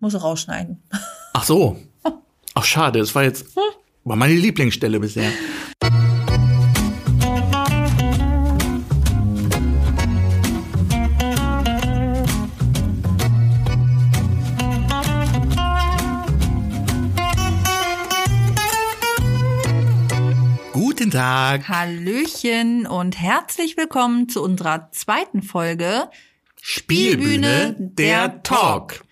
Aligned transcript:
Muss 0.00 0.20
rausschneiden. 0.20 0.82
Ach 1.34 1.44
so. 1.44 1.76
Ach 2.54 2.64
schade, 2.64 2.98
es 3.00 3.14
war 3.14 3.22
jetzt 3.22 3.46
war 4.02 4.16
meine 4.16 4.34
Lieblingsstelle 4.34 4.98
bisher. 4.98 5.30
Guten 20.72 21.10
Tag. 21.10 21.68
Hallöchen 21.68 22.86
und 22.86 23.20
herzlich 23.20 23.76
willkommen 23.76 24.28
zu 24.30 24.42
unserer 24.42 24.90
zweiten 24.92 25.42
Folge 25.42 26.08
Spielbühne, 26.60 27.76
der 27.78 28.42
Talk. 28.42 29.02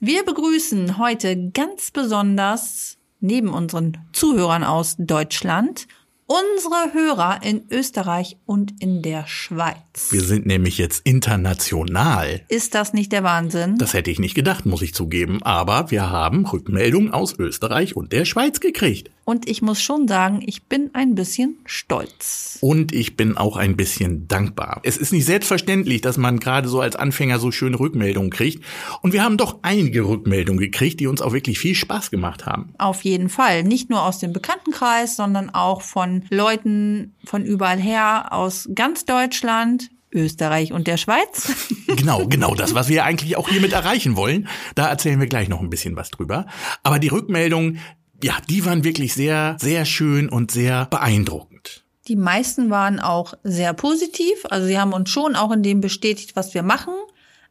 Wir 0.00 0.24
begrüßen 0.24 0.98
heute 0.98 1.50
ganz 1.50 1.90
besonders 1.90 2.98
neben 3.18 3.48
unseren 3.48 3.98
Zuhörern 4.12 4.62
aus 4.62 4.94
Deutschland 4.96 5.88
unsere 6.28 6.92
Hörer 6.92 7.40
in 7.42 7.64
Österreich 7.70 8.36
und 8.44 8.80
in 8.80 9.00
der 9.00 9.26
Schweiz. 9.26 10.10
Wir 10.10 10.20
sind 10.20 10.44
nämlich 10.46 10.76
jetzt 10.76 11.00
international. 11.04 12.42
Ist 12.48 12.74
das 12.74 12.92
nicht 12.92 13.12
der 13.12 13.24
Wahnsinn? 13.24 13.76
Das 13.78 13.94
hätte 13.94 14.10
ich 14.10 14.18
nicht 14.18 14.34
gedacht, 14.34 14.66
muss 14.66 14.82
ich 14.82 14.94
zugeben. 14.94 15.42
Aber 15.42 15.90
wir 15.90 16.10
haben 16.10 16.44
Rückmeldungen 16.44 17.12
aus 17.12 17.38
Österreich 17.38 17.96
und 17.96 18.12
der 18.12 18.26
Schweiz 18.26 18.60
gekriegt. 18.60 19.10
Und 19.28 19.46
ich 19.46 19.60
muss 19.60 19.82
schon 19.82 20.08
sagen, 20.08 20.42
ich 20.46 20.68
bin 20.68 20.88
ein 20.94 21.14
bisschen 21.14 21.58
stolz. 21.66 22.56
Und 22.62 22.94
ich 22.94 23.14
bin 23.14 23.36
auch 23.36 23.58
ein 23.58 23.76
bisschen 23.76 24.26
dankbar. 24.26 24.80
Es 24.84 24.96
ist 24.96 25.12
nicht 25.12 25.26
selbstverständlich, 25.26 26.00
dass 26.00 26.16
man 26.16 26.40
gerade 26.40 26.66
so 26.66 26.80
als 26.80 26.96
Anfänger 26.96 27.38
so 27.38 27.50
schöne 27.50 27.78
Rückmeldungen 27.78 28.30
kriegt. 28.30 28.64
Und 29.02 29.12
wir 29.12 29.22
haben 29.22 29.36
doch 29.36 29.58
einige 29.60 30.08
Rückmeldungen 30.08 30.58
gekriegt, 30.58 30.98
die 30.98 31.06
uns 31.06 31.20
auch 31.20 31.34
wirklich 31.34 31.58
viel 31.58 31.74
Spaß 31.74 32.10
gemacht 32.10 32.46
haben. 32.46 32.72
Auf 32.78 33.02
jeden 33.02 33.28
Fall. 33.28 33.64
Nicht 33.64 33.90
nur 33.90 34.02
aus 34.02 34.18
dem 34.18 34.32
Bekanntenkreis, 34.32 35.16
sondern 35.16 35.50
auch 35.50 35.82
von 35.82 36.24
Leuten 36.30 37.14
von 37.22 37.44
überall 37.44 37.78
her, 37.78 38.32
aus 38.32 38.66
ganz 38.74 39.04
Deutschland, 39.04 39.90
Österreich 40.12 40.72
und 40.72 40.86
der 40.86 40.96
Schweiz. 40.96 41.52
Genau, 41.98 42.26
genau 42.28 42.54
das, 42.54 42.74
was 42.74 42.88
wir 42.88 43.04
eigentlich 43.04 43.36
auch 43.36 43.48
hiermit 43.48 43.72
erreichen 43.72 44.14
wollen. 44.14 44.46
Da 44.76 44.88
erzählen 44.88 45.18
wir 45.18 45.26
gleich 45.26 45.48
noch 45.48 45.60
ein 45.60 45.68
bisschen 45.68 45.96
was 45.96 46.10
drüber. 46.10 46.46
Aber 46.84 47.00
die 47.00 47.08
Rückmeldungen, 47.08 47.80
ja, 48.22 48.36
die 48.48 48.64
waren 48.64 48.84
wirklich 48.84 49.14
sehr, 49.14 49.56
sehr 49.60 49.84
schön 49.84 50.28
und 50.28 50.50
sehr 50.50 50.86
beeindruckend. 50.86 51.84
Die 52.08 52.16
meisten 52.16 52.70
waren 52.70 53.00
auch 53.00 53.34
sehr 53.44 53.74
positiv. 53.74 54.44
Also 54.48 54.66
sie 54.66 54.78
haben 54.78 54.92
uns 54.92 55.10
schon 55.10 55.36
auch 55.36 55.52
in 55.52 55.62
dem 55.62 55.80
bestätigt, 55.80 56.34
was 56.34 56.54
wir 56.54 56.62
machen. 56.62 56.94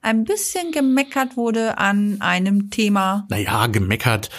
Ein 0.01 0.23
bisschen 0.23 0.71
gemeckert 0.71 1.37
wurde 1.37 1.77
an 1.77 2.21
einem 2.21 2.69
Thema. 2.69 3.27
Naja, 3.29 3.67
gemeckert. 3.67 4.29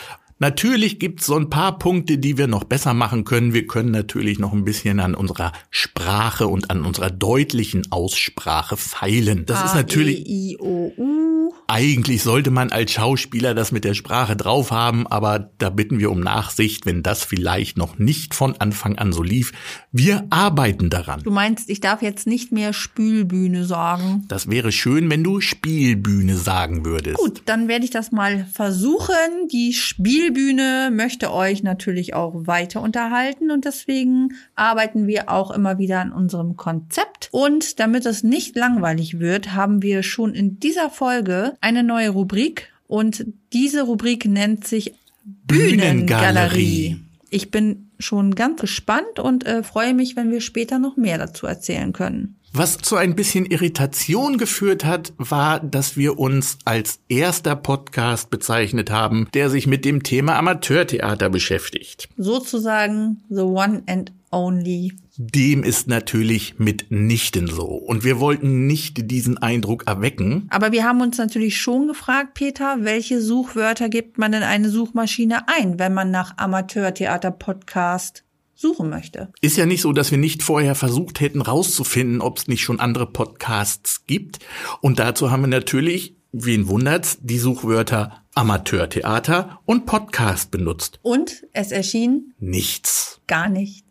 Natürlich 0.40 1.00
gibt's 1.00 1.26
so 1.26 1.34
ein 1.34 1.50
paar 1.50 1.78
Punkte, 1.78 2.18
die 2.18 2.38
wir 2.38 2.46
noch 2.46 2.64
besser 2.64 2.94
machen 2.94 3.24
können. 3.24 3.54
Wir 3.54 3.66
können 3.66 3.90
natürlich 3.90 4.38
noch 4.38 4.52
ein 4.52 4.64
bisschen 4.64 5.00
an 5.00 5.16
unserer 5.16 5.52
Sprache 5.70 6.46
und 6.46 6.70
an 6.70 6.84
unserer 6.84 7.10
deutlichen 7.10 7.90
Aussprache 7.90 8.76
feilen. 8.76 9.46
Das 9.46 9.58
A, 9.58 9.64
ist 9.66 9.74
natürlich. 9.74 10.26
E, 10.26 10.52
I, 10.52 10.58
O, 10.60 10.92
U. 10.96 11.37
Eigentlich 11.66 12.22
sollte 12.22 12.50
man 12.50 12.70
als 12.70 12.92
Schauspieler 12.92 13.54
das 13.54 13.72
mit 13.72 13.84
der 13.84 13.94
Sprache 13.94 14.36
drauf 14.36 14.70
haben, 14.70 15.06
aber 15.06 15.50
da 15.58 15.70
bitten 15.70 15.98
wir 15.98 16.10
um 16.10 16.20
Nachsicht, 16.20 16.86
wenn 16.86 17.02
das 17.02 17.24
vielleicht 17.24 17.76
noch 17.76 17.98
nicht 17.98 18.34
von 18.34 18.56
Anfang 18.58 18.96
an 18.98 19.12
so 19.12 19.22
lief. 19.22 19.52
Wir 19.92 20.26
arbeiten 20.30 20.90
daran. 20.90 21.22
Du 21.22 21.30
meinst, 21.30 21.68
ich 21.68 21.80
darf 21.80 22.02
jetzt 22.02 22.26
nicht 22.26 22.52
mehr 22.52 22.72
Spülbühne 22.72 23.64
sagen? 23.64 24.24
Das 24.28 24.50
wäre 24.50 24.72
schön, 24.72 25.10
wenn 25.10 25.24
du 25.24 25.40
Spielbühne 25.40 26.36
sagen 26.36 26.84
würdest. 26.84 27.18
Gut, 27.18 27.42
dann 27.46 27.68
werde 27.68 27.84
ich 27.84 27.90
das 27.90 28.12
mal 28.12 28.46
versuchen. 28.52 29.48
Die 29.52 29.72
Spielbühne 29.72 30.90
möchte 30.92 31.32
euch 31.32 31.62
natürlich 31.62 32.14
auch 32.14 32.46
weiter 32.46 32.80
unterhalten 32.82 33.50
und 33.50 33.64
deswegen 33.64 34.34
arbeiten 34.54 35.06
wir 35.06 35.30
auch 35.30 35.50
immer 35.50 35.78
wieder 35.78 36.00
an 36.00 36.12
unserem 36.12 36.56
Konzept. 36.56 37.28
Und 37.30 37.78
damit 37.78 38.06
es 38.06 38.22
nicht 38.22 38.56
langweilig 38.56 39.18
wird, 39.18 39.54
haben 39.54 39.82
wir 39.82 40.02
schon 40.02 40.34
in 40.34 40.58
dieser 40.60 40.90
Folge 40.90 41.37
eine 41.60 41.82
neue 41.82 42.10
Rubrik 42.10 42.70
und 42.86 43.26
diese 43.52 43.82
Rubrik 43.82 44.24
nennt 44.24 44.66
sich 44.66 44.94
Bühnengalerie. 45.24 46.96
Ich 47.30 47.50
bin 47.50 47.90
schon 47.98 48.34
ganz 48.34 48.60
gespannt 48.60 49.18
und 49.18 49.46
äh, 49.46 49.62
freue 49.62 49.92
mich, 49.92 50.16
wenn 50.16 50.30
wir 50.30 50.40
später 50.40 50.78
noch 50.78 50.96
mehr 50.96 51.18
dazu 51.18 51.46
erzählen 51.46 51.92
können. 51.92 52.36
Was 52.52 52.78
zu 52.78 52.96
ein 52.96 53.14
bisschen 53.14 53.44
Irritation 53.44 54.38
geführt 54.38 54.84
hat, 54.84 55.12
war, 55.18 55.60
dass 55.60 55.98
wir 55.98 56.18
uns 56.18 56.56
als 56.64 57.00
erster 57.08 57.54
Podcast 57.56 58.30
bezeichnet 58.30 58.90
haben, 58.90 59.28
der 59.34 59.50
sich 59.50 59.66
mit 59.66 59.84
dem 59.84 60.02
Thema 60.02 60.36
Amateurtheater 60.38 61.28
beschäftigt. 61.28 62.08
Sozusagen 62.16 63.22
the 63.28 63.42
one 63.42 63.82
and 63.86 64.12
only. 64.30 64.94
Dem 65.20 65.64
ist 65.64 65.88
natürlich 65.88 66.60
mitnichten 66.60 67.48
so. 67.48 67.64
Und 67.64 68.04
wir 68.04 68.20
wollten 68.20 68.68
nicht 68.68 69.10
diesen 69.10 69.36
Eindruck 69.36 69.88
erwecken. 69.88 70.46
Aber 70.48 70.70
wir 70.70 70.84
haben 70.84 71.00
uns 71.00 71.18
natürlich 71.18 71.60
schon 71.60 71.88
gefragt, 71.88 72.34
Peter, 72.34 72.76
welche 72.82 73.20
Suchwörter 73.20 73.88
gibt 73.88 74.16
man 74.16 74.32
in 74.32 74.44
eine 74.44 74.70
Suchmaschine 74.70 75.48
ein, 75.48 75.80
wenn 75.80 75.92
man 75.92 76.12
nach 76.12 76.38
Amateurtheater-Podcast 76.38 78.22
suchen 78.54 78.90
möchte. 78.90 79.32
Ist 79.40 79.56
ja 79.56 79.66
nicht 79.66 79.80
so, 79.80 79.92
dass 79.92 80.12
wir 80.12 80.18
nicht 80.18 80.44
vorher 80.44 80.76
versucht 80.76 81.18
hätten 81.18 81.42
rauszufinden, 81.42 82.20
ob 82.20 82.38
es 82.38 82.46
nicht 82.46 82.62
schon 82.62 82.78
andere 82.78 83.06
Podcasts 83.06 84.06
gibt. 84.06 84.38
Und 84.80 85.00
dazu 85.00 85.32
haben 85.32 85.42
wir 85.42 85.48
natürlich, 85.48 86.14
wen 86.30 86.68
wundert's, 86.68 87.18
die 87.20 87.40
Suchwörter 87.40 88.22
Amateurtheater 88.36 89.58
und 89.64 89.84
Podcast 89.84 90.52
benutzt. 90.52 91.00
Und 91.02 91.44
es 91.52 91.72
erschien 91.72 92.34
Nichts. 92.38 93.20
gar 93.26 93.48
nichts. 93.48 93.87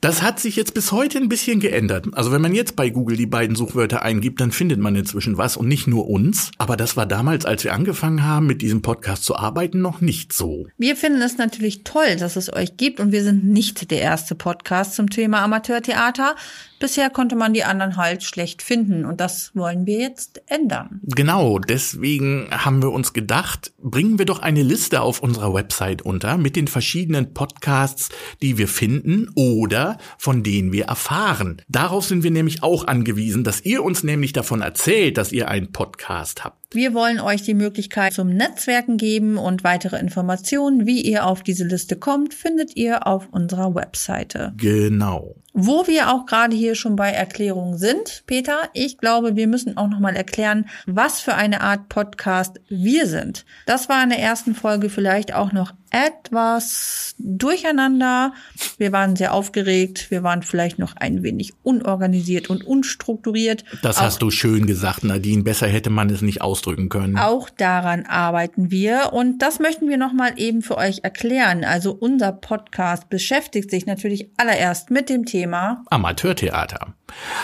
Das 0.00 0.22
hat 0.22 0.40
sich 0.40 0.56
jetzt 0.56 0.72
bis 0.72 0.92
heute 0.92 1.18
ein 1.18 1.28
bisschen 1.28 1.60
geändert. 1.60 2.06
Also 2.12 2.32
wenn 2.32 2.40
man 2.40 2.54
jetzt 2.54 2.74
bei 2.74 2.88
Google 2.88 3.18
die 3.18 3.26
beiden 3.26 3.54
Suchwörter 3.54 4.00
eingibt, 4.00 4.40
dann 4.40 4.50
findet 4.50 4.80
man 4.80 4.96
inzwischen 4.96 5.36
was 5.36 5.58
und 5.58 5.68
nicht 5.68 5.86
nur 5.86 6.08
uns. 6.08 6.52
Aber 6.56 6.78
das 6.78 6.96
war 6.96 7.04
damals, 7.04 7.44
als 7.44 7.64
wir 7.64 7.74
angefangen 7.74 8.24
haben, 8.24 8.46
mit 8.46 8.62
diesem 8.62 8.80
Podcast 8.80 9.24
zu 9.24 9.36
arbeiten, 9.36 9.82
noch 9.82 10.00
nicht 10.00 10.32
so. 10.32 10.68
Wir 10.78 10.96
finden 10.96 11.20
es 11.20 11.36
natürlich 11.36 11.84
toll, 11.84 12.16
dass 12.18 12.36
es 12.36 12.50
euch 12.50 12.78
gibt 12.78 12.98
und 12.98 13.12
wir 13.12 13.22
sind 13.22 13.44
nicht 13.44 13.90
der 13.90 14.00
erste 14.00 14.34
Podcast 14.34 14.94
zum 14.94 15.10
Thema 15.10 15.42
Amateurtheater. 15.42 16.34
Bisher 16.80 17.10
konnte 17.10 17.36
man 17.36 17.52
die 17.52 17.62
anderen 17.62 17.98
halt 17.98 18.22
schlecht 18.22 18.62
finden 18.62 19.04
und 19.04 19.20
das 19.20 19.54
wollen 19.54 19.86
wir 19.86 19.98
jetzt 19.98 20.42
ändern. 20.46 21.00
Genau, 21.02 21.58
deswegen 21.58 22.48
haben 22.50 22.82
wir 22.82 22.90
uns 22.90 23.12
gedacht, 23.12 23.72
bringen 23.78 24.18
wir 24.18 24.24
doch 24.24 24.38
eine 24.38 24.62
Liste 24.62 25.02
auf 25.02 25.22
unserer 25.22 25.52
Website 25.52 26.00
unter 26.00 26.38
mit 26.38 26.56
den 26.56 26.68
verschiedenen 26.68 27.34
Podcasts, 27.34 28.08
die 28.40 28.56
wir 28.56 28.66
finden 28.66 29.28
oder 29.34 29.98
von 30.16 30.42
denen 30.42 30.72
wir 30.72 30.86
erfahren. 30.86 31.60
Darauf 31.68 32.06
sind 32.06 32.22
wir 32.22 32.30
nämlich 32.30 32.62
auch 32.62 32.86
angewiesen, 32.86 33.44
dass 33.44 33.60
ihr 33.60 33.84
uns 33.84 34.02
nämlich 34.02 34.32
davon 34.32 34.62
erzählt, 34.62 35.18
dass 35.18 35.32
ihr 35.32 35.48
einen 35.48 35.72
Podcast 35.72 36.44
habt. 36.44 36.59
Wir 36.72 36.94
wollen 36.94 37.18
euch 37.18 37.42
die 37.42 37.54
Möglichkeit 37.54 38.12
zum 38.12 38.28
Netzwerken 38.28 38.96
geben 38.96 39.38
und 39.38 39.64
weitere 39.64 39.98
Informationen, 39.98 40.86
wie 40.86 41.00
ihr 41.00 41.26
auf 41.26 41.42
diese 41.42 41.64
Liste 41.64 41.96
kommt, 41.96 42.32
findet 42.32 42.76
ihr 42.76 43.08
auf 43.08 43.28
unserer 43.32 43.74
Webseite. 43.74 44.52
Genau. 44.56 45.34
Wo 45.52 45.88
wir 45.88 46.12
auch 46.12 46.26
gerade 46.26 46.54
hier 46.54 46.76
schon 46.76 46.94
bei 46.94 47.10
Erklärungen 47.10 47.76
sind, 47.76 48.22
Peter, 48.26 48.68
ich 48.72 48.98
glaube, 48.98 49.34
wir 49.34 49.48
müssen 49.48 49.76
auch 49.76 49.88
nochmal 49.88 50.14
erklären, 50.14 50.68
was 50.86 51.20
für 51.20 51.34
eine 51.34 51.60
Art 51.60 51.88
Podcast 51.88 52.60
wir 52.68 53.08
sind. 53.08 53.44
Das 53.66 53.88
war 53.88 54.00
in 54.04 54.10
der 54.10 54.20
ersten 54.20 54.54
Folge 54.54 54.90
vielleicht 54.90 55.34
auch 55.34 55.50
noch 55.50 55.72
etwas 55.90 57.16
durcheinander. 57.18 58.32
Wir 58.78 58.92
waren 58.92 59.16
sehr 59.16 59.34
aufgeregt. 59.34 60.10
Wir 60.10 60.22
waren 60.22 60.44
vielleicht 60.44 60.78
noch 60.78 60.94
ein 60.94 61.24
wenig 61.24 61.52
unorganisiert 61.64 62.48
und 62.48 62.64
unstrukturiert. 62.64 63.64
Das 63.82 63.98
auch, 63.98 64.02
hast 64.02 64.22
du 64.22 64.30
schön 64.30 64.66
gesagt, 64.66 65.02
Nadine. 65.02 65.42
Besser 65.42 65.66
hätte 65.66 65.90
man 65.90 66.10
es 66.10 66.22
nicht 66.22 66.42
ausdrücken 66.60 66.88
können. 66.88 67.16
Auch 67.16 67.48
daran 67.50 68.06
arbeiten 68.06 68.70
wir 68.70 69.12
und 69.12 69.38
das 69.38 69.58
möchten 69.58 69.88
wir 69.88 69.96
nochmal 69.96 70.34
eben 70.36 70.62
für 70.62 70.76
euch 70.76 71.00
erklären. 71.02 71.64
Also 71.64 71.92
unser 71.92 72.32
Podcast 72.32 73.08
beschäftigt 73.08 73.70
sich 73.70 73.86
natürlich 73.86 74.30
allererst 74.36 74.90
mit 74.90 75.08
dem 75.08 75.24
Thema 75.24 75.82
Amateurtheater. 75.90 76.94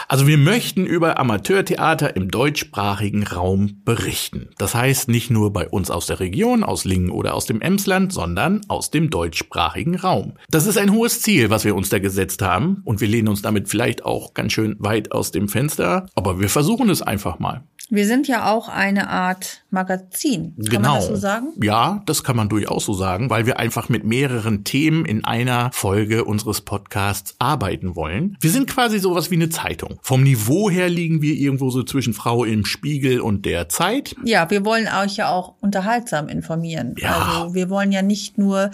Also 0.07 0.27
wir 0.27 0.39
möchten 0.39 0.87
über 0.87 1.19
Amateurtheater 1.19 2.15
im 2.15 2.31
deutschsprachigen 2.31 3.27
Raum 3.27 3.83
berichten. 3.85 4.51
Das 4.59 4.75
heißt 4.75 5.09
nicht 5.09 5.31
nur 5.31 5.53
bei 5.53 5.69
uns 5.69 5.91
aus 5.91 6.07
der 6.07 6.21
Region, 6.21 6.63
aus 6.63 6.85
Lingen 6.85 7.11
oder 7.11 7.35
aus 7.35 7.47
dem 7.47 7.61
Emsland, 7.61 8.13
sondern 8.13 8.61
aus 8.69 8.91
dem 8.91 9.11
deutschsprachigen 9.11 9.97
Raum. 9.97 10.35
Das 10.51 10.67
ist 10.67 10.79
ein 10.79 10.93
hohes 10.93 11.21
Ziel, 11.21 11.51
was 11.51 11.65
wir 11.65 11.75
uns 11.75 11.89
da 11.89 11.99
gesetzt 11.99 12.43
haben 12.43 12.83
und 12.85 13.01
wir 13.01 13.09
lehnen 13.09 13.29
uns 13.29 13.43
damit 13.43 13.69
vielleicht 13.69 14.05
auch 14.05 14.35
ganz 14.35 14.53
schön 14.53 14.77
weit 14.79 15.11
aus 15.11 15.33
dem 15.33 15.49
Fenster, 15.49 16.07
aber 16.15 16.39
wir 16.39 16.49
versuchen 16.49 16.89
es 16.91 17.03
einfach 17.03 17.39
mal. 17.39 17.65
Wir 17.89 18.07
sind 18.07 18.27
ja 18.27 18.51
auch 18.51 18.69
eine 18.69 19.09
Art 19.11 19.63
Magazin. 19.71 20.57
Kann 20.57 20.65
genau. 20.65 20.89
man 20.89 20.97
das 20.97 21.07
so 21.07 21.17
sagen? 21.17 21.49
Ja, 21.63 22.03
das 22.07 22.25
kann 22.25 22.35
man 22.35 22.49
durchaus 22.49 22.85
so 22.85 22.95
sagen, 22.95 23.31
weil 23.31 23.47
wir 23.47 23.61
einfach 23.61 23.89
mit 23.89 24.05
mehreren 24.05 24.65
Themen 24.65 25.05
in 25.05 25.25
einer 25.25 25.71
Folge 25.73 26.25
unseres 26.25 26.63
Podcasts 26.63 27.37
arbeiten 27.39 27.95
wollen. 27.95 28.37
Wir 28.41 28.51
sind 28.51 28.69
quasi 28.69 28.99
sowas 28.99 29.31
wie 29.31 29.37
eine 29.37 29.51
Zeitung. 29.51 30.01
Vom 30.03 30.25
Niveau 30.25 30.69
her 30.69 30.89
liegen 30.89 31.23
wir 31.23 31.35
irgendwo 31.35 31.71
so 31.71 31.85
zwischen 31.85 32.13
Frau 32.13 32.45
im 32.45 32.65
Spiegel 32.65 33.21
und 33.21 33.45
der 33.47 33.69
Zeit. 33.69 34.17
Ja, 34.25 34.51
wir 34.51 34.65
wollen 34.65 34.89
euch 34.89 35.17
ja 35.17 35.31
auch 35.31 35.55
unterhaltsam 35.61 36.29
informieren. 36.29 36.97
Ja. 36.99 37.17
Also 37.17 37.55
wir 37.55 37.71
wollen 37.71 37.93
ja 37.93 38.03
nicht 38.03 38.37
nur 38.37 38.73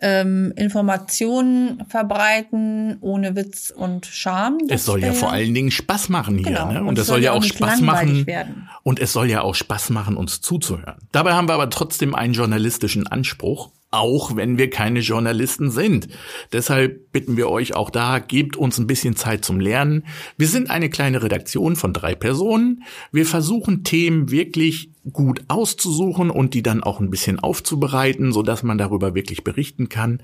ähm, 0.00 0.52
Informationen 0.56 1.84
verbreiten 1.88 2.98
ohne 3.00 3.34
Witz 3.34 3.72
und 3.74 4.06
Charme. 4.06 4.58
Das 4.68 4.82
Es 4.82 4.86
soll 4.86 5.02
ja 5.02 5.12
vor 5.12 5.32
allen 5.32 5.54
Dingen 5.54 5.70
Spaß 5.70 6.08
machen 6.10 6.38
hier. 6.38 6.46
Genau. 6.46 6.72
Ne? 6.72 6.80
Und 6.80 6.88
Und 6.88 6.98
es 6.98 7.02
es 7.02 7.08
soll 7.08 7.22
ja 7.22 7.32
auch 7.32 7.42
Spaß 7.42 7.80
machen. 7.80 8.26
werden. 8.26 8.51
Und 8.82 8.98
es 9.00 9.12
soll 9.12 9.30
ja 9.30 9.42
auch 9.42 9.54
Spaß 9.54 9.90
machen, 9.90 10.16
uns 10.16 10.40
zuzuhören. 10.40 10.96
Dabei 11.12 11.34
haben 11.34 11.48
wir 11.48 11.54
aber 11.54 11.70
trotzdem 11.70 12.14
einen 12.14 12.34
journalistischen 12.34 13.06
Anspruch, 13.06 13.70
auch 13.90 14.36
wenn 14.36 14.58
wir 14.58 14.70
keine 14.70 15.00
Journalisten 15.00 15.70
sind. 15.70 16.08
Deshalb 16.52 17.12
bitten 17.12 17.36
wir 17.36 17.50
euch 17.50 17.74
auch 17.74 17.90
da, 17.90 18.18
gebt 18.18 18.56
uns 18.56 18.78
ein 18.78 18.86
bisschen 18.86 19.16
Zeit 19.16 19.44
zum 19.44 19.60
Lernen. 19.60 20.06
Wir 20.36 20.48
sind 20.48 20.70
eine 20.70 20.88
kleine 20.88 21.22
Redaktion 21.22 21.76
von 21.76 21.92
drei 21.92 22.14
Personen. 22.14 22.84
Wir 23.12 23.26
versuchen 23.26 23.84
Themen 23.84 24.30
wirklich 24.30 24.90
gut 25.12 25.42
auszusuchen 25.48 26.30
und 26.30 26.54
die 26.54 26.62
dann 26.62 26.82
auch 26.82 27.00
ein 27.00 27.10
bisschen 27.10 27.38
aufzubereiten, 27.38 28.32
sodass 28.32 28.62
man 28.62 28.78
darüber 28.78 29.14
wirklich 29.14 29.44
berichten 29.44 29.88
kann. 29.88 30.22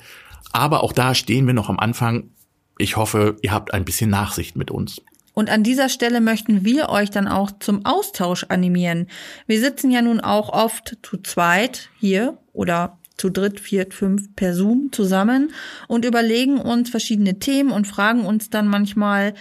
Aber 0.53 0.83
auch 0.83 0.93
da 0.93 1.15
stehen 1.15 1.47
wir 1.47 1.55
noch 1.55 1.69
am 1.69 1.79
Anfang. 1.79 2.31
Ich 2.79 2.97
hoffe, 2.97 3.37
ihr 3.43 3.53
habt 3.53 3.75
ein 3.75 3.85
bisschen 3.85 4.09
Nachsicht 4.09 4.57
mit 4.57 4.71
uns. 4.71 5.03
Und 5.39 5.51
an 5.51 5.63
dieser 5.63 5.89
Stelle 5.89 6.21
möchten 6.21 6.65
wir 6.65 6.89
euch 6.89 7.11
dann 7.11 7.29
auch 7.29 7.53
zum 7.61 7.87
Austausch 7.87 8.47
animieren. 8.49 9.07
Wir 9.47 9.61
sitzen 9.61 9.93
ja 9.93 10.03
nun 10.03 10.19
auch 10.19 10.49
oft 10.49 10.99
zu 11.05 11.17
zweit 11.19 11.91
hier 12.01 12.39
oder 12.53 12.99
zu 13.17 13.31
dritt, 13.31 13.61
viert, 13.61 13.95
fünf 13.95 14.35
per 14.35 14.53
Zoom 14.53 14.91
zusammen 14.91 15.53
und 15.87 16.05
überlegen 16.05 16.59
uns 16.59 16.91
verschiedene 16.91 17.39
Themen 17.39 17.71
und 17.71 17.87
fragen 17.87 18.27
uns 18.27 18.51
dann 18.51 18.67
manchmal, 18.67 19.33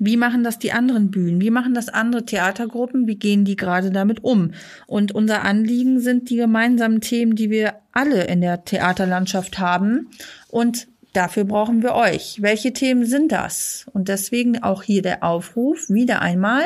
wie 0.00 0.16
machen 0.16 0.42
das 0.42 0.58
die 0.58 0.72
anderen 0.72 1.12
Bühnen? 1.12 1.40
Wie 1.40 1.50
machen 1.50 1.74
das 1.74 1.90
andere 1.90 2.26
Theatergruppen? 2.26 3.06
Wie 3.06 3.14
gehen 3.14 3.44
die 3.44 3.54
gerade 3.54 3.92
damit 3.92 4.24
um? 4.24 4.50
Und 4.88 5.12
unser 5.12 5.44
Anliegen 5.44 6.00
sind 6.00 6.28
die 6.28 6.36
gemeinsamen 6.36 7.00
Themen, 7.00 7.36
die 7.36 7.50
wir 7.50 7.74
alle 7.92 8.24
in 8.24 8.40
der 8.40 8.64
Theaterlandschaft 8.64 9.60
haben. 9.60 10.10
Und 10.48 10.88
dafür 11.16 11.44
brauchen 11.44 11.82
wir 11.82 11.94
euch. 11.94 12.42
Welche 12.42 12.72
Themen 12.72 13.06
sind 13.06 13.32
das? 13.32 13.86
Und 13.92 14.08
deswegen 14.08 14.62
auch 14.62 14.82
hier 14.82 15.02
der 15.02 15.24
Aufruf, 15.24 15.88
wieder 15.88 16.20
einmal, 16.20 16.64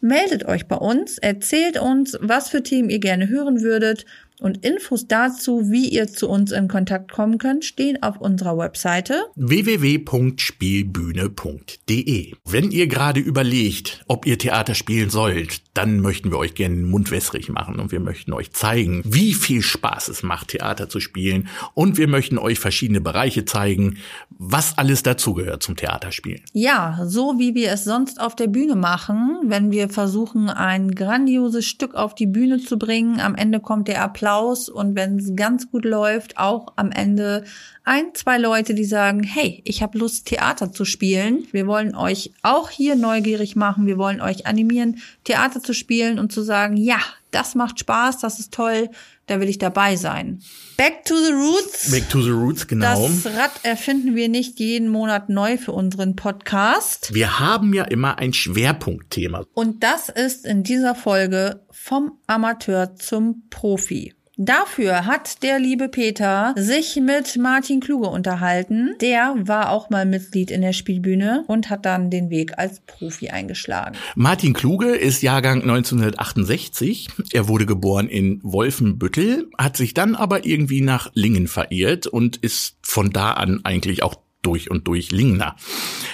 meldet 0.00 0.46
euch 0.46 0.66
bei 0.66 0.76
uns, 0.76 1.18
erzählt 1.18 1.78
uns, 1.78 2.18
was 2.20 2.48
für 2.48 2.62
Themen 2.62 2.90
ihr 2.90 2.98
gerne 2.98 3.28
hören 3.28 3.60
würdet. 3.60 4.06
Und 4.42 4.66
Infos 4.66 5.06
dazu, 5.06 5.70
wie 5.70 5.88
ihr 5.88 6.08
zu 6.08 6.28
uns 6.28 6.50
in 6.50 6.66
Kontakt 6.66 7.12
kommen 7.12 7.38
könnt, 7.38 7.64
stehen 7.64 8.02
auf 8.02 8.20
unserer 8.20 8.58
Webseite 8.58 9.26
www.spielbühne.de. 9.36 12.32
Wenn 12.44 12.72
ihr 12.72 12.88
gerade 12.88 13.20
überlegt, 13.20 14.02
ob 14.08 14.26
ihr 14.26 14.38
Theater 14.38 14.74
spielen 14.74 15.10
sollt, 15.10 15.62
dann 15.74 16.00
möchten 16.00 16.32
wir 16.32 16.38
euch 16.38 16.54
gerne 16.54 16.74
den 16.74 16.90
Mund 16.90 17.12
wässrig 17.12 17.50
machen 17.50 17.78
und 17.78 17.92
wir 17.92 18.00
möchten 18.00 18.32
euch 18.32 18.50
zeigen, 18.52 19.02
wie 19.04 19.34
viel 19.34 19.62
Spaß 19.62 20.08
es 20.08 20.24
macht, 20.24 20.48
Theater 20.48 20.88
zu 20.88 20.98
spielen 20.98 21.46
und 21.74 21.96
wir 21.96 22.08
möchten 22.08 22.36
euch 22.36 22.58
verschiedene 22.58 23.00
Bereiche 23.00 23.44
zeigen, 23.44 23.98
was 24.30 24.76
alles 24.76 25.04
dazugehört 25.04 25.62
zum 25.62 25.76
Theaterspielen. 25.76 26.42
Ja, 26.52 26.98
so 27.04 27.38
wie 27.38 27.54
wir 27.54 27.70
es 27.70 27.84
sonst 27.84 28.20
auf 28.20 28.34
der 28.34 28.48
Bühne 28.48 28.74
machen, 28.74 29.38
wenn 29.44 29.70
wir 29.70 29.88
versuchen, 29.88 30.50
ein 30.50 30.90
grandioses 30.90 31.64
Stück 31.64 31.94
auf 31.94 32.16
die 32.16 32.26
Bühne 32.26 32.58
zu 32.58 32.76
bringen. 32.76 33.20
Am 33.20 33.36
Ende 33.36 33.60
kommt 33.60 33.86
der 33.86 34.02
Applaus 34.02 34.31
und 34.68 34.94
wenn 34.94 35.18
es 35.18 35.34
ganz 35.36 35.70
gut 35.70 35.84
läuft, 35.84 36.38
auch 36.38 36.72
am 36.76 36.90
Ende 36.90 37.44
ein, 37.84 38.14
zwei 38.14 38.38
Leute, 38.38 38.74
die 38.74 38.84
sagen, 38.84 39.22
hey, 39.22 39.60
ich 39.64 39.82
habe 39.82 39.98
Lust, 39.98 40.26
Theater 40.26 40.72
zu 40.72 40.84
spielen. 40.84 41.46
Wir 41.50 41.66
wollen 41.66 41.96
euch 41.96 42.32
auch 42.42 42.70
hier 42.70 42.94
neugierig 42.94 43.56
machen. 43.56 43.86
Wir 43.86 43.98
wollen 43.98 44.20
euch 44.20 44.46
animieren, 44.46 45.00
Theater 45.24 45.62
zu 45.62 45.72
spielen 45.74 46.18
und 46.18 46.32
zu 46.32 46.42
sagen, 46.42 46.76
ja, 46.76 46.98
das 47.32 47.54
macht 47.54 47.80
Spaß, 47.80 48.18
das 48.18 48.38
ist 48.38 48.52
toll, 48.52 48.90
da 49.26 49.40
will 49.40 49.48
ich 49.48 49.58
dabei 49.58 49.96
sein. 49.96 50.42
Back 50.76 51.04
to 51.06 51.14
the 51.16 51.32
Roots. 51.32 51.90
Back 51.90 52.08
to 52.08 52.20
the 52.20 52.30
Roots, 52.30 52.66
genau. 52.66 53.08
Das 53.08 53.26
Rad 53.26 53.52
erfinden 53.62 54.14
wir 54.14 54.28
nicht 54.28 54.60
jeden 54.60 54.88
Monat 54.88 55.28
neu 55.28 55.56
für 55.56 55.72
unseren 55.72 56.14
Podcast. 56.14 57.14
wir 57.14 57.40
haben 57.40 57.72
ja 57.72 57.84
immer 57.84 58.18
ein 58.18 58.32
Schwerpunktthema. 58.32 59.44
Und 59.54 59.82
das 59.82 60.08
ist 60.08 60.44
in 60.44 60.62
dieser 60.62 60.94
Folge 60.94 61.64
vom 61.70 62.12
Amateur 62.26 62.94
zum 62.96 63.44
Profi. 63.48 64.14
Dafür 64.38 65.04
hat 65.04 65.42
der 65.42 65.58
liebe 65.58 65.90
Peter 65.90 66.54
sich 66.56 66.96
mit 66.96 67.36
Martin 67.36 67.80
Kluge 67.80 68.08
unterhalten. 68.08 68.94
Der 69.02 69.34
war 69.38 69.70
auch 69.70 69.90
mal 69.90 70.06
Mitglied 70.06 70.50
in 70.50 70.62
der 70.62 70.72
Spielbühne 70.72 71.44
und 71.48 71.68
hat 71.68 71.84
dann 71.84 72.08
den 72.08 72.30
Weg 72.30 72.58
als 72.58 72.80
Profi 72.80 73.28
eingeschlagen. 73.28 73.94
Martin 74.14 74.54
Kluge 74.54 74.94
ist 74.94 75.22
Jahrgang 75.22 75.60
1968. 75.60 77.08
Er 77.32 77.46
wurde 77.46 77.66
geboren 77.66 78.08
in 78.08 78.40
Wolfenbüttel, 78.42 79.50
hat 79.58 79.76
sich 79.76 79.92
dann 79.92 80.14
aber 80.14 80.46
irgendwie 80.46 80.80
nach 80.80 81.10
Lingen 81.12 81.46
verirrt 81.46 82.06
und 82.06 82.38
ist 82.38 82.76
von 82.80 83.10
da 83.10 83.32
an 83.32 83.60
eigentlich 83.64 84.02
auch 84.02 84.16
durch 84.42 84.70
und 84.70 84.86
durch 84.88 85.10
Lingner. 85.12 85.56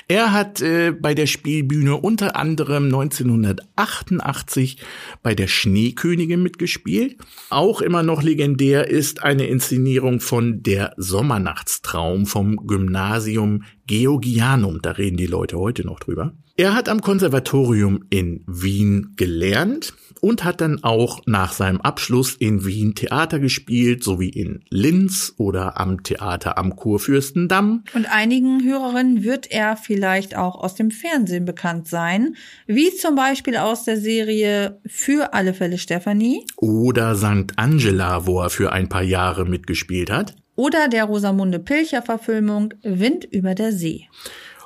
Er 0.07 0.33
hat 0.33 0.61
äh, 0.61 0.93
bei 0.93 1.15
der 1.15 1.27
Spielbühne 1.27 1.97
unter 1.97 2.37
anderem 2.37 2.85
1988 2.85 4.79
bei 5.23 5.35
der 5.35 5.49
Schneekönigin 5.49 6.43
mitgespielt. 6.43 7.17
Auch 7.51 7.81
immer 7.81 8.03
noch 8.03 8.23
legendär 8.23 8.89
ist 8.89 9.23
eine 9.23 9.47
Inszenierung 9.47 10.21
von 10.21 10.63
Der 10.63 10.93
Sommernachtstraum 10.97 12.27
vom 12.27 12.57
Gymnasium 12.67 13.65
Georgianum. 13.87 14.81
Da 14.83 14.93
reden 14.93 15.17
die 15.17 15.27
Leute 15.27 15.59
heute 15.59 15.85
noch 15.85 15.99
drüber. 15.99 16.35
Er 16.57 16.75
hat 16.75 16.89
am 16.89 17.01
Konservatorium 17.01 18.05
in 18.11 18.45
Wien 18.47 19.15
gelernt 19.17 19.95
und 20.21 20.45
hat 20.45 20.61
dann 20.61 20.83
auch 20.85 21.23
nach 21.27 21.53
seinem 21.53 21.81
Abschluss 21.81 22.35
in 22.35 22.65
Wien 22.65 22.95
Theater 22.95 23.39
gespielt, 23.39 24.05
sowie 24.05 24.29
in 24.29 24.65
Linz 24.71 25.35
oder 25.37 25.79
am 25.81 26.03
Theater 26.03 26.59
am 26.59 26.77
Kurfürstendamm. 26.77 27.85
Und 27.95 28.07
einigen 28.07 28.65
Hörerinnen 28.65 29.25
wird 29.25 29.51
er 29.51 29.77
vielleicht 29.77 30.37
auch 30.37 30.57
aus 30.57 30.75
dem 30.75 30.91
Fernsehen 30.91 31.45
bekannt 31.45 31.89
sein, 31.89 32.37
wie 32.67 32.95
zum 32.95 33.15
Beispiel 33.15 33.57
aus 33.57 33.85
der 33.85 33.99
Serie 33.99 34.81
Für 34.87 35.35
alle 35.35 35.55
Fälle 35.55 35.79
Stephanie 35.79 36.45
Oder 36.57 37.15
St. 37.15 37.53
Angela, 37.57 38.27
wo 38.27 38.41
er 38.41 38.51
für 38.51 38.73
ein 38.73 38.89
paar 38.89 39.03
Jahre 39.03 39.45
mitgespielt 39.45 40.11
hat. 40.11 40.35
oder 40.57 40.89
der 40.89 41.05
Rosamunde 41.05 41.61
Pilcher 41.61 42.03
Verfilmung 42.03 42.75
Wind 42.83 43.25
über 43.25 43.55
der 43.55 43.73
See. 43.73 44.09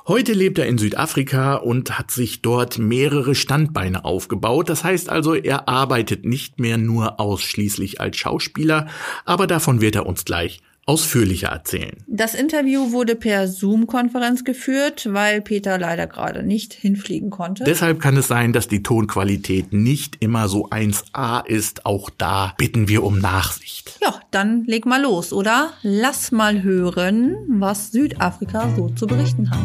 Heute 0.05 0.33
lebt 0.33 0.59
er 0.59 0.67
in 0.67 0.77
Südafrika 0.77 1.55
und 1.55 1.97
hat 1.97 2.11
sich 2.11 2.41
dort 2.41 2.77
mehrere 2.77 3.35
Standbeine 3.35 4.03
aufgebaut. 4.03 4.67
Das 4.67 4.83
heißt 4.83 5.09
also, 5.09 5.33
er 5.33 5.69
arbeitet 5.69 6.25
nicht 6.25 6.59
mehr 6.59 6.77
nur 6.77 7.21
ausschließlich 7.21 8.01
als 8.01 8.17
Schauspieler, 8.17 8.87
aber 9.23 9.47
davon 9.47 9.79
wird 9.79 9.95
er 9.95 10.05
uns 10.05 10.25
gleich 10.25 10.61
ausführlicher 10.85 11.47
erzählen. 11.47 12.03
Das 12.07 12.35
Interview 12.35 12.91
wurde 12.91 13.15
per 13.15 13.47
Zoom-Konferenz 13.47 14.43
geführt, 14.43 15.07
weil 15.11 15.41
Peter 15.41 15.77
leider 15.77 16.07
gerade 16.07 16.43
nicht 16.43 16.73
hinfliegen 16.73 17.29
konnte. 17.29 17.63
Deshalb 17.63 17.99
kann 18.01 18.17
es 18.17 18.27
sein, 18.27 18.51
dass 18.53 18.67
die 18.67 18.83
Tonqualität 18.83 19.71
nicht 19.71 20.17
immer 20.19 20.47
so 20.49 20.69
1A 20.69 21.45
ist. 21.45 21.85
Auch 21.85 22.09
da 22.09 22.53
bitten 22.57 22.87
wir 22.87 23.03
um 23.03 23.19
Nachsicht. 23.19 23.97
ja, 24.01 24.19
dann 24.31 24.65
leg 24.65 24.85
mal 24.85 25.01
los, 25.01 25.31
oder? 25.31 25.73
Lass 25.83 26.31
mal 26.31 26.63
hören, 26.63 27.37
was 27.47 27.91
Südafrika 27.91 28.73
so 28.75 28.89
zu 28.89 29.07
berichten 29.07 29.49
hat. 29.51 29.59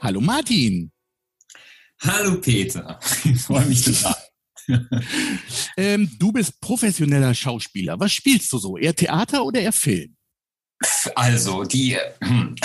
Hallo 0.00 0.20
Martin. 0.20 0.90
Hallo 2.00 2.36
Peter, 2.40 2.98
ich 3.24 3.40
freue 3.42 3.66
mich 3.66 3.84
total. 3.84 4.14
Ähm, 5.76 6.10
du 6.18 6.32
bist 6.32 6.60
professioneller 6.60 7.32
Schauspieler. 7.34 7.98
Was 8.00 8.12
spielst 8.12 8.52
du 8.52 8.58
so? 8.58 8.76
Eher 8.76 8.94
Theater 8.94 9.44
oder 9.44 9.60
eher 9.60 9.72
Film? 9.72 10.16
Also, 11.14 11.62
die 11.62 11.96
hm, 12.20 12.56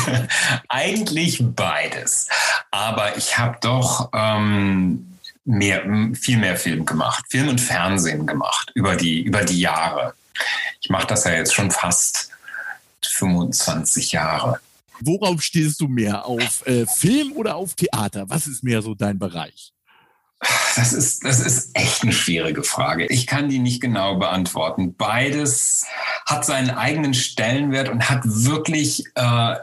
eigentlich 0.68 1.42
beides. 1.42 2.28
Aber 2.70 3.16
ich 3.18 3.36
habe 3.36 3.58
doch 3.60 4.10
ähm, 4.14 5.18
mehr, 5.44 5.82
viel 6.14 6.38
mehr 6.38 6.56
Film 6.56 6.84
gemacht, 6.84 7.24
Film 7.28 7.48
und 7.48 7.60
Fernsehen 7.60 8.26
gemacht 8.26 8.72
über 8.74 8.96
die, 8.96 9.22
über 9.22 9.44
die 9.44 9.60
Jahre. 9.60 10.14
Ich 10.80 10.90
mache 10.90 11.06
das 11.06 11.24
ja 11.24 11.32
jetzt 11.32 11.54
schon 11.54 11.70
fast 11.70 12.30
25 13.06 14.12
Jahre. 14.12 14.60
Worauf 15.00 15.42
stehst 15.42 15.80
du 15.80 15.88
mehr? 15.88 16.24
Auf 16.24 16.66
äh, 16.66 16.86
Film 16.86 17.32
oder 17.32 17.56
auf 17.56 17.74
Theater? 17.74 18.28
Was 18.28 18.46
ist 18.46 18.64
mehr 18.64 18.82
so 18.82 18.94
dein 18.94 19.18
Bereich? 19.18 19.72
Das 20.76 20.92
ist, 20.92 21.24
das 21.24 21.40
ist 21.40 21.70
echt 21.72 22.02
eine 22.02 22.12
schwierige 22.12 22.62
Frage. 22.62 23.06
Ich 23.06 23.26
kann 23.26 23.48
die 23.48 23.58
nicht 23.58 23.80
genau 23.80 24.16
beantworten. 24.16 24.94
Beides 24.94 25.86
hat 26.26 26.44
seinen 26.44 26.70
eigenen 26.70 27.14
Stellenwert 27.14 27.88
und 27.88 28.10
hat 28.10 28.20
wirklich 28.24 29.04
äh, 29.14 29.56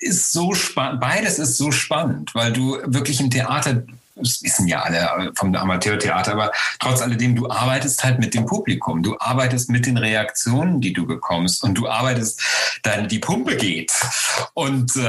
ist 0.00 0.32
so 0.32 0.54
spannend, 0.54 1.00
beides 1.00 1.38
ist 1.38 1.56
so 1.56 1.70
spannend, 1.70 2.34
weil 2.34 2.52
du 2.52 2.78
wirklich 2.84 3.20
im 3.20 3.30
Theater 3.30 3.84
das 4.16 4.42
wissen 4.42 4.66
ja 4.66 4.82
alle 4.82 5.32
vom 5.34 5.54
Amateurtheater, 5.54 6.32
aber 6.32 6.50
trotz 6.80 7.02
alledem, 7.02 7.36
du 7.36 7.48
arbeitest 7.50 8.02
halt 8.02 8.18
mit 8.18 8.34
dem 8.34 8.46
Publikum, 8.46 9.02
du 9.02 9.16
arbeitest 9.18 9.70
mit 9.70 9.86
den 9.86 9.96
Reaktionen, 9.96 10.80
die 10.80 10.92
du 10.92 11.06
bekommst. 11.06 11.62
Und 11.62 11.74
du 11.74 11.88
arbeitest, 11.88 12.40
dann 12.82 13.08
die 13.08 13.18
Pumpe 13.18 13.56
geht. 13.56 13.92
Und 14.54 14.96
äh, 14.96 15.00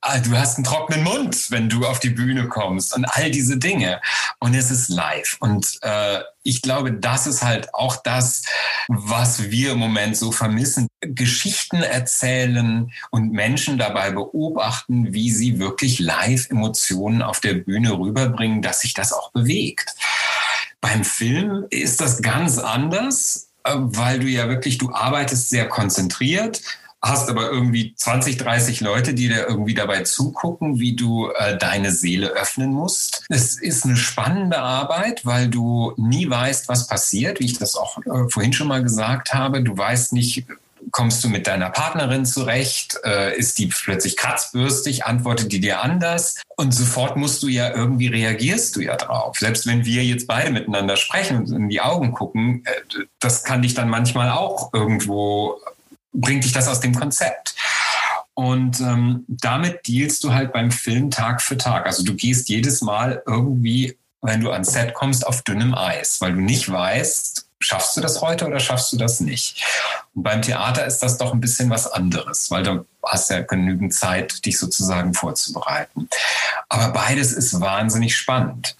ah, 0.00 0.18
du 0.24 0.36
hast 0.36 0.56
einen 0.56 0.64
trockenen 0.64 1.04
Mund, 1.04 1.50
wenn 1.50 1.68
du 1.68 1.86
auf 1.86 2.00
die 2.00 2.10
Bühne 2.10 2.48
kommst 2.48 2.96
und 2.96 3.04
all 3.04 3.30
diese 3.30 3.58
Dinge. 3.58 4.00
Und 4.40 4.54
es 4.54 4.70
ist 4.70 4.88
live. 4.88 5.36
Und 5.40 5.78
äh, 5.82 6.20
ich 6.48 6.62
glaube, 6.62 6.92
das 6.92 7.26
ist 7.26 7.42
halt 7.42 7.74
auch 7.74 7.96
das, 7.96 8.42
was 8.88 9.50
wir 9.50 9.72
im 9.72 9.78
Moment 9.78 10.16
so 10.16 10.32
vermissen. 10.32 10.88
Geschichten 11.02 11.82
erzählen 11.82 12.90
und 13.10 13.32
Menschen 13.32 13.76
dabei 13.76 14.12
beobachten, 14.12 15.12
wie 15.12 15.30
sie 15.30 15.58
wirklich 15.58 15.98
live 15.98 16.48
Emotionen 16.48 17.20
auf 17.20 17.40
der 17.40 17.52
Bühne 17.52 17.98
rüberbringen, 17.98 18.62
dass 18.62 18.80
sich 18.80 18.94
das 18.94 19.12
auch 19.12 19.30
bewegt. 19.32 19.94
Beim 20.80 21.04
Film 21.04 21.66
ist 21.68 22.00
das 22.00 22.22
ganz 22.22 22.56
anders, 22.56 23.50
äh, 23.64 23.74
weil 23.76 24.20
du 24.20 24.26
ja 24.26 24.48
wirklich, 24.48 24.78
du 24.78 24.90
arbeitest 24.90 25.50
sehr 25.50 25.68
konzentriert 25.68 26.62
hast 27.02 27.30
aber 27.30 27.50
irgendwie 27.50 27.94
20, 27.94 28.38
30 28.38 28.80
Leute, 28.80 29.14
die 29.14 29.28
dir 29.28 29.46
irgendwie 29.48 29.74
dabei 29.74 30.02
zugucken, 30.02 30.80
wie 30.80 30.96
du 30.96 31.30
äh, 31.30 31.56
deine 31.56 31.92
Seele 31.92 32.28
öffnen 32.28 32.72
musst. 32.72 33.24
Es 33.28 33.56
ist 33.56 33.84
eine 33.84 33.96
spannende 33.96 34.58
Arbeit, 34.58 35.24
weil 35.24 35.48
du 35.48 35.92
nie 35.96 36.28
weißt, 36.28 36.68
was 36.68 36.88
passiert, 36.88 37.40
wie 37.40 37.46
ich 37.46 37.58
das 37.58 37.76
auch 37.76 37.98
äh, 37.98 38.28
vorhin 38.28 38.52
schon 38.52 38.68
mal 38.68 38.82
gesagt 38.82 39.32
habe. 39.32 39.62
Du 39.62 39.76
weißt 39.76 40.12
nicht, 40.12 40.44
kommst 40.90 41.22
du 41.22 41.28
mit 41.28 41.46
deiner 41.46 41.70
Partnerin 41.70 42.24
zurecht? 42.26 42.98
Äh, 43.04 43.38
ist 43.38 43.58
die 43.58 43.66
plötzlich 43.66 44.16
kratzbürstig? 44.16 45.04
Antwortet 45.04 45.52
die 45.52 45.60
dir 45.60 45.82
anders? 45.82 46.42
Und 46.56 46.72
sofort 46.72 47.16
musst 47.16 47.42
du 47.42 47.48
ja 47.48 47.74
irgendwie 47.74 48.08
reagierst 48.08 48.74
du 48.76 48.80
ja 48.80 48.96
drauf. 48.96 49.36
Selbst 49.38 49.66
wenn 49.66 49.84
wir 49.84 50.04
jetzt 50.04 50.26
beide 50.26 50.50
miteinander 50.50 50.96
sprechen 50.96 51.38
und 51.38 51.50
in 51.50 51.68
die 51.68 51.80
Augen 51.80 52.12
gucken, 52.12 52.64
äh, 52.64 53.04
das 53.20 53.44
kann 53.44 53.62
dich 53.62 53.74
dann 53.74 53.88
manchmal 53.88 54.30
auch 54.30 54.72
irgendwo 54.72 55.60
bringt 56.12 56.44
dich 56.44 56.52
das 56.52 56.68
aus 56.68 56.80
dem 56.80 56.94
Konzept. 56.94 57.54
Und 58.34 58.80
ähm, 58.80 59.24
damit 59.26 59.88
dealst 59.88 60.22
du 60.22 60.32
halt 60.32 60.52
beim 60.52 60.70
Film 60.70 61.10
Tag 61.10 61.42
für 61.42 61.56
Tag. 61.56 61.86
Also 61.86 62.04
du 62.04 62.14
gehst 62.14 62.48
jedes 62.48 62.82
Mal 62.82 63.22
irgendwie, 63.26 63.98
wenn 64.22 64.40
du 64.40 64.52
ans 64.52 64.72
Set 64.72 64.94
kommst, 64.94 65.26
auf 65.26 65.42
dünnem 65.42 65.74
Eis, 65.74 66.20
weil 66.20 66.34
du 66.34 66.40
nicht 66.40 66.70
weißt, 66.70 67.48
schaffst 67.60 67.96
du 67.96 68.00
das 68.00 68.20
heute 68.20 68.46
oder 68.46 68.60
schaffst 68.60 68.92
du 68.92 68.96
das 68.96 69.20
nicht. 69.20 69.64
Und 70.14 70.22
beim 70.22 70.42
Theater 70.42 70.86
ist 70.86 71.00
das 71.00 71.18
doch 71.18 71.32
ein 71.32 71.40
bisschen 71.40 71.70
was 71.70 71.90
anderes, 71.90 72.50
weil 72.50 72.62
du 72.62 72.86
hast 73.04 73.30
ja 73.30 73.40
genügend 73.40 73.92
Zeit, 73.92 74.44
dich 74.46 74.58
sozusagen 74.58 75.14
vorzubereiten. 75.14 76.08
Aber 76.68 76.92
beides 76.92 77.32
ist 77.32 77.60
wahnsinnig 77.60 78.16
spannend. 78.16 78.76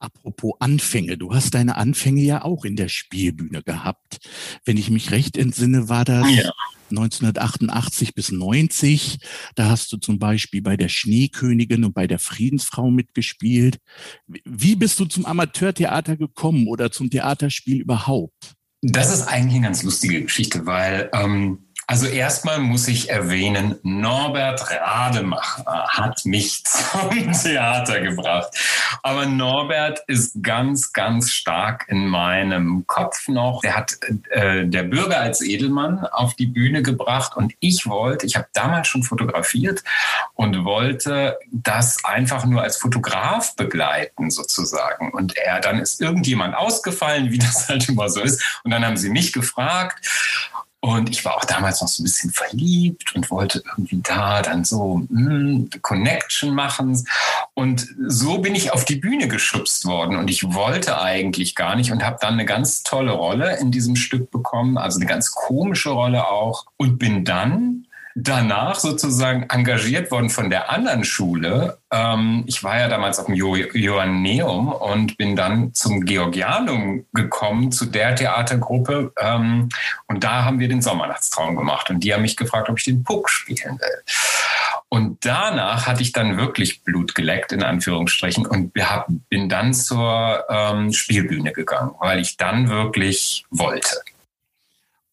Apropos 0.00 0.54
Anfänge, 0.60 1.18
du 1.18 1.34
hast 1.34 1.54
deine 1.54 1.76
Anfänge 1.76 2.22
ja 2.22 2.42
auch 2.42 2.64
in 2.64 2.74
der 2.74 2.88
Spielbühne 2.88 3.62
gehabt. 3.62 4.18
Wenn 4.64 4.78
ich 4.78 4.90
mich 4.90 5.10
recht 5.10 5.36
entsinne, 5.36 5.88
war 5.90 6.04
das 6.04 6.26
ja. 6.30 6.50
1988 6.90 8.14
bis 8.14 8.32
90. 8.32 9.18
Da 9.54 9.68
hast 9.68 9.92
du 9.92 9.98
zum 9.98 10.18
Beispiel 10.18 10.62
bei 10.62 10.76
der 10.76 10.88
Schneekönigin 10.88 11.84
und 11.84 11.94
bei 11.94 12.06
der 12.06 12.18
Friedensfrau 12.18 12.90
mitgespielt. 12.90 13.78
Wie 14.26 14.74
bist 14.74 14.98
du 14.98 15.04
zum 15.04 15.26
Amateurtheater 15.26 16.16
gekommen 16.16 16.66
oder 16.66 16.90
zum 16.90 17.10
Theaterspiel 17.10 17.80
überhaupt? 17.80 18.54
Das 18.82 19.12
ist 19.12 19.22
eigentlich 19.22 19.56
eine 19.56 19.66
ganz 19.66 19.82
lustige 19.82 20.22
Geschichte, 20.22 20.64
weil 20.64 21.10
ähm, 21.12 21.69
also 21.90 22.06
erstmal 22.06 22.60
muss 22.60 22.86
ich 22.86 23.10
erwähnen, 23.10 23.74
Norbert 23.82 24.70
Rademacher 24.70 25.88
hat 25.88 26.24
mich 26.24 26.62
zum 26.64 27.32
Theater 27.32 28.00
gebracht. 28.00 28.56
Aber 29.02 29.26
Norbert 29.26 29.98
ist 30.06 30.40
ganz, 30.40 30.92
ganz 30.92 31.32
stark 31.32 31.86
in 31.88 32.06
meinem 32.06 32.86
Kopf 32.86 33.26
noch. 33.26 33.64
Er 33.64 33.76
hat 33.76 33.98
äh, 34.28 34.66
der 34.66 34.84
Bürger 34.84 35.18
als 35.18 35.40
Edelmann 35.40 36.06
auf 36.06 36.36
die 36.36 36.46
Bühne 36.46 36.84
gebracht 36.84 37.36
und 37.36 37.54
ich 37.58 37.88
wollte, 37.88 38.24
ich 38.24 38.36
habe 38.36 38.46
damals 38.52 38.86
schon 38.86 39.02
fotografiert 39.02 39.82
und 40.34 40.64
wollte 40.64 41.40
das 41.50 42.04
einfach 42.04 42.46
nur 42.46 42.62
als 42.62 42.76
Fotograf 42.76 43.56
begleiten 43.56 44.30
sozusagen. 44.30 45.10
Und 45.10 45.36
er, 45.36 45.58
dann 45.58 45.80
ist 45.80 46.00
irgendjemand 46.00 46.54
ausgefallen, 46.54 47.32
wie 47.32 47.38
das 47.38 47.68
halt 47.68 47.88
immer 47.88 48.08
so 48.08 48.20
ist. 48.20 48.60
Und 48.62 48.70
dann 48.70 48.86
haben 48.86 48.96
sie 48.96 49.10
mich 49.10 49.32
gefragt 49.32 50.06
und 50.82 51.10
ich 51.10 51.26
war 51.26 51.36
auch 51.36 51.44
damals 51.44 51.82
noch 51.82 51.88
so 51.88 52.02
ein 52.02 52.04
bisschen 52.04 52.30
verliebt 52.30 53.14
und 53.14 53.30
wollte 53.30 53.62
irgendwie 53.66 54.00
da 54.02 54.40
dann 54.40 54.64
so 54.64 55.02
mh, 55.10 55.30
hm, 55.30 55.70
Connection 55.82 56.54
machen. 56.54 57.04
Und 57.52 57.86
so 58.06 58.38
bin 58.38 58.54
ich 58.54 58.72
auf 58.72 58.86
die 58.86 58.96
Bühne 58.96 59.28
geschubst 59.28 59.84
worden. 59.84 60.16
Und 60.16 60.30
ich 60.30 60.54
wollte 60.54 60.98
eigentlich 60.98 61.54
gar 61.54 61.76
nicht 61.76 61.92
und 61.92 62.02
habe 62.02 62.16
dann 62.22 62.34
eine 62.34 62.46
ganz 62.46 62.82
tolle 62.82 63.12
Rolle 63.12 63.58
in 63.58 63.70
diesem 63.70 63.94
Stück 63.94 64.30
bekommen, 64.30 64.78
also 64.78 64.98
eine 64.98 65.06
ganz 65.06 65.32
komische 65.32 65.90
Rolle 65.90 66.26
auch. 66.26 66.64
Und 66.78 66.98
bin 66.98 67.26
dann 67.26 67.86
danach 68.14 68.78
sozusagen 68.80 69.44
engagiert 69.48 70.10
worden 70.10 70.30
von 70.30 70.50
der 70.50 70.70
anderen 70.70 71.04
Schule. 71.04 71.78
Ähm, 71.90 72.44
ich 72.46 72.62
war 72.64 72.78
ja 72.78 72.88
damals 72.88 73.18
auf 73.18 73.26
dem 73.26 73.34
jo 73.34 73.56
Joanneum 73.56 74.68
und 74.68 75.16
bin 75.16 75.36
dann 75.36 75.74
zum 75.74 76.04
Georgianum 76.04 77.06
gekommen, 77.12 77.72
zu 77.72 77.86
der 77.86 78.14
Theatergruppe. 78.16 79.12
Ähm, 79.18 79.68
und 80.06 80.24
da 80.24 80.44
haben 80.44 80.58
wir 80.58 80.68
den 80.68 80.82
Sommernachtstraum 80.82 81.56
gemacht. 81.56 81.90
Und 81.90 82.00
die 82.00 82.12
haben 82.12 82.22
mich 82.22 82.36
gefragt, 82.36 82.68
ob 82.68 82.78
ich 82.78 82.84
den 82.84 83.04
Puck 83.04 83.30
spielen 83.30 83.78
will. 83.78 84.02
Und 84.88 85.24
danach 85.24 85.86
hatte 85.86 86.02
ich 86.02 86.12
dann 86.12 86.36
wirklich 86.36 86.82
Blut 86.82 87.14
geleckt, 87.14 87.52
in 87.52 87.62
Anführungsstrichen, 87.62 88.44
und 88.44 88.72
bin 89.28 89.48
dann 89.48 89.72
zur 89.72 90.44
ähm, 90.48 90.92
Spielbühne 90.92 91.52
gegangen, 91.52 91.92
weil 92.00 92.18
ich 92.18 92.36
dann 92.36 92.68
wirklich 92.68 93.44
wollte. 93.50 94.02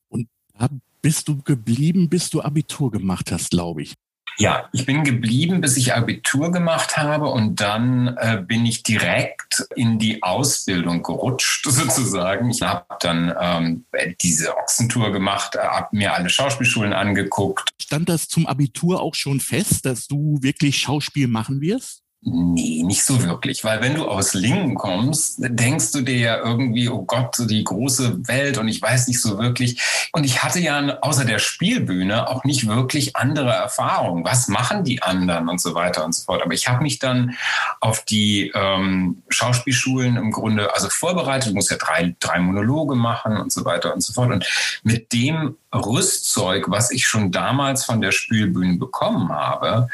Und 0.10 0.28
da 0.58 0.68
bist 1.02 1.28
du 1.28 1.42
geblieben, 1.42 2.10
bis 2.10 2.30
du 2.30 2.42
Abitur 2.42 2.92
gemacht 2.92 3.32
hast, 3.32 3.52
glaube 3.52 3.84
ich. 3.84 3.94
Ja, 4.40 4.70
ich 4.72 4.86
bin 4.86 5.04
geblieben, 5.04 5.62
bis 5.62 5.78
ich 5.78 5.96
Abitur 5.96 6.52
gemacht 6.52 6.96
habe 6.96 7.26
und 7.26 7.60
dann 7.60 8.16
äh, 8.18 8.44
bin 8.46 8.68
ich 8.68 8.84
direkt 8.84 9.66
in 9.76 9.98
die 9.98 10.22
Ausbildung 10.22 11.02
gerutscht 11.02 11.66
sozusagen. 11.68 12.52
Ich 12.52 12.62
habe 12.62 12.86
dann 13.00 13.34
ähm, 13.42 13.86
diese 14.22 14.56
Ochsentour 14.56 15.12
gemacht, 15.12 15.56
äh, 15.56 15.60
habe 15.60 15.96
mir 15.96 16.14
alle 16.14 16.30
Schauspielschulen 16.30 16.94
angeguckt. 16.94 17.70
Stand 17.82 18.10
das 18.10 18.28
zum 18.28 18.46
Abitur 18.46 19.02
auch 19.02 19.16
schon 19.16 19.40
fest, 19.40 19.88
dass 19.88 20.06
du 20.06 20.38
wirklich 20.42 20.78
Schauspiel 20.78 21.28
machen 21.28 21.60
wirst? 21.60 22.04
Nee, 22.30 22.84
nicht 22.84 23.06
so 23.06 23.24
wirklich, 23.24 23.64
weil 23.64 23.80
wenn 23.80 23.96
du 23.96 24.06
aus 24.06 24.34
Lingen 24.34 24.76
kommst, 24.76 25.36
denkst 25.38 25.94
du 25.94 26.02
dir 26.02 26.18
ja 26.18 26.38
irgendwie, 26.38 26.90
oh 26.90 27.04
Gott, 27.04 27.38
so 27.38 27.46
die 27.46 27.64
große 27.64 28.28
Welt 28.28 28.58
und 28.58 28.68
ich 28.68 28.82
weiß 28.82 29.08
nicht 29.08 29.22
so 29.22 29.38
wirklich. 29.40 29.80
Und 30.12 30.26
ich 30.26 30.44
hatte 30.44 30.60
ja 30.60 30.98
außer 31.00 31.24
der 31.24 31.40
Spielbühne 31.40 32.28
auch 32.28 32.44
nicht 32.44 32.68
wirklich 32.68 33.16
andere 33.16 33.52
Erfahrungen. 33.52 34.26
Was 34.26 34.50
machen 34.50 34.84
die 34.84 35.02
anderen 35.02 35.48
und 35.48 35.62
so 35.62 35.74
weiter 35.74 36.04
und 36.04 36.14
so 36.14 36.26
fort. 36.26 36.42
Aber 36.44 36.54
ich 36.54 36.68
habe 36.68 36.84
mich 36.84 37.00
dann 37.00 37.38
auf 37.80 38.04
die 38.04 38.52
ähm, 38.54 39.24
Schauspielschulen 39.30 40.18
im 40.18 40.32
Grunde 40.32 40.74
also 40.74 40.90
vorbereitet, 40.90 41.54
muss 41.54 41.70
ja 41.70 41.78
drei, 41.78 42.14
drei 42.20 42.40
Monologe 42.40 42.96
machen 42.96 43.38
und 43.38 43.54
so 43.54 43.64
weiter 43.64 43.94
und 43.94 44.02
so 44.02 44.12
fort. 44.12 44.32
Und 44.32 44.46
mit 44.84 45.14
dem 45.14 45.56
Rüstzeug, 45.74 46.66
was 46.70 46.92
ich 46.92 47.08
schon 47.08 47.32
damals 47.32 47.86
von 47.86 48.02
der 48.02 48.12
Spielbühne 48.12 48.78
bekommen 48.78 49.30
habe, 49.30 49.88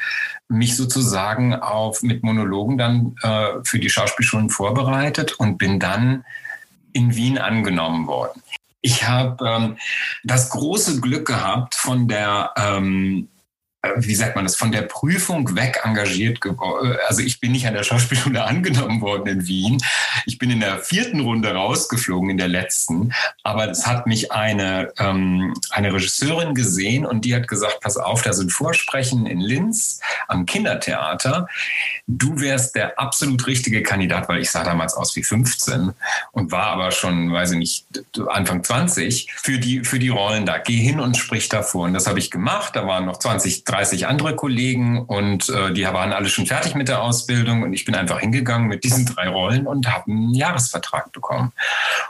mich 0.48 0.76
sozusagen 0.76 1.56
auf 1.56 2.04
mit 2.04 2.24
Monologen 2.24 2.78
dann 2.78 3.16
äh, 3.22 3.64
für 3.64 3.80
die 3.80 3.90
Schauspielschulen 3.90 4.50
vorbereitet 4.50 5.34
und 5.40 5.58
bin 5.58 5.80
dann 5.80 6.26
in 6.94 7.16
Wien 7.16 7.38
angenommen 7.38 8.08
worden. 8.08 8.42
Ich 8.82 9.08
habe 9.08 9.46
ähm, 9.48 9.78
das 10.24 10.50
große 10.50 11.00
Glück 11.00 11.26
gehabt, 11.26 11.74
von 11.76 12.08
der 12.08 12.52
ähm, 12.58 13.30
äh, 13.30 13.33
wie 13.98 14.16
sagt 14.16 14.36
man 14.36 14.46
das, 14.46 14.56
von 14.56 14.72
der 14.72 14.84
Prüfung 14.84 15.56
weg 15.58 15.82
engagiert 15.84 16.40
geworden. 16.40 16.96
Also 17.08 17.22
ich 17.22 17.42
bin 17.42 17.52
nicht 17.52 17.68
an 17.68 17.74
der 17.74 17.84
Schauspielschule 17.84 18.44
angenommen 18.46 19.02
worden 19.02 19.28
in 19.28 19.48
Wien. 19.48 19.84
Ich 20.25 20.38
bin 20.38 20.50
in 20.52 20.62
der 20.62 20.80
vierten 20.80 21.20
Runde 21.20 21.54
rausgeflogen, 21.54 22.30
in 22.30 22.38
der 22.38 22.48
letzten. 22.48 23.13
Aber 23.44 23.70
es 23.70 23.86
hat 23.86 24.08
mich 24.08 24.32
eine, 24.32 24.94
ähm, 25.00 25.54
eine 25.70 25.94
Regisseurin 25.94 26.56
gesehen 26.56 27.06
und 27.06 27.25
die 27.25 27.36
hat 27.36 27.48
gesagt, 27.50 27.82
pass 27.82 27.98
auf, 27.98 28.22
da 28.22 28.32
sind 28.32 28.54
Vorsprechen 28.54 29.25
in 29.25 29.42
Linz 29.42 30.00
am 30.30 30.46
Kindertheater. 30.46 31.48
Du 32.08 32.40
wärst 32.40 32.75
der 32.75 32.98
absolut 33.00 33.46
richtige 33.48 33.84
Kandidat, 33.84 34.30
weil 34.30 34.40
ich 34.40 34.50
sah 34.50 34.63
damals 34.63 34.94
aus 34.94 35.16
wie 35.18 35.24
15 35.24 35.92
und 36.32 36.52
war 36.52 36.68
aber 36.68 36.92
schon, 36.92 37.34
weiß 37.34 37.52
ich 37.52 37.58
nicht, 37.58 37.86
Anfang 38.30 38.63
20 38.63 39.28
für 39.36 39.60
die, 39.60 39.84
für 39.84 40.00
die 40.00 40.10
Rollen 40.10 40.46
da. 40.46 40.58
Geh 40.58 40.78
hin 40.78 41.02
und 41.02 41.18
sprich 41.18 41.50
davor. 41.50 41.86
Und 41.86 41.94
das 41.94 42.08
habe 42.08 42.20
ich 42.20 42.32
gemacht. 42.32 42.78
Da 42.78 42.88
waren 42.88 43.06
noch 43.06 43.20
20, 43.20 43.66
30 43.74 44.06
andere 44.06 44.36
Kollegen 44.36 45.03
und 45.03 45.50
äh, 45.50 45.74
die 45.74 45.84
waren 45.84 46.13
alle 46.13 46.30
schon 46.30 46.46
fertig 46.46 46.75
mit 46.75 46.89
der 46.89 47.01
Ausbildung 47.01 47.63
und 47.63 47.74
ich 47.74 47.86
bin 47.86 47.96
einfach 47.96 48.20
hingegangen 48.20 48.68
mit 48.68 48.84
diesen 48.84 49.08
drei 49.08 49.27
Rollen 49.27 49.65
und 49.65 49.92
habe 49.92 50.12
einen 50.12 50.36
Jahresvertrag 50.36 51.12
bekommen. 51.12 51.51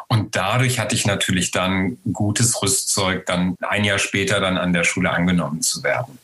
Und 0.10 0.36
dadurch 0.36 0.80
hatte 0.80 0.94
ich 0.94 1.06
natürlich 1.06 1.52
dann 1.52 1.98
gutes 2.12 2.62
Rüstzeug, 2.62 3.26
dann 3.28 3.56
ein 3.62 3.86
Jahr 3.86 3.98
später 3.98 4.42
dann 4.42 4.58
an 4.58 4.74
der 4.74 4.84
Schule 4.84 5.10
angenommen 5.12 5.62
zu 5.62 5.84
werden. 5.84 6.20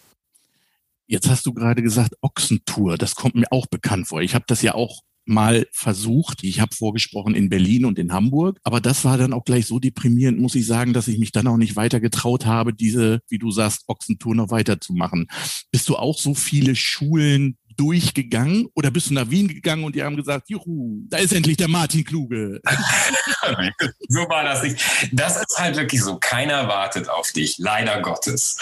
Jetzt 1.07 1.29
hast 1.29 1.45
du 1.45 1.53
gerade 1.53 1.81
gesagt, 1.81 2.15
Ochsentour, 2.19 2.97
das 2.97 3.15
kommt 3.15 3.35
mir 3.35 3.47
auch 3.49 3.65
bekannt 3.67 4.09
vor. 4.09 4.21
Ich 4.21 4.35
habe 4.35 4.45
das 4.45 4.61
ja 4.61 4.75
auch 4.75 4.99
mal 5.29 5.67
versucht. 5.71 6.43
Ich 6.43 6.59
habe 6.59 6.75
vorgesprochen 6.75 7.35
in 7.35 7.49
Berlin 7.49 7.85
und 7.85 7.99
in 7.99 8.11
Hamburg, 8.11 8.59
aber 8.63 8.81
das 8.81 9.05
war 9.05 9.17
dann 9.17 9.33
auch 9.33 9.45
gleich 9.45 9.67
so 9.67 9.79
deprimierend, 9.79 10.39
muss 10.39 10.55
ich 10.55 10.65
sagen, 10.65 10.93
dass 10.93 11.07
ich 11.07 11.19
mich 11.19 11.31
dann 11.31 11.47
auch 11.47 11.57
nicht 11.57 11.75
weiter 11.75 11.99
getraut 11.99 12.45
habe, 12.45 12.73
diese, 12.73 13.21
wie 13.29 13.37
du 13.37 13.51
sagst, 13.51 13.83
Ochsentour 13.87 14.35
noch 14.35 14.49
weiterzumachen. 14.49 15.27
Bist 15.71 15.87
du 15.89 15.95
auch 15.95 16.17
so 16.17 16.33
viele 16.33 16.75
Schulen 16.75 17.57
durchgegangen 17.79 18.67
oder 18.75 18.91
bist 18.91 19.09
du 19.09 19.13
nach 19.13 19.29
Wien 19.29 19.47
gegangen 19.47 19.85
und 19.85 19.95
die 19.95 20.03
haben 20.03 20.17
gesagt, 20.17 20.49
juhu, 20.49 21.01
da 21.07 21.17
ist 21.17 21.31
endlich 21.31 21.55
der 21.55 21.69
Martin 21.69 22.03
Kluge. 22.03 22.59
so 24.09 24.19
war 24.27 24.43
das 24.43 24.63
nicht. 24.63 24.77
Das 25.13 25.37
ist 25.37 25.57
halt 25.57 25.77
wirklich 25.77 26.01
so. 26.01 26.17
Keiner 26.17 26.67
wartet 26.67 27.07
auf 27.07 27.31
dich, 27.31 27.57
leider 27.57 28.01
Gottes. 28.01 28.57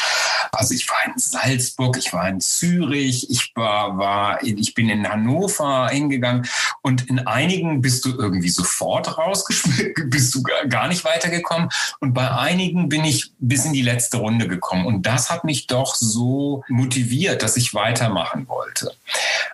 Also 0.51 0.75
ich 0.75 0.87
war 0.87 0.97
in 1.07 1.13
Salzburg, 1.17 1.97
ich 1.97 2.13
war 2.13 2.29
in 2.29 2.39
Zürich, 2.39 3.29
ich 3.31 3.51
war, 3.55 3.97
war 3.97 4.43
ich 4.43 4.75
bin 4.75 4.89
in 4.89 5.09
Hannover 5.09 5.89
hingegangen 5.89 6.47
und 6.83 7.09
in 7.09 7.25
einigen 7.25 7.81
bist 7.81 8.05
du 8.05 8.11
irgendwie 8.11 8.49
sofort 8.49 9.17
rausgeschmissen, 9.17 9.93
bist 10.09 10.35
du 10.35 10.43
gar 10.69 10.87
nicht 10.87 11.03
weitergekommen 11.05 11.69
und 11.99 12.13
bei 12.13 12.29
einigen 12.29 12.87
bin 12.87 13.03
ich 13.03 13.31
bis 13.39 13.65
in 13.65 13.73
die 13.73 13.81
letzte 13.81 14.17
Runde 14.17 14.47
gekommen 14.47 14.85
und 14.85 15.07
das 15.07 15.31
hat 15.31 15.43
mich 15.43 15.65
doch 15.65 15.95
so 15.95 16.63
motiviert, 16.67 17.41
dass 17.41 17.57
ich 17.57 17.73
weitermachen 17.73 18.47
wollte. 18.47 18.93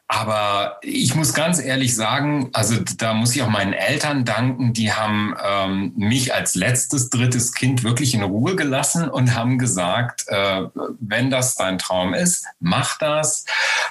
Aber 0.07 0.79
ich 0.81 1.15
muss 1.15 1.33
ganz 1.33 1.59
ehrlich 1.59 1.95
sagen, 1.95 2.49
also 2.53 2.75
da 2.97 3.13
muss 3.13 3.35
ich 3.35 3.41
auch 3.41 3.49
meinen 3.49 3.73
Eltern 3.73 4.25
danken, 4.25 4.73
die 4.73 4.93
haben 4.93 5.35
ähm, 5.43 5.93
mich 5.95 6.33
als 6.33 6.55
letztes, 6.55 7.09
drittes 7.09 7.53
Kind 7.53 7.83
wirklich 7.83 8.13
in 8.13 8.23
Ruhe 8.23 8.55
gelassen 8.55 9.09
und 9.09 9.35
haben 9.35 9.57
gesagt, 9.57 10.25
äh, 10.27 10.63
wenn 10.99 11.29
das 11.29 11.55
dein 11.55 11.77
Traum 11.77 12.13
ist, 12.13 12.45
mach 12.59 12.97
das, 12.97 13.45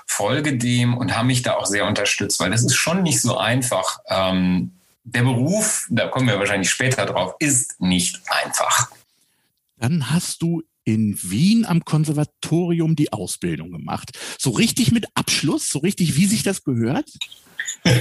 folge 0.06 0.56
dem 0.56 0.96
und 0.96 1.16
haben 1.16 1.26
mich 1.26 1.42
da 1.42 1.54
auch 1.54 1.66
sehr 1.66 1.86
unterstützt, 1.86 2.38
weil 2.40 2.50
das 2.50 2.62
ist 2.62 2.76
schon 2.76 3.02
nicht 3.02 3.20
so 3.20 3.38
einfach. 3.38 4.00
Ähm, 4.08 4.72
der 5.04 5.22
Beruf, 5.22 5.86
da 5.90 6.08
kommen 6.08 6.28
wir 6.28 6.38
wahrscheinlich 6.38 6.70
später 6.70 7.06
drauf, 7.06 7.34
ist 7.38 7.80
nicht 7.80 8.20
einfach. 8.28 8.90
Dann 9.78 10.10
hast 10.10 10.42
du 10.42 10.62
in 10.84 11.18
Wien 11.22 11.64
am 11.64 11.84
Konservatorium 11.84 12.96
die 12.96 13.12
Ausbildung 13.12 13.70
gemacht. 13.70 14.18
So 14.38 14.50
richtig 14.50 14.92
mit 14.92 15.06
Abschluss, 15.14 15.68
so 15.68 15.78
richtig, 15.78 16.16
wie 16.16 16.26
sich 16.26 16.42
das 16.42 16.64
gehört? 16.64 17.10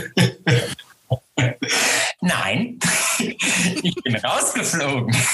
Nein, 2.21 2.79
ich 3.19 3.95
bin 4.03 4.15
rausgeflogen. 4.15 5.15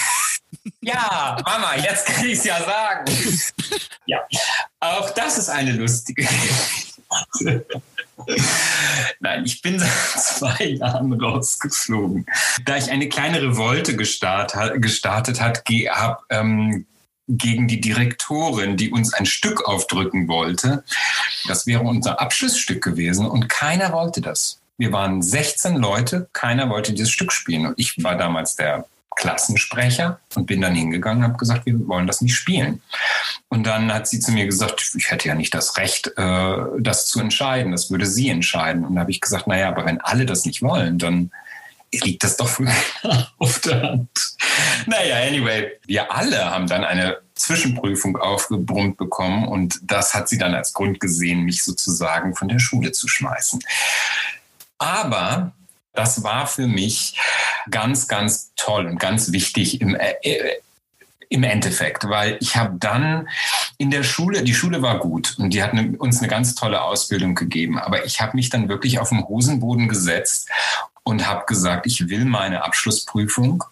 Ja, 0.82 1.38
Mama, 1.46 1.76
jetzt 1.76 2.06
kann 2.06 2.26
ich 2.26 2.38
es 2.38 2.46
ja 2.46 2.62
sagen. 2.64 3.12
Ja, 4.06 4.26
auch 4.80 5.10
das 5.10 5.38
ist 5.38 5.50
eine 5.50 5.74
lustige. 5.74 6.26
Nein, 9.20 9.46
ich 9.46 9.62
bin 9.62 9.78
seit 9.80 9.90
zwei 9.90 10.66
Jahren 10.66 11.14
rausgeflogen. 11.14 12.26
Da 12.66 12.78
ich 12.78 12.90
eine 12.90 13.10
kleine 13.10 13.42
Revolte 13.42 13.96
gestartet, 13.98 14.82
gestartet 14.82 15.42
hat, 15.42 15.64
habe 15.68 16.24
ähm, 16.30 16.86
gegen 17.28 17.68
die 17.68 17.82
Direktorin, 17.82 18.78
die 18.78 18.92
uns 18.92 19.14
ein 19.14 19.26
Stück 19.26 19.68
aufdrücken 19.68 20.28
wollte. 20.28 20.84
Das 21.48 21.68
wäre 21.68 21.82
unser 21.82 22.22
Abschlussstück 22.22 22.84
gewesen 22.84 23.26
und 23.26 23.50
keiner 23.50 23.92
wollte 23.92 24.22
das. 24.22 24.60
Wir 24.78 24.92
waren 24.92 25.22
16 25.22 25.76
Leute, 25.76 26.30
keiner 26.34 26.70
wollte 26.70 26.94
dieses 26.94 27.12
Stück 27.12 27.32
spielen. 27.32 27.66
Und 27.66 27.74
ich 27.78 28.02
war 28.04 28.16
damals 28.16 28.56
der 28.56 28.86
Klassensprecher 29.18 30.20
und 30.36 30.46
bin 30.46 30.62
dann 30.62 30.76
hingegangen 30.76 31.24
und 31.24 31.30
habe 31.30 31.40
gesagt, 31.40 31.66
wir 31.66 31.88
wollen 31.88 32.06
das 32.06 32.22
nicht 32.22 32.36
spielen. 32.36 32.82
Und 33.50 33.66
dann 33.66 33.92
hat 33.92 34.08
sie 34.08 34.20
zu 34.20 34.32
mir 34.32 34.46
gesagt, 34.46 34.92
ich 34.96 35.10
hätte 35.10 35.28
ja 35.28 35.34
nicht 35.34 35.54
das 35.56 35.78
Recht, 35.78 36.14
äh, 36.16 36.56
das 36.80 37.08
zu 37.08 37.20
entscheiden. 37.20 37.72
Das 37.72 37.90
würde 37.90 38.06
sie 38.06 38.30
entscheiden. 38.30 38.86
Und 38.86 38.96
da 38.96 39.02
habe 39.02 39.12
ich 39.12 39.20
gesagt, 39.20 39.48
naja, 39.48 39.70
aber 39.70 39.86
wenn 39.86 40.00
alle 40.00 40.28
das 40.28 40.46
nicht 40.46 40.62
wollen, 40.62 41.00
dann 41.00 41.32
liegt 41.94 42.24
das 42.24 42.38
doch 42.38 42.60
auf 43.38 43.60
der 43.60 43.82
Hand. 43.82 44.10
Naja, 44.86 45.28
anyway, 45.28 45.72
wir 45.86 46.12
alle 46.12 46.46
haben 46.46 46.68
dann 46.68 46.84
eine 46.84 47.18
Zwischenprüfung 47.36 48.18
aufgebrummt 48.18 48.98
bekommen 48.98 49.48
und 49.48 49.80
das 49.84 50.14
hat 50.14 50.28
sie 50.28 50.38
dann 50.38 50.54
als 50.54 50.74
Grund 50.74 51.00
gesehen, 51.00 51.42
mich 51.42 51.64
sozusagen 51.64 52.36
von 52.36 52.48
der 52.48 52.60
Schule 52.60 52.92
zu 52.92 53.08
schmeißen. 53.08 53.64
Aber 54.78 55.54
das 55.94 56.24
war 56.24 56.48
für 56.48 56.68
mich 56.68 57.20
ganz, 57.70 58.08
ganz 58.08 58.52
toll 58.56 58.86
und 58.86 59.00
ganz 59.00 59.32
wichtig 59.32 59.82
im, 59.82 59.96
äh, 59.96 60.14
äh 60.22 60.62
im 61.30 61.44
Endeffekt, 61.44 62.08
weil 62.08 62.38
ich 62.40 62.56
habe 62.56 62.78
dann 62.80 63.28
in 63.78 63.92
der 63.92 64.04
Schule, 64.04 64.44
die 64.44 64.54
Schule 64.54 64.82
war 64.82 65.00
gut 65.00 65.36
und 65.38 65.50
die 65.50 65.62
hat 65.62 65.74
ne, 65.74 65.94
uns 65.98 66.20
eine 66.20 66.30
ganz 66.30 66.56
tolle 66.56 66.82
Ausbildung 66.82 67.36
gegeben, 67.36 67.78
aber 67.78 68.06
ich 68.06 68.22
habe 68.22 68.38
mich 68.38 68.50
dann 68.50 68.70
wirklich 68.70 69.00
auf 69.00 69.10
den 69.10 69.28
Hosenboden 69.28 69.90
gesetzt 69.90 70.50
und 71.08 71.26
habe 71.26 71.46
gesagt, 71.46 71.86
ich 71.86 72.10
will 72.10 72.26
meine 72.26 72.66
Abschlussprüfung 72.66 73.64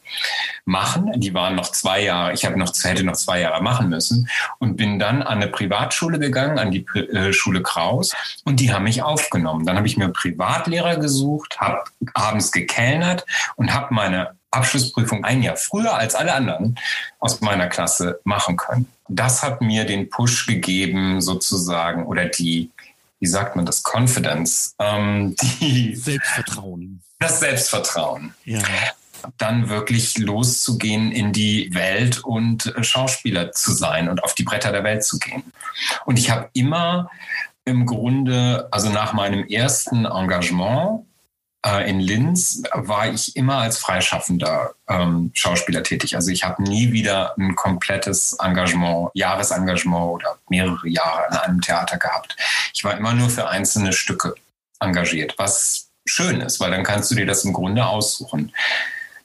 machen. 0.64 1.12
Die 1.20 1.34
waren 1.34 1.54
noch 1.56 1.70
zwei 1.70 2.02
Jahre, 2.02 2.32
ich 2.32 2.46
habe 2.46 2.58
noch, 2.58 2.72
hätte 2.82 3.04
noch 3.04 3.18
zwei 3.18 3.42
Jahre 3.42 3.62
machen 3.62 3.90
müssen 3.90 4.30
und 4.60 4.78
bin 4.78 5.00
dann 5.00 5.22
an 5.22 5.42
eine 5.42 5.50
Privatschule 5.50 6.18
gegangen, 6.18 6.60
an 6.60 6.72
die 6.72 6.86
äh, 6.96 7.34
Schule 7.34 7.62
Kraus 7.62 8.14
und 8.46 8.62
die 8.62 8.72
haben 8.72 8.86
mich 8.86 9.04
aufgenommen. 9.04 9.66
Dann 9.66 9.76
habe 9.76 9.86
ich 9.86 9.98
mir 9.98 10.08
Privatlehrer 10.08 10.96
gesucht, 10.96 11.60
habe 11.60 11.84
abends 12.14 12.54
gekellnert 12.54 13.26
und 13.58 13.74
habe 13.74 13.94
meine 13.94 14.38
Abschlussprüfung 14.52 15.26
ein 15.26 15.44
Jahr 15.44 15.58
früher 15.58 15.94
als 15.94 16.16
alle 16.16 16.34
anderen 16.36 16.80
aus 17.20 17.42
meiner 17.42 17.68
Klasse 17.68 18.22
machen 18.24 18.56
können. 18.56 18.88
Das 19.10 19.44
hat 19.44 19.60
mir 19.60 19.84
den 19.84 20.10
Push 20.10 20.48
gegeben, 20.48 21.20
sozusagen, 21.20 22.06
oder 22.06 22.28
die, 22.28 22.72
wie 23.20 23.28
sagt 23.28 23.58
man 23.58 23.66
das, 23.66 23.84
Confidence, 23.84 24.74
ähm, 24.80 25.36
die 25.60 25.98
Selbstvertrauen 25.98 27.02
das 27.20 27.40
Selbstvertrauen. 27.40 28.34
Ja. 28.44 28.62
Dann 29.38 29.70
wirklich 29.70 30.18
loszugehen 30.18 31.12
in 31.12 31.34
die 31.34 31.74
Welt 31.74 32.24
und 32.24 32.74
Schauspieler 32.82 33.52
zu 33.54 33.72
sein 33.72 34.08
und 34.08 34.24
auf 34.24 34.36
die 34.36 34.44
Bretter 34.44 34.72
der 34.72 34.84
Welt 34.84 35.04
zu 35.04 35.18
gehen. 35.18 35.52
Und 36.06 36.20
ich 36.20 36.30
habe 36.30 36.50
immer 36.54 37.10
im 37.64 37.88
Grunde, 37.88 38.68
also 38.72 38.90
nach 38.90 39.14
meinem 39.14 39.48
ersten 39.48 40.06
Engagement 40.06 41.06
äh, 41.66 41.90
in 41.90 42.00
Linz, 42.00 42.62
war 42.74 43.08
ich 43.08 43.36
immer 43.36 43.58
als 43.58 43.80
freischaffender 43.80 44.76
ähm, 44.88 45.32
Schauspieler 45.34 45.82
tätig. 45.82 46.16
Also 46.16 46.30
ich 46.30 46.44
habe 46.44 46.62
nie 46.62 46.92
wieder 46.92 47.36
ein 47.38 47.56
komplettes 47.56 48.34
Engagement, 48.34 49.10
Jahresengagement 49.16 50.12
oder 50.12 50.38
mehrere 50.50 50.88
Jahre 50.88 51.32
an 51.32 51.38
einem 51.38 51.62
Theater 51.62 51.98
gehabt. 51.98 52.38
Ich 52.74 52.84
war 52.84 52.96
immer 52.96 53.14
nur 53.14 53.32
für 53.32 53.50
einzelne 53.50 53.94
Stücke 53.94 54.36
engagiert, 54.80 55.34
was 55.38 55.85
schön 56.06 56.42
ist, 56.42 56.60
weil 56.60 56.72
dann 56.72 56.84
kannst 56.84 57.12
du 57.12 57.16
dir 57.16 57.26
das 57.26 57.44
im 57.44 57.54
Grunde 57.54 57.86
aussuchen. 57.86 58.54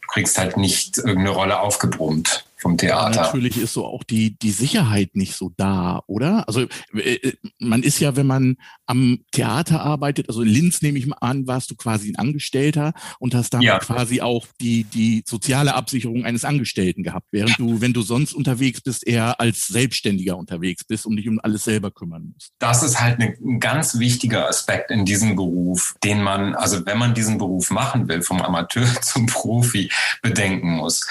Du 0.03 0.09
kriegst 0.09 0.39
halt 0.39 0.57
nicht 0.57 0.99
irgendeine 0.99 1.31
Rolle 1.31 1.61
aufgebrummt 1.61 2.45
vom 2.61 2.77
Theater. 2.77 3.23
Natürlich 3.23 3.57
ist 3.57 3.73
so 3.73 3.87
auch 3.87 4.05
die, 4.05 4.39
die 4.39 4.51
Sicherheit 4.51 5.17
nicht 5.17 5.35
so 5.35 5.51
da, 5.57 6.03
oder? 6.07 6.47
Also 6.47 6.67
äh, 6.95 7.15
äh, 7.15 7.33
man 7.59 7.83
ist 7.83 8.01
ja, 8.01 8.17
wenn 8.17 8.27
man 8.27 8.57
am 8.87 9.21
Theater 9.33 9.81
arbeitet, 9.81 10.29
also 10.29 10.43
in 10.43 10.49
Linz 10.49 10.83
nehme 10.83 10.99
ich 10.99 11.07
mal 11.07 11.17
an, 11.21 11.47
warst 11.47 11.71
du 11.71 11.75
quasi 11.75 12.11
ein 12.11 12.17
Angestellter 12.17 12.93
und 13.19 13.35
hast 13.35 13.55
dann 13.55 13.63
ja. 13.63 13.79
quasi 13.79 14.21
auch 14.21 14.47
die, 14.61 14.85
die 14.85 15.25
soziale 15.27 15.75
Absicherung 15.75 16.25
eines 16.25 16.45
Angestellten 16.45 17.03
gehabt, 17.03 17.29
während 17.31 17.59
du, 17.59 17.81
wenn 17.81 17.95
du 17.95 18.03
sonst 18.03 18.35
unterwegs 18.35 18.83
bist, 18.83 19.07
eher 19.07 19.41
als 19.41 19.67
Selbstständiger 19.67 20.37
unterwegs 20.37 20.85
bist 20.85 21.07
und 21.07 21.17
dich 21.17 21.29
um 21.29 21.41
alles 21.43 21.65
selber 21.65 21.91
kümmern 21.91 22.33
musst. 22.35 22.53
Das 22.59 22.83
ist 22.83 23.01
halt 23.01 23.21
ein 23.21 23.59
ganz 23.59 23.99
wichtiger 23.99 24.49
Aspekt 24.49 24.91
in 24.91 25.05
diesem 25.05 25.35
Beruf, 25.35 25.95
den 26.05 26.23
man, 26.23 26.55
also 26.55 26.85
wenn 26.85 26.99
man 26.99 27.15
diesen 27.15 27.39
Beruf 27.39 27.71
machen 27.71 28.09
will, 28.09 28.21
vom 28.23 28.43
Amateur 28.43 28.87
zum 29.03 29.27
Profi, 29.27 29.91
bedenken 30.23 30.73
muss. 30.73 31.07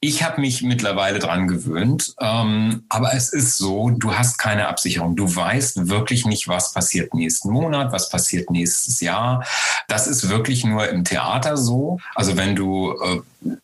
Ich 0.00 0.22
habe 0.22 0.40
mich 0.40 0.62
mittlerweile 0.62 0.93
mittlerweile 0.94 1.18
dran 1.18 1.48
gewöhnt. 1.48 2.14
Ähm, 2.20 2.84
aber 2.88 3.14
es 3.14 3.32
ist 3.32 3.58
so, 3.58 3.90
du 3.90 4.14
hast 4.14 4.38
keine 4.38 4.68
Absicherung. 4.68 5.16
Du 5.16 5.34
weißt 5.34 5.88
wirklich 5.88 6.24
nicht, 6.24 6.48
was 6.48 6.72
passiert 6.72 7.14
nächsten 7.14 7.50
Monat, 7.50 7.92
was 7.92 8.08
passiert 8.08 8.50
nächstes 8.50 9.00
Jahr. 9.00 9.44
Das 9.88 10.06
ist 10.06 10.28
wirklich 10.28 10.64
nur 10.64 10.88
im 10.88 11.04
Theater 11.04 11.56
so. 11.56 11.98
Also 12.14 12.36
wenn 12.36 12.54
du 12.54 12.92
äh, 12.92 13.20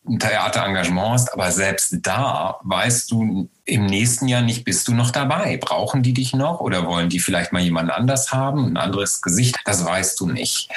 ein 0.07 0.19
Theaterengagement 0.19 1.13
hast, 1.13 1.33
aber 1.33 1.51
selbst 1.51 1.97
da 2.01 2.57
weißt 2.63 3.09
du 3.11 3.49
im 3.65 3.85
nächsten 3.85 4.27
Jahr 4.27 4.41
nicht, 4.41 4.65
bist 4.65 4.87
du 4.87 4.93
noch 4.93 5.11
dabei? 5.11 5.57
Brauchen 5.57 6.03
die 6.03 6.13
dich 6.13 6.33
noch 6.33 6.59
oder 6.59 6.85
wollen 6.85 7.09
die 7.09 7.19
vielleicht 7.19 7.53
mal 7.53 7.61
jemand 7.61 7.91
anders 7.91 8.33
haben, 8.33 8.73
ein 8.73 8.77
anderes 8.77 9.21
Gesicht? 9.21 9.57
Das 9.65 9.85
weißt 9.85 10.19
du 10.19 10.27
nicht. 10.27 10.69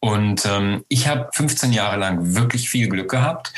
Und 0.00 0.44
ähm, 0.44 0.84
ich 0.88 1.08
habe 1.08 1.30
15 1.32 1.72
Jahre 1.72 1.96
lang 1.96 2.34
wirklich 2.34 2.68
viel 2.68 2.88
Glück 2.88 3.10
gehabt 3.10 3.52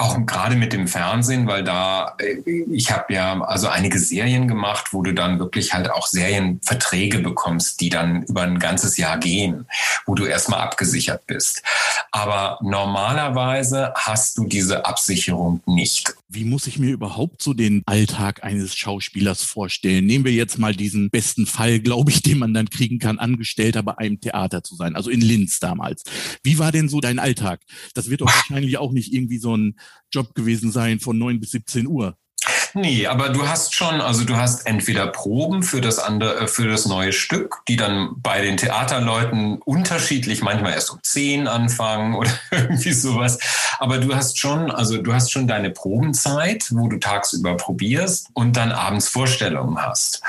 auch 0.00 0.18
gerade 0.26 0.56
mit 0.56 0.72
dem 0.72 0.88
Fernsehen, 0.88 1.46
weil 1.46 1.62
da, 1.62 2.14
äh, 2.18 2.40
ich 2.70 2.90
habe 2.90 3.12
ja 3.12 3.40
also 3.42 3.68
einige 3.68 3.98
Serien 3.98 4.48
gemacht, 4.48 4.92
wo 4.92 5.02
du 5.02 5.12
dann 5.12 5.38
wirklich 5.38 5.74
halt 5.74 5.90
auch 5.90 6.06
Serienverträge 6.06 7.18
bekommst, 7.18 7.80
die 7.80 7.90
dann 7.90 8.22
über 8.22 8.42
ein 8.42 8.58
ganzes 8.58 8.96
Jahr 8.96 9.18
gehen, 9.18 9.66
wo 10.06 10.14
du 10.14 10.24
erstmal 10.24 10.60
abgesichert 10.60 11.26
bist. 11.26 11.62
Aber 12.12 12.58
normalerweise 12.60 13.92
hast 13.94 14.36
du 14.36 14.44
diese 14.44 14.84
Absicherung 14.84 15.62
nicht. 15.66 16.12
Wie 16.28 16.44
muss 16.44 16.66
ich 16.66 16.78
mir 16.78 16.90
überhaupt 16.90 17.42
so 17.42 17.54
den 17.54 17.82
Alltag 17.86 18.42
eines 18.42 18.74
Schauspielers 18.74 19.44
vorstellen? 19.44 20.06
Nehmen 20.06 20.24
wir 20.24 20.32
jetzt 20.32 20.58
mal 20.58 20.74
diesen 20.74 21.10
besten 21.10 21.46
Fall, 21.46 21.80
glaube 21.80 22.10
ich, 22.10 22.22
den 22.22 22.38
man 22.38 22.52
dann 22.52 22.68
kriegen 22.68 22.98
kann, 22.98 23.18
Angestellter 23.18 23.82
bei 23.82 23.96
einem 23.98 24.20
Theater 24.20 24.62
zu 24.62 24.74
sein, 24.74 24.96
also 24.96 25.10
in 25.10 25.20
Linz 25.20 25.60
damals. 25.60 26.02
Wie 26.42 26.58
war 26.58 26.72
denn 26.72 26.88
so 26.88 27.00
dein 27.00 27.18
Alltag? 27.18 27.60
Das 27.94 28.10
wird 28.10 28.22
doch 28.22 28.26
wahrscheinlich 28.34 28.78
auch 28.78 28.92
nicht 28.92 29.12
irgendwie 29.12 29.38
so 29.38 29.56
ein 29.56 29.78
Job 30.12 30.34
gewesen 30.34 30.72
sein 30.72 31.00
von 31.00 31.16
neun 31.18 31.38
bis 31.38 31.52
17 31.52 31.86
Uhr. 31.86 32.16
Nee, 32.74 33.06
aber 33.06 33.30
du 33.30 33.48
hast 33.48 33.74
schon, 33.74 34.00
also 34.00 34.24
du 34.24 34.36
hast 34.36 34.66
entweder 34.66 35.06
Proben 35.06 35.62
für 35.62 35.80
das 35.80 35.98
andere, 35.98 36.40
äh, 36.40 36.46
für 36.46 36.68
das 36.68 36.86
neue 36.86 37.12
Stück, 37.12 37.62
die 37.68 37.76
dann 37.76 38.10
bei 38.16 38.40
den 38.40 38.56
Theaterleuten 38.56 39.58
unterschiedlich, 39.62 40.42
manchmal 40.42 40.72
erst 40.72 40.90
um 40.90 41.00
zehn 41.02 41.48
anfangen 41.48 42.14
oder 42.14 42.30
irgendwie 42.50 42.92
sowas. 42.92 43.38
Aber 43.78 43.98
du 43.98 44.14
hast 44.14 44.38
schon, 44.38 44.70
also 44.70 44.98
du 44.98 45.12
hast 45.12 45.32
schon 45.32 45.48
deine 45.48 45.70
Probenzeit, 45.70 46.66
wo 46.70 46.88
du 46.88 46.98
tagsüber 46.98 47.56
probierst 47.56 48.28
und 48.34 48.56
dann 48.56 48.72
abends 48.72 49.08
Vorstellungen 49.08 49.80
hast. 49.80 50.22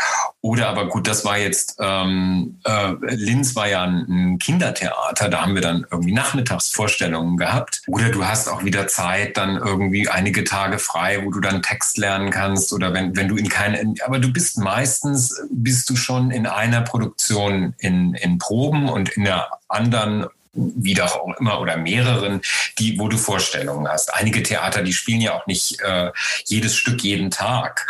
Oder 0.44 0.70
aber 0.70 0.88
gut, 0.88 1.08
das 1.08 1.24
war 1.24 1.38
jetzt, 1.38 1.76
ähm, 1.80 2.60
äh, 2.66 2.94
Linz 3.02 3.56
war 3.56 3.68
ja 3.68 3.84
ein 3.84 4.40
Kindertheater, 4.40 5.30
da 5.30 5.42
haben 5.42 5.54
wir 5.54 5.62
dann 5.62 5.86
irgendwie 5.92 6.14
Nachmittagsvorstellungen 6.14 7.38
gehabt. 7.38 7.84
Oder 7.86 8.10
du 8.10 8.26
hast 8.26 8.50
auch 8.50 8.64
wieder 8.64 8.88
Zeit, 8.88 9.38
dann 9.38 9.58
irgendwie 9.58 10.10
einige 10.10 10.44
Tage 10.44 10.80
frei, 10.80 11.24
wo 11.24 11.30
du 11.30 11.42
dann 11.42 11.62
Text 11.62 12.00
lernen 12.00 12.32
kannst 12.32 12.74
oder 12.74 12.92
wenn, 12.92 13.16
wenn 13.16 13.28
du 13.28 13.36
in 13.36 13.50
keine, 13.50 13.94
aber 14.04 14.18
du 14.18 14.34
bist 14.34 14.58
meistens, 14.58 15.40
bist 15.52 15.88
du 15.92 15.96
schon 15.96 16.32
in 16.32 16.48
einer 16.48 16.82
Produktion 16.82 17.76
in, 17.78 18.16
in 18.16 18.40
Proben 18.40 18.90
und 18.90 19.10
in 19.10 19.26
der 19.26 19.48
anderen 19.68 20.26
wieder 20.54 21.06
auch 21.06 21.38
immer 21.40 21.62
oder 21.62 21.78
mehreren, 21.78 22.42
die, 22.78 23.00
wo 23.00 23.08
du 23.08 23.18
Vorstellungen 23.18 23.88
hast. 23.88 24.14
Einige 24.14 24.44
Theater, 24.44 24.82
die 24.82 24.94
spielen 24.94 25.22
ja 25.22 25.34
auch 25.34 25.48
nicht 25.48 25.80
äh, 25.82 26.12
jedes 26.46 26.76
Stück 26.76 27.02
jeden 27.04 27.32
Tag, 27.32 27.88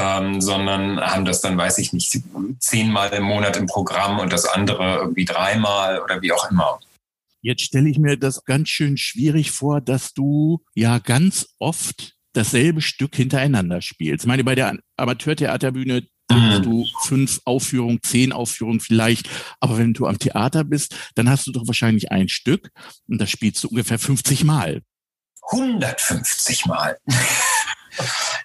ähm, 0.00 0.40
sondern 0.40 1.00
haben 1.00 1.24
das 1.24 1.40
dann, 1.40 1.58
weiß 1.58 1.78
ich 1.78 1.92
nicht, 1.92 2.22
zehnmal 2.58 3.10
im 3.10 3.24
Monat 3.24 3.56
im 3.56 3.66
Programm 3.66 4.18
und 4.18 4.32
das 4.32 4.46
andere 4.46 4.96
irgendwie 4.96 5.24
dreimal 5.24 6.00
oder 6.00 6.22
wie 6.22 6.32
auch 6.32 6.50
immer. 6.50 6.80
Jetzt 7.42 7.62
stelle 7.62 7.88
ich 7.88 7.98
mir 7.98 8.16
das 8.16 8.44
ganz 8.44 8.68
schön 8.68 8.96
schwierig 8.96 9.50
vor, 9.50 9.80
dass 9.80 10.12
du 10.12 10.62
ja 10.74 10.98
ganz 10.98 11.48
oft 11.58 12.14
dasselbe 12.32 12.80
Stück 12.80 13.16
hintereinander 13.16 13.82
spielst. 13.82 14.24
Ich 14.24 14.28
meine, 14.28 14.44
bei 14.44 14.54
der 14.54 14.78
Amateurtheaterbühne 14.96 16.06
hast 16.30 16.64
du 16.64 16.86
fünf 17.02 17.40
Aufführungen, 17.44 18.00
zehn 18.02 18.32
Aufführungen 18.32 18.80
vielleicht. 18.80 19.28
Aber 19.58 19.78
wenn 19.78 19.94
du 19.94 20.06
am 20.06 20.18
Theater 20.18 20.64
bist, 20.64 20.94
dann 21.14 21.28
hast 21.28 21.46
du 21.46 21.52
doch 21.52 21.66
wahrscheinlich 21.66 22.12
ein 22.12 22.28
Stück 22.28 22.70
und 23.08 23.20
das 23.20 23.30
spielst 23.30 23.64
du 23.64 23.68
ungefähr 23.68 23.98
50 23.98 24.44
Mal. 24.44 24.82
150 25.50 26.66
Mal. 26.66 26.98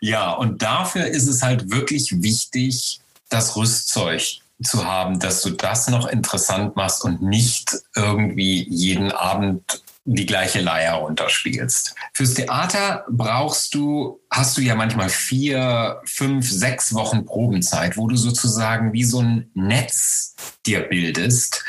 Ja, 0.02 0.32
und 0.32 0.62
dafür 0.62 1.06
ist 1.08 1.28
es 1.28 1.42
halt 1.42 1.72
wirklich 1.72 2.22
wichtig, 2.22 3.00
das 3.30 3.56
Rüstzeug 3.56 4.40
zu 4.64 4.86
haben, 4.86 5.20
dass 5.20 5.42
du 5.42 5.52
das 5.52 5.88
noch 5.88 6.08
interessant 6.08 6.76
machst 6.76 7.04
und 7.04 7.22
nicht 7.22 7.76
irgendwie 7.96 8.68
jeden 8.70 9.12
Abend 9.12 9.84
die 10.06 10.26
gleiche 10.28 10.62
Leier 10.62 10.94
runterspielst. 10.94 11.96
Fürs 12.14 12.36
Theater 12.36 13.06
brauchst 13.10 13.74
du, 13.74 14.20
hast 14.30 14.56
du 14.56 14.62
ja 14.62 14.76
manchmal 14.76 15.10
vier, 15.10 16.00
fünf, 16.06 16.50
sechs 16.50 16.94
Wochen 16.94 17.26
Probenzeit, 17.26 17.98
wo 17.98 18.08
du 18.08 18.16
sozusagen 18.16 18.94
wie 18.94 19.04
so 19.04 19.22
ein 19.22 19.50
Netz 19.56 20.36
dir 20.66 20.82
bildest, 20.82 21.64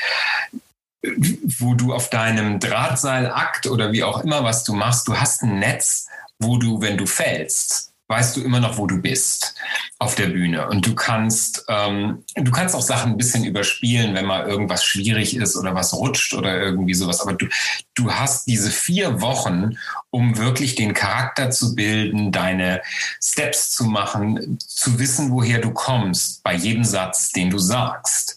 wo 1.58 1.74
du 1.74 1.94
auf 1.94 2.10
deinem 2.10 2.60
Drahtseilakt 2.60 3.68
oder 3.68 3.92
wie 3.92 4.04
auch 4.04 4.22
immer, 4.22 4.44
was 4.44 4.64
du 4.64 4.74
machst, 4.74 5.08
du 5.08 5.16
hast 5.16 5.42
ein 5.42 5.58
Netz, 5.58 6.06
wo 6.38 6.58
du, 6.58 6.80
wenn 6.80 6.96
du 6.96 7.06
fällst, 7.06 7.92
weißt 8.08 8.36
du 8.36 8.42
immer 8.42 8.60
noch, 8.60 8.78
wo 8.78 8.86
du 8.86 9.00
bist 9.00 9.54
auf 9.98 10.14
der 10.14 10.26
Bühne. 10.26 10.68
Und 10.68 10.86
du 10.86 10.94
kannst, 10.94 11.64
ähm, 11.68 12.22
du 12.36 12.50
kannst 12.52 12.74
auch 12.74 12.82
Sachen 12.82 13.12
ein 13.12 13.16
bisschen 13.16 13.44
überspielen, 13.44 14.14
wenn 14.14 14.26
mal 14.26 14.46
irgendwas 14.46 14.84
schwierig 14.84 15.36
ist 15.36 15.56
oder 15.56 15.74
was 15.74 15.92
rutscht 15.92 16.34
oder 16.34 16.60
irgendwie 16.60 16.94
sowas. 16.94 17.20
Aber 17.20 17.32
du, 17.32 17.46
du 17.94 18.12
hast 18.12 18.46
diese 18.46 18.70
vier 18.70 19.20
Wochen, 19.20 19.76
um 20.10 20.38
wirklich 20.38 20.76
den 20.76 20.94
Charakter 20.94 21.50
zu 21.50 21.74
bilden, 21.74 22.30
deine 22.30 22.80
Steps 23.20 23.70
zu 23.70 23.84
machen, 23.84 24.58
zu 24.60 24.98
wissen, 25.00 25.32
woher 25.32 25.58
du 25.58 25.72
kommst 25.72 26.44
bei 26.44 26.54
jedem 26.54 26.84
Satz, 26.84 27.30
den 27.30 27.50
du 27.50 27.58
sagst. 27.58 28.36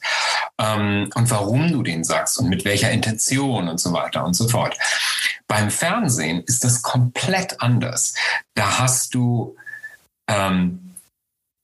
Ähm, 0.58 1.12
und 1.14 1.30
warum 1.30 1.72
du 1.72 1.84
den 1.84 2.04
sagst 2.04 2.40
und 2.40 2.50
mit 2.50 2.66
welcher 2.66 2.90
Intention 2.92 3.68
und 3.68 3.80
so 3.80 3.94
weiter 3.94 4.26
und 4.26 4.34
so 4.34 4.48
fort. 4.48 4.76
Beim 5.50 5.72
Fernsehen 5.72 6.44
ist 6.46 6.64
das 6.64 6.84
komplett 6.84 7.60
anders. 7.60 8.14
Da 8.54 8.80
hast 8.80 9.16
du 9.16 9.56
ähm, 10.28 10.94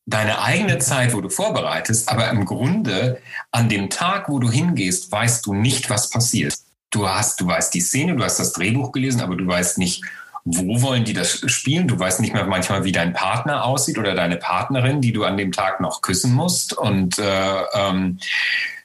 deine 0.07 0.41
eigene 0.41 0.79
Zeit, 0.79 1.13
wo 1.13 1.21
du 1.21 1.29
vorbereitest, 1.29 2.09
aber 2.09 2.29
im 2.31 2.45
Grunde 2.45 3.21
an 3.51 3.69
dem 3.69 3.91
Tag, 3.91 4.27
wo 4.27 4.39
du 4.39 4.49
hingehst, 4.49 5.11
weißt 5.11 5.45
du 5.45 5.53
nicht, 5.53 5.89
was 5.91 6.09
passiert. 6.09 6.55
Du 6.89 7.07
hast, 7.07 7.39
du 7.39 7.47
weißt 7.47 7.73
die 7.73 7.81
Szene, 7.81 8.15
du 8.15 8.23
hast 8.23 8.39
das 8.39 8.53
Drehbuch 8.53 8.91
gelesen, 8.91 9.21
aber 9.21 9.35
du 9.35 9.45
weißt 9.45 9.77
nicht, 9.77 10.03
wo 10.45 10.81
wollen 10.81 11.03
die 11.03 11.13
das 11.13 11.41
spielen? 11.51 11.87
Du 11.87 11.99
weißt 11.99 12.21
nicht 12.21 12.33
mehr 12.33 12.45
manchmal, 12.45 12.83
wie 12.85 12.91
dein 12.91 13.13
Partner 13.13 13.65
aussieht 13.65 13.99
oder 13.99 14.15
deine 14.15 14.37
Partnerin, 14.37 15.01
die 15.01 15.13
du 15.13 15.25
an 15.25 15.37
dem 15.37 15.51
Tag 15.51 15.79
noch 15.79 16.01
küssen 16.01 16.33
musst. 16.33 16.73
Und 16.73 17.19
äh, 17.19 17.63
ähm, 17.73 18.19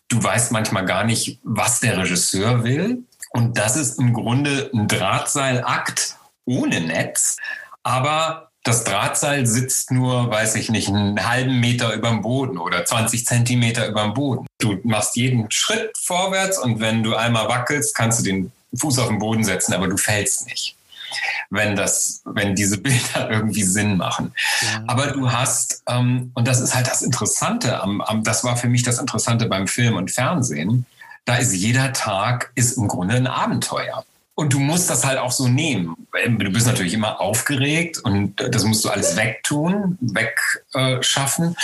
du 0.08 0.22
weißt 0.22 0.52
manchmal 0.52 0.84
gar 0.84 1.04
nicht, 1.04 1.38
was 1.42 1.80
der 1.80 1.98
Regisseur 1.98 2.64
will. 2.64 3.04
Und 3.30 3.58
das 3.58 3.76
ist 3.76 3.98
im 3.98 4.12
Grunde 4.12 4.70
ein 4.74 4.88
Drahtseilakt 4.88 6.16
ohne 6.44 6.80
Netz. 6.80 7.36
Aber 7.82 8.50
das 8.64 8.84
Drahtseil 8.84 9.46
sitzt 9.46 9.90
nur, 9.90 10.30
weiß 10.30 10.54
ich 10.56 10.70
nicht, 10.70 10.88
einen 10.88 11.26
halben 11.26 11.60
Meter 11.60 11.94
über 11.94 12.10
dem 12.10 12.20
Boden 12.20 12.58
oder 12.58 12.84
20 12.84 13.24
Zentimeter 13.24 13.88
über 13.88 14.02
dem 14.02 14.14
Boden. 14.14 14.46
Du 14.58 14.78
machst 14.82 15.16
jeden 15.16 15.50
Schritt 15.50 15.92
vorwärts 15.98 16.58
und 16.58 16.80
wenn 16.80 17.02
du 17.02 17.16
einmal 17.16 17.48
wackelst, 17.48 17.94
kannst 17.94 18.20
du 18.20 18.24
den 18.24 18.52
Fuß 18.74 18.98
auf 18.98 19.08
den 19.08 19.18
Boden 19.18 19.44
setzen, 19.44 19.72
aber 19.72 19.88
du 19.88 19.96
fällst 19.96 20.46
nicht. 20.46 20.76
Wenn 21.48 21.74
das, 21.74 22.20
wenn 22.24 22.54
diese 22.54 22.78
Bilder 22.78 23.30
irgendwie 23.30 23.62
Sinn 23.62 23.96
machen. 23.96 24.32
Ja. 24.60 24.84
Aber 24.86 25.08
du 25.08 25.32
hast, 25.32 25.82
ähm, 25.88 26.30
und 26.34 26.46
das 26.46 26.60
ist 26.60 26.74
halt 26.74 26.86
das 26.86 27.02
Interessante, 27.02 27.80
am, 27.80 28.00
am, 28.02 28.22
das 28.22 28.44
war 28.44 28.56
für 28.56 28.68
mich 28.68 28.82
das 28.82 28.98
Interessante 28.98 29.46
beim 29.46 29.66
Film 29.66 29.96
und 29.96 30.10
Fernsehen, 30.10 30.84
da 31.24 31.36
ist 31.36 31.52
jeder 31.52 31.92
Tag 31.92 32.52
ist 32.54 32.76
im 32.76 32.88
Grunde 32.88 33.14
ein 33.14 33.26
Abenteuer. 33.26 34.04
Und 34.34 34.54
du 34.54 34.58
musst 34.58 34.88
das 34.88 35.04
halt 35.04 35.18
auch 35.18 35.32
so 35.32 35.48
nehmen. 35.48 35.94
Du 36.12 36.50
bist 36.50 36.66
natürlich 36.66 36.94
immer 36.94 37.20
aufgeregt 37.20 37.98
und 37.98 38.36
das 38.36 38.64
musst 38.64 38.82
du 38.84 38.88
alles 38.88 39.14
wegtun, 39.16 39.98
wegschaffen 40.00 41.56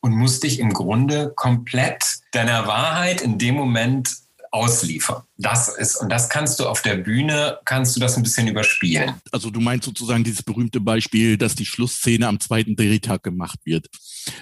und 0.00 0.12
musst 0.12 0.44
dich 0.44 0.60
im 0.60 0.72
Grunde 0.72 1.32
komplett 1.34 2.20
deiner 2.30 2.68
Wahrheit 2.68 3.20
in 3.20 3.38
dem 3.38 3.56
Moment 3.56 4.14
ausliefern. 4.50 5.22
Das 5.36 5.68
ist, 5.68 5.96
und 5.96 6.10
das 6.10 6.28
kannst 6.28 6.58
du 6.58 6.66
auf 6.66 6.82
der 6.82 6.96
Bühne, 6.96 7.58
kannst 7.64 7.94
du 7.94 8.00
das 8.00 8.16
ein 8.16 8.22
bisschen 8.22 8.48
überspielen. 8.48 9.14
Also 9.30 9.50
du 9.50 9.60
meinst 9.60 9.84
sozusagen 9.84 10.24
dieses 10.24 10.42
berühmte 10.42 10.80
Beispiel, 10.80 11.36
dass 11.36 11.54
die 11.54 11.66
Schlussszene 11.66 12.26
am 12.26 12.40
zweiten 12.40 12.74
Drehtag 12.74 13.22
gemacht 13.22 13.60
wird. 13.64 13.86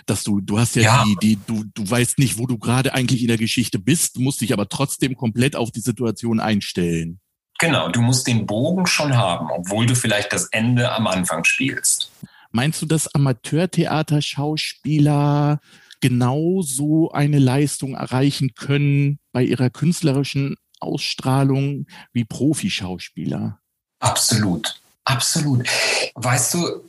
Dass 0.06 0.24
du, 0.24 0.40
du 0.40 0.58
hast 0.58 0.76
ja, 0.76 0.82
ja. 0.82 1.04
die, 1.04 1.16
die, 1.20 1.38
du, 1.46 1.64
du 1.74 1.90
weißt 1.90 2.18
nicht, 2.18 2.38
wo 2.38 2.46
du 2.46 2.58
gerade 2.58 2.94
eigentlich 2.94 3.20
in 3.20 3.28
der 3.28 3.36
Geschichte 3.36 3.78
bist, 3.78 4.18
musst 4.18 4.40
dich 4.40 4.52
aber 4.52 4.68
trotzdem 4.68 5.14
komplett 5.14 5.56
auf 5.56 5.70
die 5.70 5.80
Situation 5.80 6.40
einstellen. 6.40 7.20
Genau, 7.58 7.88
du 7.88 8.00
musst 8.00 8.28
den 8.28 8.46
Bogen 8.46 8.86
schon 8.86 9.16
haben, 9.16 9.50
obwohl 9.50 9.86
du 9.86 9.94
vielleicht 9.94 10.32
das 10.32 10.46
Ende 10.46 10.90
am 10.92 11.06
Anfang 11.06 11.44
spielst. 11.44 12.10
Meinst 12.50 12.80
du, 12.80 12.86
dass 12.86 13.14
Amateurtheater-Schauspieler 13.14 15.60
genau 16.00 16.62
so 16.62 17.10
eine 17.10 17.38
Leistung 17.38 17.94
erreichen 17.94 18.54
können 18.54 19.18
bei 19.32 19.42
ihrer 19.42 19.70
künstlerischen 19.70 20.56
Ausstrahlung 20.80 21.86
wie 22.12 22.24
Profischauspieler? 22.24 23.58
Absolut, 24.00 24.80
absolut. 25.04 25.66
Weißt 26.14 26.54
du, 26.54 26.82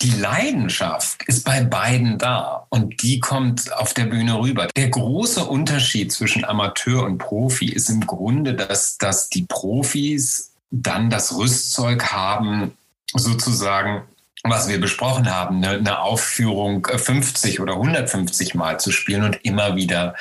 die 0.00 0.10
Leidenschaft 0.10 1.22
ist 1.24 1.44
bei 1.44 1.62
beiden 1.62 2.18
da 2.18 2.66
und 2.68 3.02
die 3.02 3.20
kommt 3.20 3.72
auf 3.74 3.94
der 3.94 4.06
Bühne 4.06 4.38
rüber. 4.38 4.68
Der 4.76 4.88
große 4.88 5.44
Unterschied 5.44 6.12
zwischen 6.12 6.44
Amateur 6.44 7.04
und 7.04 7.18
Profi 7.18 7.68
ist 7.68 7.88
im 7.88 8.00
Grunde, 8.00 8.54
dass, 8.54 8.98
dass 8.98 9.28
die 9.28 9.42
Profis 9.48 10.50
dann 10.70 11.10
das 11.10 11.36
Rüstzeug 11.36 12.12
haben, 12.12 12.72
sozusagen 13.12 14.02
was 14.50 14.68
wir 14.68 14.78
besprochen 14.78 15.34
haben, 15.34 15.64
eine, 15.64 16.00
Aufführung 16.00 16.86
50 16.86 17.60
oder 17.60 17.74
150 17.74 18.54
Mal 18.54 18.78
zu 18.78 18.92
spielen 18.92 19.24
und 19.24 19.38
immer 19.42 19.74
wieder 19.74 20.14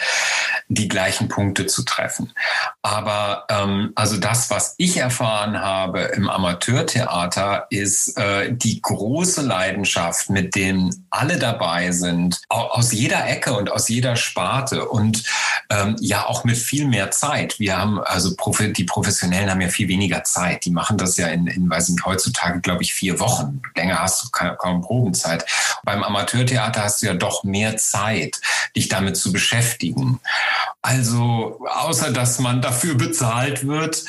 die 0.73 0.87
gleichen 0.87 1.27
Punkte 1.27 1.65
zu 1.65 1.83
treffen. 1.83 2.31
Aber 2.81 3.45
ähm, 3.49 3.91
also 3.95 4.17
das, 4.17 4.49
was 4.49 4.75
ich 4.77 4.97
erfahren 4.97 5.59
habe 5.59 6.01
im 6.01 6.29
Amateurtheater, 6.29 7.67
ist 7.69 8.17
äh, 8.17 8.53
die 8.53 8.81
große 8.81 9.41
Leidenschaft, 9.41 10.29
mit 10.29 10.55
dem 10.55 10.89
alle 11.09 11.37
dabei 11.37 11.91
sind, 11.91 12.41
aus 12.49 12.91
jeder 12.91 13.27
Ecke 13.27 13.53
und 13.53 13.71
aus 13.71 13.87
jeder 13.87 14.15
Sparte 14.15 14.87
und 14.87 15.23
ähm, 15.69 15.95
ja 15.99 16.25
auch 16.25 16.43
mit 16.43 16.57
viel 16.57 16.87
mehr 16.87 17.11
Zeit. 17.11 17.59
Wir 17.59 17.77
haben 17.77 17.99
also 17.99 18.35
die 18.59 18.83
Professionellen 18.83 19.49
haben 19.49 19.61
ja 19.61 19.69
viel 19.69 19.87
weniger 19.87 20.23
Zeit. 20.23 20.65
Die 20.65 20.71
machen 20.71 20.97
das 20.97 21.17
ja 21.17 21.27
in, 21.27 21.47
in 21.47 21.69
weiß 21.69 21.89
nicht, 21.89 22.05
heutzutage 22.05 22.61
glaube 22.61 22.83
ich 22.83 22.93
vier 22.93 23.19
Wochen. 23.19 23.61
Länger 23.75 23.99
hast 23.99 24.23
du 24.23 24.29
kaum 24.31 24.81
Probenzeit. 24.81 25.45
Beim 25.83 26.03
Amateurtheater 26.03 26.83
hast 26.83 27.01
du 27.01 27.07
ja 27.07 27.13
doch 27.13 27.43
mehr 27.43 27.77
Zeit, 27.77 28.39
dich 28.75 28.89
damit 28.89 29.17
zu 29.17 29.31
beschäftigen. 29.31 30.19
Also 30.81 31.65
außer 31.67 32.11
dass 32.11 32.39
man 32.39 32.61
dafür 32.61 32.95
bezahlt 32.95 33.67
wird 33.67 34.03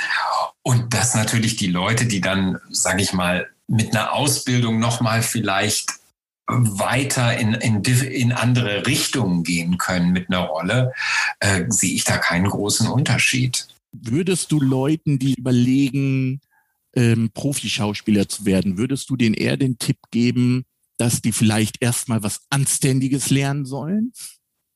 und 0.62 0.94
dass 0.94 1.14
natürlich 1.14 1.56
die 1.56 1.68
Leute, 1.68 2.06
die 2.06 2.20
dann, 2.20 2.58
sage 2.70 3.02
ich 3.02 3.12
mal, 3.12 3.48
mit 3.66 3.94
einer 3.94 4.12
Ausbildung 4.12 4.78
noch 4.78 5.00
mal 5.00 5.22
vielleicht 5.22 5.90
weiter 6.46 7.36
in, 7.38 7.54
in, 7.54 7.82
in 7.82 8.32
andere 8.32 8.86
Richtungen 8.86 9.44
gehen 9.44 9.78
können 9.78 10.12
mit 10.12 10.28
einer 10.28 10.40
Rolle, 10.40 10.92
äh, 11.40 11.64
sehe 11.68 11.94
ich 11.94 12.04
da 12.04 12.18
keinen 12.18 12.48
großen 12.48 12.86
Unterschied. 12.88 13.66
Würdest 13.92 14.52
du 14.52 14.60
Leuten, 14.60 15.18
die 15.18 15.34
überlegen, 15.34 16.40
ähm, 16.94 17.30
Profischauspieler 17.32 18.28
zu 18.28 18.44
werden, 18.44 18.76
würdest 18.76 19.08
du 19.08 19.16
denen 19.16 19.34
eher 19.34 19.56
den 19.56 19.78
Tipp 19.78 19.98
geben, 20.10 20.64
dass 20.96 21.22
die 21.22 21.32
vielleicht 21.32 21.82
erstmal 21.82 22.22
was 22.22 22.42
Anständiges 22.50 23.30
lernen 23.30 23.64
sollen? 23.64 24.12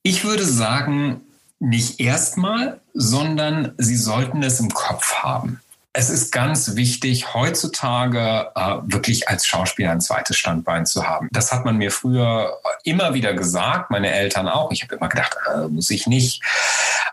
Ich 0.03 0.23
würde 0.23 0.45
sagen, 0.45 1.21
nicht 1.59 1.99
erstmal, 1.99 2.79
sondern 2.93 3.73
sie 3.77 3.97
sollten 3.97 4.43
es 4.43 4.59
im 4.59 4.69
Kopf 4.69 5.15
haben. 5.15 5.61
Es 5.91 6.09
ist 6.09 6.31
ganz 6.31 6.75
wichtig, 6.75 7.33
heutzutage 7.33 8.51
äh, 8.55 8.75
wirklich 8.83 9.27
als 9.27 9.47
Schauspieler 9.47 9.91
ein 9.91 10.01
zweites 10.01 10.37
Standbein 10.37 10.85
zu 10.85 11.07
haben. 11.07 11.27
Das 11.31 11.51
hat 11.51 11.65
man 11.65 11.77
mir 11.77 11.91
früher 11.91 12.57
immer 12.83 13.15
wieder 13.15 13.33
gesagt, 13.33 13.89
meine 13.89 14.11
Eltern 14.11 14.47
auch. 14.47 14.71
Ich 14.71 14.83
habe 14.83 14.95
immer 14.95 15.09
gedacht, 15.09 15.35
äh, 15.51 15.67
muss 15.67 15.89
ich 15.89 16.05
nicht. 16.05 16.43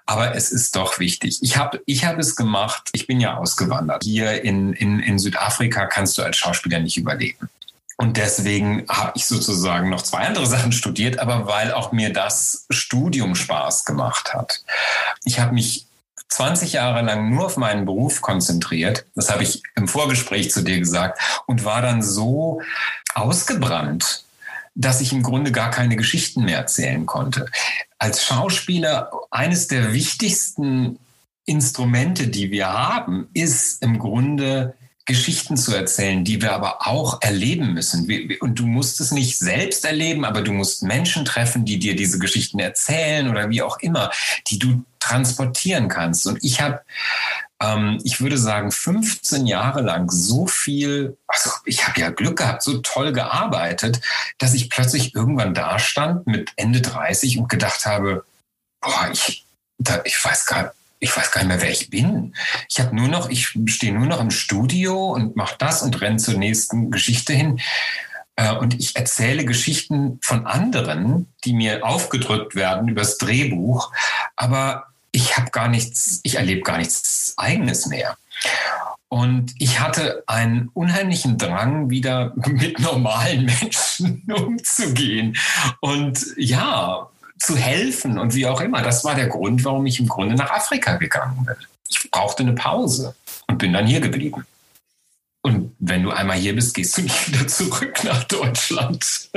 Aber 0.04 0.36
es 0.36 0.52
ist 0.52 0.76
doch 0.76 0.98
wichtig. 0.98 1.38
Ich 1.42 1.56
habe 1.56 1.82
ich 1.86 2.04
hab 2.04 2.18
es 2.18 2.36
gemacht. 2.36 2.90
Ich 2.92 3.06
bin 3.06 3.18
ja 3.18 3.38
ausgewandert. 3.38 4.04
Hier 4.04 4.44
in, 4.44 4.74
in, 4.74 5.00
in 5.00 5.18
Südafrika 5.18 5.86
kannst 5.86 6.18
du 6.18 6.22
als 6.22 6.36
Schauspieler 6.36 6.78
nicht 6.78 6.98
überleben. 6.98 7.48
Und 7.96 8.18
deswegen 8.18 8.84
habe 8.88 9.12
ich 9.14 9.26
sozusagen 9.26 9.88
noch 9.88 10.02
zwei 10.02 10.26
andere 10.26 10.46
Sachen 10.54 10.72
studiert, 10.72 11.18
aber 11.18 11.46
weil 11.46 11.72
auch 11.72 11.92
mir 11.92 12.12
das 12.12 12.66
Studium 12.70 13.34
Spaß 13.34 13.84
gemacht 13.84 14.34
hat. 14.34 14.62
Ich 15.24 15.40
habe 15.40 15.54
mich 15.54 15.86
20 16.28 16.74
Jahre 16.74 17.02
lang 17.02 17.30
nur 17.30 17.46
auf 17.46 17.56
meinen 17.56 17.86
Beruf 17.86 18.20
konzentriert. 18.20 19.06
Das 19.14 19.30
habe 19.30 19.42
ich 19.42 19.62
im 19.76 19.88
Vorgespräch 19.88 20.50
zu 20.50 20.62
dir 20.62 20.78
gesagt 20.78 21.20
und 21.46 21.64
war 21.64 21.82
dann 21.82 22.02
so 22.02 22.60
ausgebrannt, 23.14 24.24
dass 24.74 25.00
ich 25.00 25.12
im 25.12 25.22
Grunde 25.22 25.52
gar 25.52 25.70
keine 25.70 25.96
Geschichten 25.96 26.44
mehr 26.44 26.58
erzählen 26.58 27.06
konnte. 27.06 27.46
Als 27.98 28.24
Schauspieler 28.24 29.10
eines 29.30 29.68
der 29.68 29.94
wichtigsten 29.94 30.98
Instrumente, 31.46 32.28
die 32.28 32.50
wir 32.50 32.72
haben, 32.72 33.28
ist 33.32 33.82
im 33.82 33.98
Grunde 33.98 34.74
Geschichten 35.06 35.56
zu 35.56 35.74
erzählen, 35.74 36.24
die 36.24 36.42
wir 36.42 36.52
aber 36.52 36.86
auch 36.86 37.22
erleben 37.22 37.72
müssen. 37.72 38.08
Und 38.40 38.58
du 38.58 38.66
musst 38.66 39.00
es 39.00 39.12
nicht 39.12 39.38
selbst 39.38 39.84
erleben, 39.84 40.24
aber 40.24 40.42
du 40.42 40.52
musst 40.52 40.82
Menschen 40.82 41.24
treffen, 41.24 41.64
die 41.64 41.78
dir 41.78 41.94
diese 41.94 42.18
Geschichten 42.18 42.58
erzählen 42.58 43.30
oder 43.30 43.48
wie 43.48 43.62
auch 43.62 43.78
immer, 43.78 44.10
die 44.48 44.58
du 44.58 44.84
transportieren 44.98 45.88
kannst. 45.88 46.26
Und 46.26 46.42
ich 46.42 46.60
habe, 46.60 46.82
ähm, 47.62 48.00
ich 48.02 48.20
würde 48.20 48.36
sagen, 48.36 48.72
15 48.72 49.46
Jahre 49.46 49.80
lang 49.80 50.10
so 50.10 50.48
viel, 50.48 51.16
also 51.28 51.50
ich 51.64 51.86
habe 51.86 52.00
ja 52.00 52.10
Glück 52.10 52.38
gehabt, 52.38 52.62
so 52.62 52.78
toll 52.78 53.12
gearbeitet, 53.12 54.00
dass 54.38 54.54
ich 54.54 54.70
plötzlich 54.70 55.14
irgendwann 55.14 55.54
da 55.54 55.78
stand 55.78 56.26
mit 56.26 56.50
Ende 56.56 56.80
30 56.80 57.38
und 57.38 57.48
gedacht 57.48 57.86
habe, 57.86 58.24
boah, 58.80 59.08
ich, 59.12 59.46
da, 59.78 60.00
ich 60.04 60.22
weiß 60.22 60.46
gar 60.46 60.62
nicht, 60.64 60.75
ich 60.98 61.16
weiß 61.16 61.30
gar 61.30 61.42
nicht 61.42 61.48
mehr, 61.48 61.62
wer 61.62 61.70
ich 61.70 61.90
bin. 61.90 62.34
Ich 62.68 62.80
habe 62.80 62.94
nur 62.94 63.08
noch, 63.08 63.28
ich 63.28 63.54
stehe 63.66 63.92
nur 63.92 64.06
noch 64.06 64.20
im 64.20 64.30
Studio 64.30 65.12
und 65.12 65.36
mache 65.36 65.56
das 65.58 65.82
und 65.82 66.00
renne 66.00 66.16
zur 66.16 66.34
nächsten 66.34 66.90
Geschichte 66.90 67.32
hin. 67.32 67.60
Äh, 68.36 68.54
und 68.54 68.78
ich 68.78 68.96
erzähle 68.96 69.44
Geschichten 69.44 70.18
von 70.22 70.46
anderen, 70.46 71.32
die 71.44 71.52
mir 71.52 71.84
aufgedrückt 71.84 72.54
werden 72.54 72.88
übers 72.88 73.18
Drehbuch. 73.18 73.92
Aber 74.36 74.86
ich 75.12 75.36
habe 75.36 75.50
gar 75.50 75.68
nichts, 75.68 76.20
ich 76.22 76.36
erlebe 76.36 76.62
gar 76.62 76.78
nichts 76.78 77.34
Eigenes 77.36 77.86
mehr. 77.86 78.16
Und 79.08 79.54
ich 79.58 79.80
hatte 79.80 80.24
einen 80.26 80.68
unheimlichen 80.74 81.38
Drang, 81.38 81.90
wieder 81.90 82.32
mit 82.46 82.80
normalen 82.80 83.46
Menschen 83.46 84.22
umzugehen. 84.32 85.36
Und 85.80 86.26
ja, 86.36 87.08
zu 87.38 87.56
helfen 87.56 88.18
und 88.18 88.34
wie 88.34 88.46
auch 88.46 88.60
immer. 88.60 88.82
Das 88.82 89.04
war 89.04 89.14
der 89.14 89.28
Grund, 89.28 89.64
warum 89.64 89.86
ich 89.86 90.00
im 90.00 90.08
Grunde 90.08 90.34
nach 90.34 90.50
Afrika 90.50 90.96
gegangen 90.96 91.44
bin. 91.44 91.56
Ich 91.88 92.10
brauchte 92.10 92.42
eine 92.42 92.54
Pause 92.54 93.14
und 93.46 93.58
bin 93.58 93.72
dann 93.72 93.86
hier 93.86 94.00
geblieben. 94.00 94.44
Und 95.42 95.76
wenn 95.78 96.02
du 96.02 96.10
einmal 96.10 96.38
hier 96.38 96.54
bist, 96.54 96.74
gehst 96.74 96.96
du 96.96 97.02
nicht 97.02 97.28
wieder 97.32 97.46
zurück 97.46 98.02
nach 98.04 98.24
Deutschland. 98.24 99.30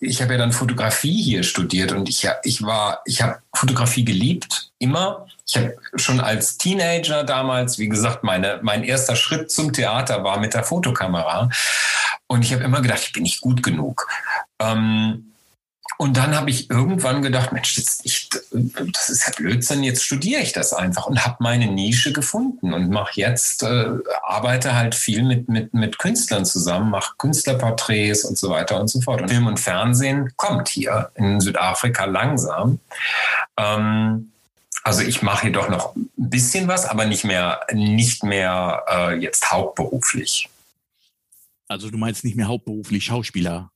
ich 0.00 0.20
habe 0.20 0.32
ja 0.34 0.38
dann 0.38 0.52
Fotografie 0.52 1.22
hier 1.22 1.42
studiert 1.42 1.92
und 1.92 2.08
ich, 2.08 2.28
ich 2.42 2.62
ich 3.06 3.22
habe 3.22 3.38
Fotografie 3.54 4.04
geliebt, 4.04 4.70
immer. 4.78 5.26
Ich 5.48 5.56
habe 5.56 5.76
schon 5.94 6.20
als 6.20 6.58
Teenager 6.58 7.24
damals, 7.24 7.78
wie 7.78 7.88
gesagt, 7.88 8.24
meine, 8.24 8.58
mein 8.62 8.84
erster 8.84 9.16
Schritt 9.16 9.50
zum 9.50 9.72
Theater 9.72 10.24
war 10.24 10.40
mit 10.40 10.52
der 10.54 10.64
Fotokamera. 10.64 11.48
Und 12.26 12.44
ich 12.44 12.52
habe 12.52 12.64
immer 12.64 12.82
gedacht, 12.82 13.02
ich 13.02 13.12
bin 13.12 13.22
nicht 13.22 13.40
gut 13.40 13.62
genug. 13.62 14.08
Ähm, 14.58 15.25
und 15.98 16.16
dann 16.16 16.36
habe 16.36 16.50
ich 16.50 16.68
irgendwann 16.68 17.22
gedacht, 17.22 17.52
Mensch, 17.52 17.76
das, 17.76 18.00
ich, 18.02 18.28
das 18.50 19.08
ist 19.08 19.26
ja 19.26 19.32
Blödsinn, 19.34 19.82
jetzt 19.82 20.04
studiere 20.04 20.42
ich 20.42 20.52
das 20.52 20.72
einfach 20.72 21.06
und 21.06 21.24
habe 21.24 21.36
meine 21.40 21.66
Nische 21.68 22.12
gefunden 22.12 22.74
und 22.74 22.90
mache 22.90 23.12
jetzt, 23.14 23.62
äh, 23.62 23.86
arbeite 24.22 24.74
halt 24.74 24.94
viel 24.94 25.22
mit, 25.22 25.48
mit, 25.48 25.72
mit 25.72 25.98
Künstlern 25.98 26.44
zusammen, 26.44 26.90
mache 26.90 27.14
Künstlerporträts 27.16 28.24
und 28.24 28.36
so 28.36 28.50
weiter 28.50 28.78
und 28.78 28.88
so 28.88 29.00
fort. 29.00 29.22
Und 29.22 29.30
Film 29.30 29.46
und 29.46 29.58
Fernsehen 29.58 30.32
kommt 30.36 30.68
hier 30.68 31.10
in 31.14 31.40
Südafrika 31.40 32.04
langsam. 32.04 32.78
Ähm, 33.56 34.32
also 34.82 35.02
ich 35.02 35.22
mache 35.22 35.46
jedoch 35.46 35.68
noch 35.68 35.96
ein 35.96 36.10
bisschen 36.16 36.68
was, 36.68 36.84
aber 36.84 37.06
nicht 37.06 37.24
mehr, 37.24 37.60
nicht 37.72 38.22
mehr 38.22 38.84
äh, 38.88 39.14
jetzt 39.14 39.50
hauptberuflich. 39.50 40.50
Also 41.68 41.90
du 41.90 41.96
meinst 41.96 42.22
nicht 42.22 42.36
mehr 42.36 42.48
hauptberuflich 42.48 43.06
Schauspieler? 43.06 43.70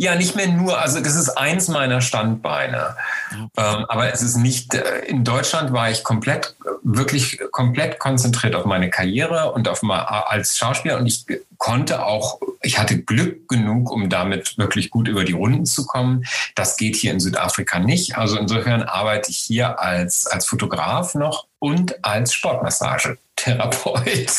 Ja, 0.00 0.14
nicht 0.14 0.34
mehr 0.34 0.48
nur, 0.48 0.80
also 0.80 0.98
das 1.00 1.14
ist 1.14 1.28
eins 1.28 1.68
meiner 1.68 2.00
Standbeine. 2.00 2.96
Ähm, 3.34 3.84
aber 3.86 4.10
es 4.10 4.22
ist 4.22 4.38
nicht, 4.38 4.72
äh, 4.72 5.00
in 5.00 5.24
Deutschland 5.24 5.74
war 5.74 5.90
ich 5.90 6.04
komplett, 6.04 6.56
wirklich 6.82 7.38
komplett 7.50 7.98
konzentriert 7.98 8.54
auf 8.54 8.64
meine 8.64 8.88
Karriere 8.88 9.52
und 9.52 9.68
auf 9.68 9.82
mal 9.82 10.00
als 10.00 10.56
Schauspieler 10.56 10.96
und 10.96 11.04
ich 11.04 11.26
konnte 11.58 12.06
auch, 12.06 12.40
ich 12.62 12.78
hatte 12.78 13.02
Glück 13.02 13.46
genug, 13.46 13.90
um 13.90 14.08
damit 14.08 14.56
wirklich 14.56 14.88
gut 14.88 15.06
über 15.06 15.26
die 15.26 15.34
Runden 15.34 15.66
zu 15.66 15.84
kommen. 15.84 16.24
Das 16.54 16.78
geht 16.78 16.96
hier 16.96 17.12
in 17.12 17.20
Südafrika 17.20 17.78
nicht. 17.78 18.16
Also 18.16 18.38
insofern 18.38 18.82
arbeite 18.84 19.30
ich 19.30 19.36
hier 19.36 19.80
als, 19.80 20.26
als 20.26 20.46
Fotograf 20.46 21.14
noch 21.14 21.44
und 21.58 22.02
als 22.06 22.32
Sportmassagetherapeut. 22.32 24.30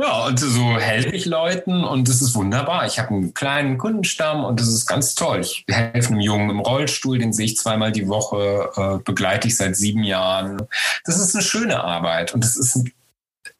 Ja, 0.00 0.26
und 0.26 0.38
so 0.38 0.78
helfe 0.78 1.08
ich 1.08 1.24
Leuten 1.24 1.82
und 1.82 2.08
das 2.08 2.22
ist 2.22 2.36
wunderbar. 2.36 2.86
Ich 2.86 3.00
habe 3.00 3.08
einen 3.08 3.34
kleinen 3.34 3.78
Kundenstamm 3.78 4.44
und 4.44 4.60
das 4.60 4.68
ist 4.68 4.86
ganz 4.86 5.16
toll. 5.16 5.40
Ich 5.40 5.64
helfe 5.68 6.10
einem 6.10 6.20
Jungen 6.20 6.50
im 6.50 6.60
Rollstuhl, 6.60 7.18
den 7.18 7.32
sehe 7.32 7.46
ich 7.46 7.56
zweimal 7.56 7.90
die 7.90 8.06
Woche, 8.06 8.70
äh, 8.76 9.02
begleite 9.02 9.48
ich 9.48 9.56
seit 9.56 9.74
sieben 9.74 10.04
Jahren. 10.04 10.68
Das 11.04 11.18
ist 11.18 11.34
eine 11.34 11.42
schöne 11.42 11.82
Arbeit 11.82 12.32
und 12.32 12.44
das 12.44 12.56
ist, 12.56 12.76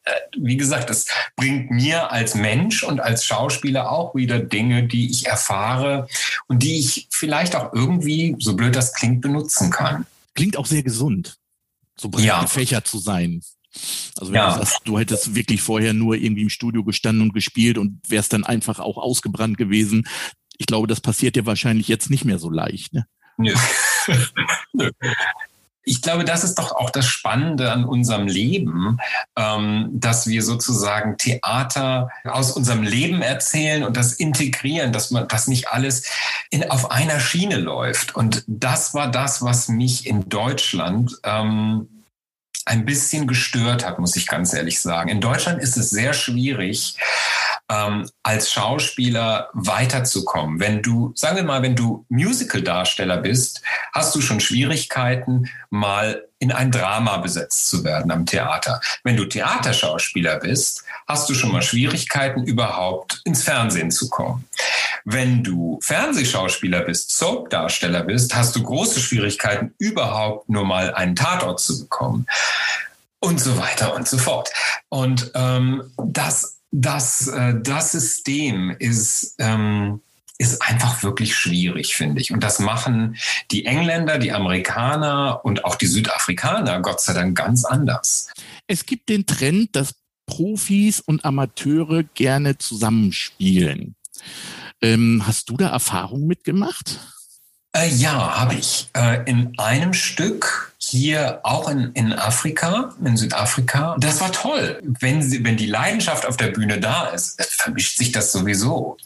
äh, 0.05 0.11
wie 0.37 0.55
gesagt, 0.55 0.89
das 0.89 1.07
bringt 1.35 1.71
mir 1.71 2.09
als 2.09 2.35
Mensch 2.35 2.83
und 2.83 3.01
als 3.01 3.25
Schauspieler 3.25 3.91
auch 3.91 4.15
wieder 4.15 4.39
Dinge, 4.39 4.83
die 4.83 5.11
ich 5.11 5.27
erfahre 5.27 6.07
und 6.47 6.63
die 6.63 6.79
ich 6.79 7.09
vielleicht 7.11 7.53
auch 7.57 7.73
irgendwie, 7.73 8.37
so 8.39 8.55
blöd 8.55 8.77
das 8.77 8.93
klingt, 8.93 9.19
benutzen 9.19 9.71
kann. 9.71 10.05
Klingt 10.35 10.55
auch 10.55 10.67
sehr 10.67 10.83
gesund, 10.83 11.37
so 11.97 12.07
breit 12.07 12.23
ja. 12.23 12.41
gefächert 12.41 12.87
zu 12.87 12.97
sein. 12.97 13.41
Also 14.19 14.33
wenn 14.33 14.39
ja. 14.39 14.51
du 14.51 14.59
sagst, 14.59 14.81
du 14.85 14.99
hättest 14.99 15.35
wirklich 15.35 15.61
vorher 15.61 15.93
nur 15.93 16.15
irgendwie 16.15 16.41
im 16.43 16.49
Studio 16.49 16.83
gestanden 16.83 17.21
und 17.23 17.33
gespielt 17.33 17.77
und 17.77 17.99
wärst 18.07 18.33
dann 18.33 18.43
einfach 18.43 18.79
auch 18.79 18.97
ausgebrannt 18.97 19.57
gewesen. 19.57 20.07
Ich 20.57 20.65
glaube, 20.65 20.87
das 20.87 21.01
passiert 21.01 21.35
dir 21.35 21.45
wahrscheinlich 21.45 21.87
jetzt 21.87 22.09
nicht 22.09 22.25
mehr 22.25 22.39
so 22.39 22.49
leicht. 22.49 22.93
Ne? 22.93 23.05
Nö. 23.37 23.53
Nö. 24.73 24.91
ich 25.83 26.01
glaube, 26.01 26.25
das 26.25 26.43
ist 26.43 26.55
doch 26.55 26.71
auch 26.73 26.89
das 26.89 27.07
Spannende 27.07 27.71
an 27.71 27.85
unserem 27.85 28.27
Leben, 28.27 28.97
ähm, 29.35 29.89
dass 29.93 30.27
wir 30.27 30.43
sozusagen 30.43 31.17
Theater 31.17 32.09
aus 32.25 32.51
unserem 32.51 32.83
Leben 32.83 33.21
erzählen 33.21 33.83
und 33.83 33.95
das 33.95 34.13
integrieren, 34.13 34.91
dass 34.91 35.11
man, 35.11 35.27
dass 35.27 35.47
nicht 35.47 35.69
alles 35.69 36.05
in, 36.49 36.69
auf 36.69 36.91
einer 36.91 37.19
Schiene 37.19 37.57
läuft. 37.57 38.15
Und 38.15 38.43
das 38.47 38.93
war 38.93 39.09
das, 39.09 39.41
was 39.41 39.69
mich 39.69 40.05
in 40.05 40.27
Deutschland 40.27 41.17
ähm, 41.23 41.87
ein 42.69 42.85
bisschen 42.85 43.25
gestört 43.25 43.85
hat, 43.85 43.97
muss 43.97 44.15
ich 44.15 44.27
ganz 44.27 44.53
ehrlich 44.53 44.79
sagen. 44.79 45.09
In 45.09 45.21
Deutschland 45.21 45.61
ist 45.61 45.75
es 45.75 45.89
sehr 45.89 46.13
schwierig, 46.13 46.95
ähm, 47.69 48.09
als 48.23 48.51
Schauspieler 48.51 49.49
weiterzukommen. 49.53 50.59
Wenn 50.59 50.81
du, 50.81 51.13
sagen 51.15 51.37
wir 51.37 51.43
mal, 51.43 51.61
wenn 51.61 51.75
du 51.75 52.05
Musical-Darsteller 52.09 53.17
bist, 53.17 53.61
hast 53.93 54.15
du 54.15 54.21
schon 54.21 54.39
Schwierigkeiten, 54.39 55.49
mal 55.69 56.25
in 56.39 56.51
ein 56.51 56.71
Drama 56.71 57.17
besetzt 57.17 57.69
zu 57.69 57.83
werden 57.83 58.11
am 58.11 58.25
Theater. 58.25 58.81
Wenn 59.03 59.17
du 59.17 59.25
Theaterschauspieler 59.25 60.39
bist, 60.39 60.83
hast 61.07 61.29
du 61.29 61.33
schon 61.33 61.51
mal 61.51 61.61
Schwierigkeiten, 61.61 62.43
überhaupt 62.43 63.21
ins 63.25 63.43
Fernsehen 63.43 63.91
zu 63.91 64.09
kommen. 64.09 64.47
Wenn 65.05 65.43
du 65.43 65.79
Fernsehschauspieler 65.81 66.81
bist, 66.81 67.17
Soap-Darsteller 67.17 68.03
bist, 68.03 68.35
hast 68.35 68.55
du 68.55 68.63
große 68.63 68.99
Schwierigkeiten, 68.99 69.73
überhaupt 69.77 70.49
nur 70.49 70.65
mal 70.65 70.93
einen 70.93 71.15
Tatort 71.15 71.59
zu 71.59 71.79
bekommen. 71.79 72.25
Und 73.21 73.41
so 73.41 73.57
weiter 73.57 73.93
und 73.95 74.07
so 74.07 74.17
fort. 74.17 74.49
Und 74.87 75.31
ähm, 75.35 75.91
das 75.97 76.58
das, 76.71 77.27
äh, 77.27 77.55
das 77.61 77.91
System 77.91 78.75
ist, 78.77 79.35
ähm, 79.39 80.01
ist 80.37 80.61
einfach 80.61 81.03
wirklich 81.03 81.35
schwierig, 81.35 81.95
finde 81.95 82.21
ich. 82.21 82.31
Und 82.31 82.43
das 82.43 82.59
machen 82.59 83.17
die 83.51 83.65
Engländer, 83.65 84.17
die 84.17 84.31
Amerikaner 84.31 85.41
und 85.43 85.65
auch 85.65 85.75
die 85.75 85.87
Südafrikaner, 85.87 86.79
Gott 86.81 87.01
sei 87.01 87.13
Dank, 87.13 87.37
ganz 87.37 87.65
anders. 87.65 88.29
Es 88.65 88.85
gibt 88.85 89.09
den 89.09 89.25
Trend, 89.25 89.75
dass 89.75 89.95
Profis 90.25 91.01
und 91.01 91.25
Amateure 91.25 92.03
gerne 92.03 92.57
zusammenspielen. 92.57 93.95
Ähm, 94.81 95.23
hast 95.25 95.49
du 95.49 95.57
da 95.57 95.69
Erfahrung 95.69 96.25
mitgemacht? 96.25 96.99
Äh, 97.75 97.89
ja, 97.89 98.39
habe 98.39 98.55
ich. 98.55 98.89
Äh, 98.95 99.23
in 99.29 99.57
einem 99.57 99.93
Stück 99.93 100.68
hier 100.81 101.41
auch 101.43 101.69
in, 101.69 101.91
in 101.93 102.13
Afrika, 102.13 102.95
in 103.03 103.17
Südafrika. 103.17 103.97
Das 103.99 104.21
war 104.21 104.31
toll. 104.31 104.81
Wenn, 104.81 105.21
sie, 105.21 105.43
wenn 105.43 105.57
die 105.57 105.65
Leidenschaft 105.65 106.25
auf 106.25 106.37
der 106.37 106.47
Bühne 106.47 106.79
da 106.79 107.07
ist, 107.07 107.41
vermischt 107.43 107.97
sich 107.97 108.13
das 108.13 108.31
sowieso. 108.31 108.97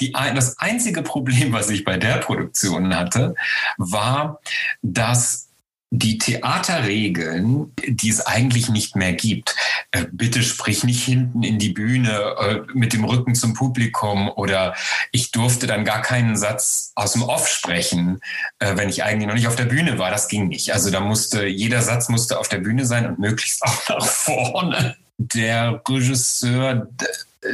Die, 0.00 0.12
das 0.12 0.58
einzige 0.60 1.02
Problem, 1.02 1.52
was 1.52 1.70
ich 1.70 1.84
bei 1.84 1.96
der 1.96 2.18
Produktion 2.18 2.94
hatte, 2.94 3.34
war, 3.78 4.40
dass 4.82 5.48
die 5.90 6.18
Theaterregeln, 6.18 7.72
die 7.86 8.10
es 8.10 8.24
eigentlich 8.24 8.68
nicht 8.68 8.94
mehr 8.94 9.12
gibt. 9.12 9.56
Äh, 9.98 10.06
bitte 10.12 10.42
sprich 10.42 10.84
nicht 10.84 11.04
hinten 11.04 11.42
in 11.42 11.58
die 11.58 11.70
Bühne 11.70 12.10
äh, 12.40 12.60
mit 12.72 12.92
dem 12.92 13.04
Rücken 13.04 13.34
zum 13.34 13.54
Publikum 13.54 14.28
oder 14.28 14.74
ich 15.12 15.30
durfte 15.30 15.66
dann 15.66 15.84
gar 15.84 16.02
keinen 16.02 16.36
Satz 16.36 16.92
aus 16.94 17.12
dem 17.12 17.22
Off 17.22 17.48
sprechen, 17.48 18.20
äh, 18.58 18.76
wenn 18.76 18.88
ich 18.88 19.04
eigentlich 19.04 19.26
noch 19.26 19.34
nicht 19.34 19.48
auf 19.48 19.56
der 19.56 19.64
Bühne 19.64 19.98
war. 19.98 20.10
Das 20.10 20.28
ging 20.28 20.48
nicht. 20.48 20.72
Also 20.72 20.90
da 20.90 21.00
musste, 21.00 21.46
jeder 21.46 21.82
Satz 21.82 22.08
musste 22.08 22.38
auf 22.38 22.48
der 22.48 22.58
Bühne 22.58 22.84
sein 22.86 23.06
und 23.06 23.18
möglichst 23.18 23.62
auch 23.66 23.88
nach 23.88 24.06
vorne. 24.06 24.96
Der 25.18 25.82
Regisseur 25.88 26.88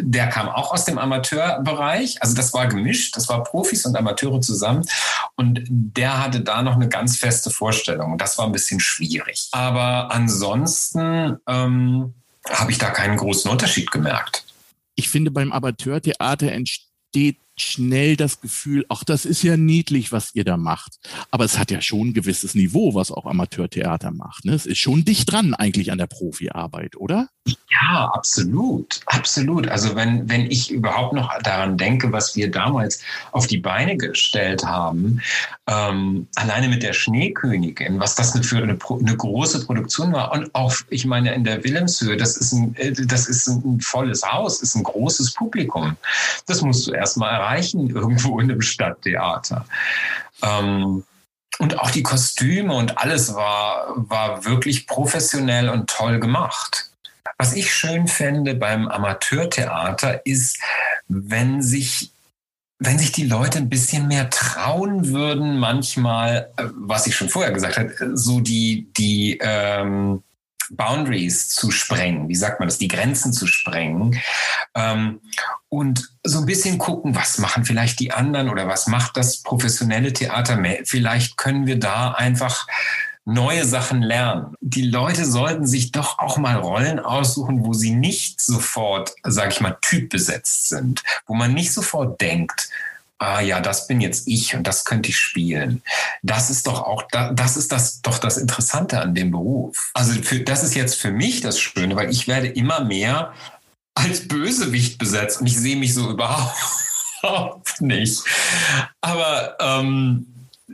der 0.00 0.28
kam 0.28 0.48
auch 0.48 0.72
aus 0.72 0.87
dem 0.87 0.98
Amateurbereich. 0.98 2.22
Also 2.22 2.35
das 2.35 2.54
war 2.54 2.66
gemischt, 2.66 3.16
das 3.16 3.28
war 3.28 3.44
Profis 3.44 3.85
und 3.85 3.96
Amateure 3.96 4.40
zusammen. 4.40 4.87
Und 5.37 5.62
der 5.68 6.22
hatte 6.22 6.40
da 6.40 6.62
noch 6.62 6.74
eine 6.74 6.88
ganz 6.88 7.18
feste 7.18 7.50
Vorstellung. 7.50 8.16
Das 8.16 8.38
war 8.38 8.46
ein 8.46 8.52
bisschen 8.52 8.80
schwierig. 8.80 9.48
Aber 9.52 10.11
ansonsten 10.11 11.37
ähm, 11.46 12.14
habe 12.48 12.72
ich 12.72 12.78
da 12.78 12.90
keinen 12.90 13.16
großen 13.16 13.50
Unterschied 13.50 13.90
gemerkt. 13.90 14.44
Ich 14.96 15.09
finde, 15.09 15.30
beim 15.30 15.52
Amateurtheater 15.52 16.52
entsteht 16.52 17.38
schnell 17.56 18.16
das 18.16 18.40
Gefühl, 18.40 18.84
ach, 18.88 19.04
das 19.04 19.24
ist 19.24 19.42
ja 19.42 19.56
niedlich, 19.56 20.12
was 20.12 20.34
ihr 20.34 20.44
da 20.44 20.56
macht. 20.56 20.98
Aber 21.30 21.44
es 21.44 21.58
hat 21.58 21.70
ja 21.70 21.80
schon 21.80 22.08
ein 22.08 22.14
gewisses 22.14 22.54
Niveau, 22.54 22.94
was 22.94 23.10
auch 23.10 23.26
Amateurtheater 23.26 24.10
macht. 24.10 24.44
Ne? 24.44 24.54
Es 24.54 24.66
ist 24.66 24.78
schon 24.78 25.04
dicht 25.04 25.30
dran 25.30 25.54
eigentlich 25.54 25.92
an 25.92 25.98
der 25.98 26.06
Profiarbeit, 26.06 26.96
oder? 26.96 27.28
Ja, 27.46 28.10
absolut, 28.14 29.00
absolut. 29.06 29.68
Also 29.68 29.94
wenn, 29.94 30.28
wenn 30.28 30.50
ich 30.50 30.70
überhaupt 30.70 31.12
noch 31.12 31.30
daran 31.42 31.76
denke, 31.76 32.10
was 32.10 32.34
wir 32.36 32.50
damals 32.50 33.00
auf 33.32 33.46
die 33.46 33.58
Beine 33.58 33.96
gestellt 33.96 34.64
haben, 34.64 35.20
ähm, 35.66 36.26
alleine 36.36 36.68
mit 36.68 36.82
der 36.82 36.94
Schneekönigin, 36.94 38.00
was 38.00 38.14
das 38.14 38.38
für 38.46 38.58
eine, 38.58 38.78
eine 38.78 39.16
große 39.16 39.66
Produktion 39.66 40.12
war 40.12 40.32
und 40.32 40.54
auch, 40.54 40.74
ich 40.88 41.04
meine, 41.04 41.34
in 41.34 41.44
der 41.44 41.62
Wilhelmshöhe, 41.62 42.16
das 42.16 42.36
ist 42.36 42.52
ein, 42.52 42.74
äh, 42.76 42.92
das 42.92 43.28
ist 43.28 43.46
ein 43.46 43.80
volles 43.80 44.22
Haus, 44.24 44.62
ist 44.62 44.74
ein 44.74 44.82
großes 44.82 45.34
Publikum. 45.34 45.96
Das 46.46 46.62
musst 46.62 46.86
du 46.86 46.92
erstmal 46.92 47.32
erreichen 47.34 47.43
erreichen 47.44 47.90
irgendwo 47.90 48.40
in 48.40 48.50
einem 48.50 48.62
Stadttheater. 48.62 49.66
Ähm, 50.42 51.04
und 51.59 51.78
auch 51.78 51.90
die 51.90 52.02
Kostüme 52.02 52.74
und 52.74 52.98
alles 52.98 53.35
war, 53.35 53.92
war 53.96 54.44
wirklich 54.44 54.87
professionell 54.87 55.68
und 55.68 55.88
toll 55.88 56.18
gemacht. 56.18 56.90
Was 57.38 57.54
ich 57.54 57.72
schön 57.72 58.09
fände 58.09 58.54
beim 58.54 58.88
Amateurtheater 58.88 60.26
ist, 60.26 60.59
wenn 61.09 61.62
sich 61.62 62.11
wenn 62.80 62.98
sich 62.98 63.12
die 63.12 63.24
Leute 63.24 63.59
ein 63.59 63.68
bisschen 63.68 64.09
mehr 64.09 64.28
trauen 64.30 65.09
würden, 65.09 65.59
manchmal, 65.59 66.50
äh, 66.57 66.64
was 66.74 67.07
ich 67.07 67.14
schon 67.14 67.28
vorher 67.28 67.52
gesagt 67.52 67.78
habe, 67.78 67.94
so 68.14 68.40
die, 68.40 68.88
die 68.98 69.38
ähm, 69.40 70.22
Boundaries 70.70 71.48
zu 71.48 71.70
sprengen, 71.70 72.29
wie 72.29 72.35
sagt 72.35 72.61
man 72.61 72.68
das, 72.68 72.79
die 72.79 72.88
Grenzen 72.88 73.33
zu 73.33 73.46
sprengen 73.46 74.20
ähm, 74.74 75.20
und 75.68 76.11
so 76.22 76.40
ein 76.40 76.46
bisschen 76.46 76.79
gucken, 76.79 77.14
was 77.14 77.38
machen 77.38 77.64
vielleicht 77.64 78.00
die 78.00 78.12
anderen 78.12 78.48
oder 78.48 78.66
was 78.68 78.87
macht 78.87 79.16
das 79.16 79.42
professionelle 79.42 80.12
Theater 80.12 80.57
mehr. 80.57 80.81
Vielleicht 80.85 81.37
können 81.37 81.66
wir 81.66 81.79
da 81.79 82.12
einfach 82.12 82.66
neue 83.24 83.64
Sachen 83.64 84.03
lernen. 84.03 84.55
Die 84.61 84.87
Leute 84.87 85.24
sollten 85.24 85.66
sich 85.66 85.92
doch 85.92 86.18
auch 86.18 86.37
mal 86.37 86.57
Rollen 86.57 86.98
aussuchen, 87.00 87.64
wo 87.64 87.72
sie 87.72 87.94
nicht 87.94 88.40
sofort, 88.40 89.14
sag 89.22 89.53
ich 89.53 89.61
mal, 89.61 89.79
typbesetzt 89.81 90.68
sind, 90.68 91.03
wo 91.27 91.35
man 91.35 91.55
nicht 91.55 91.72
sofort 91.72 92.20
denkt, 92.20 92.68
ah 93.18 93.40
ja, 93.40 93.61
das 93.61 93.87
bin 93.87 94.00
jetzt 94.00 94.27
ich 94.29 94.55
und 94.55 94.66
das 94.66 94.85
könnte 94.85 95.11
ich 95.11 95.18
spielen. 95.18 95.83
Das 96.22 96.50
ist 96.50 96.66
doch 96.66 96.83
auch, 96.83 97.05
das 97.11 97.57
ist 97.57 97.72
das 97.72 98.03
doch 98.03 98.18
das 98.18 98.37
Interessante 98.37 99.00
an 99.00 99.14
dem 99.14 99.31
Beruf. 99.31 99.90
Also 99.94 100.20
für, 100.22 100.40
das 100.40 100.62
ist 100.62 100.74
jetzt 100.74 101.00
für 101.00 101.11
mich 101.11 101.40
das 101.40 101.59
Schöne, 101.59 101.96
weil 101.96 102.11
ich 102.11 102.29
werde 102.29 102.48
immer 102.48 102.85
mehr 102.85 103.33
als 103.94 104.27
Bösewicht 104.27 104.98
besetzt 104.98 105.40
und 105.40 105.46
ich 105.46 105.59
sehe 105.59 105.77
mich 105.77 105.94
so 105.94 106.11
überhaupt 106.11 107.81
nicht. 107.81 108.22
Aber 109.00 109.57
ähm, 109.61 110.27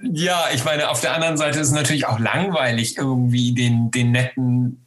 ja, 0.03 0.47
ich 0.55 0.65
meine, 0.65 0.89
auf 0.89 1.01
der 1.01 1.15
anderen 1.15 1.37
Seite 1.37 1.59
ist 1.59 1.69
es 1.69 1.75
natürlich 1.75 2.07
auch 2.07 2.19
langweilig, 2.19 2.97
irgendwie 2.97 3.53
den, 3.53 3.91
den 3.91 4.13
netten, 4.13 4.85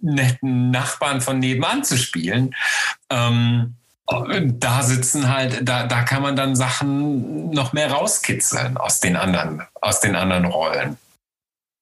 netten 0.00 0.70
Nachbarn 0.70 1.20
von 1.20 1.38
nebenan 1.38 1.84
zu 1.84 1.96
spielen. 1.96 2.54
Ähm, 3.08 3.76
da 4.58 4.82
sitzen 4.82 5.28
halt, 5.28 5.68
da, 5.68 5.86
da 5.86 6.02
kann 6.02 6.22
man 6.22 6.36
dann 6.36 6.56
Sachen 6.56 7.50
noch 7.50 7.72
mehr 7.72 7.90
rauskitzeln 7.90 8.76
aus 8.76 9.00
den 9.00 9.16
anderen, 9.16 9.62
aus 9.80 10.00
den 10.00 10.14
anderen 10.14 10.46
Rollen. 10.46 10.96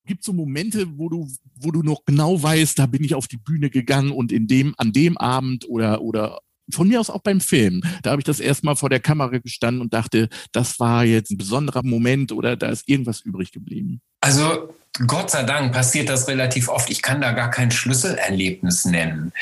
Gibt 0.06 0.24
so 0.24 0.32
Momente, 0.32 0.86
wo 0.98 1.08
du, 1.08 1.28
wo 1.56 1.70
du 1.70 1.82
noch 1.82 2.04
genau 2.04 2.42
weißt, 2.42 2.78
da 2.78 2.86
bin 2.86 3.04
ich 3.04 3.14
auf 3.14 3.28
die 3.28 3.36
Bühne 3.36 3.70
gegangen 3.70 4.12
und 4.12 4.32
in 4.32 4.46
dem, 4.46 4.74
an 4.76 4.92
dem 4.92 5.16
Abend 5.18 5.68
oder, 5.68 6.00
oder 6.02 6.40
von 6.72 6.88
mir 6.88 7.00
aus 7.00 7.10
auch 7.10 7.22
beim 7.22 7.40
Film. 7.40 7.82
Da 8.02 8.10
habe 8.10 8.20
ich 8.20 8.26
das 8.26 8.40
erstmal 8.40 8.76
vor 8.76 8.88
der 8.88 9.00
Kamera 9.00 9.38
gestanden 9.38 9.80
und 9.80 9.92
dachte, 9.92 10.28
das 10.52 10.80
war 10.80 11.04
jetzt 11.04 11.30
ein 11.30 11.38
besonderer 11.38 11.82
Moment 11.84 12.32
oder 12.32 12.56
da 12.56 12.68
ist 12.68 12.88
irgendwas 12.88 13.20
übrig 13.20 13.52
geblieben. 13.52 14.00
Also 14.20 14.74
Gott 15.06 15.30
sei 15.30 15.44
Dank 15.44 15.72
passiert 15.72 16.08
das 16.08 16.28
relativ 16.28 16.68
oft. 16.68 16.90
Ich 16.90 17.00
kann 17.00 17.20
da 17.20 17.32
gar 17.32 17.50
kein 17.50 17.70
Schlüsselerlebnis 17.70 18.84
nennen. 18.84 19.32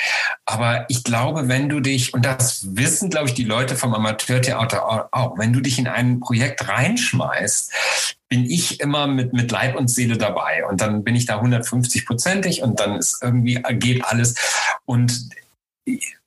Aber 0.45 0.85
ich 0.89 1.05
glaube, 1.05 1.49
wenn 1.49 1.69
du 1.69 1.81
dich, 1.81 2.15
und 2.15 2.25
das 2.25 2.77
wissen, 2.77 3.11
glaube 3.11 3.29
ich, 3.29 3.35
die 3.35 3.45
Leute 3.45 3.75
vom 3.75 3.95
Amateurtheater 3.95 5.09
auch, 5.11 5.39
wenn 5.39 5.53
du 5.53 5.61
dich 5.61 5.79
in 5.79 5.89
ein 5.89 6.21
Projekt 6.21 6.69
reinschmeißt, 6.69 7.73
bin 8.29 8.45
ich 8.45 8.81
immer 8.81 9.07
mit, 9.07 9.33
mit 9.33 9.51
Leib 9.51 9.75
und 9.75 9.89
Seele 9.89 10.19
dabei. 10.19 10.65
Und 10.67 10.81
dann 10.81 11.03
bin 11.03 11.17
ich 11.17 11.25
da 11.25 11.41
150-prozentig 11.41 12.63
und 12.63 12.79
dann 12.79 12.97
ist 12.97 13.19
irgendwie, 13.23 13.61
geht 13.79 14.05
alles. 14.05 14.35
Und 14.85 15.31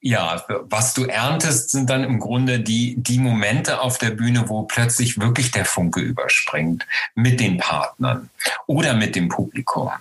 ja, 0.01 0.43
was 0.47 0.93
du 0.93 1.05
erntest, 1.05 1.71
sind 1.71 1.89
dann 1.89 2.03
im 2.03 2.19
Grunde 2.19 2.59
die, 2.59 2.95
die 2.97 3.19
Momente 3.19 3.81
auf 3.81 3.97
der 3.97 4.11
Bühne, 4.11 4.49
wo 4.49 4.63
plötzlich 4.63 5.19
wirklich 5.19 5.51
der 5.51 5.65
Funke 5.65 5.99
überspringt 5.99 6.85
mit 7.15 7.39
den 7.39 7.57
Partnern 7.57 8.29
oder 8.67 8.93
mit 8.93 9.15
dem 9.15 9.29
Publikum. 9.29 9.91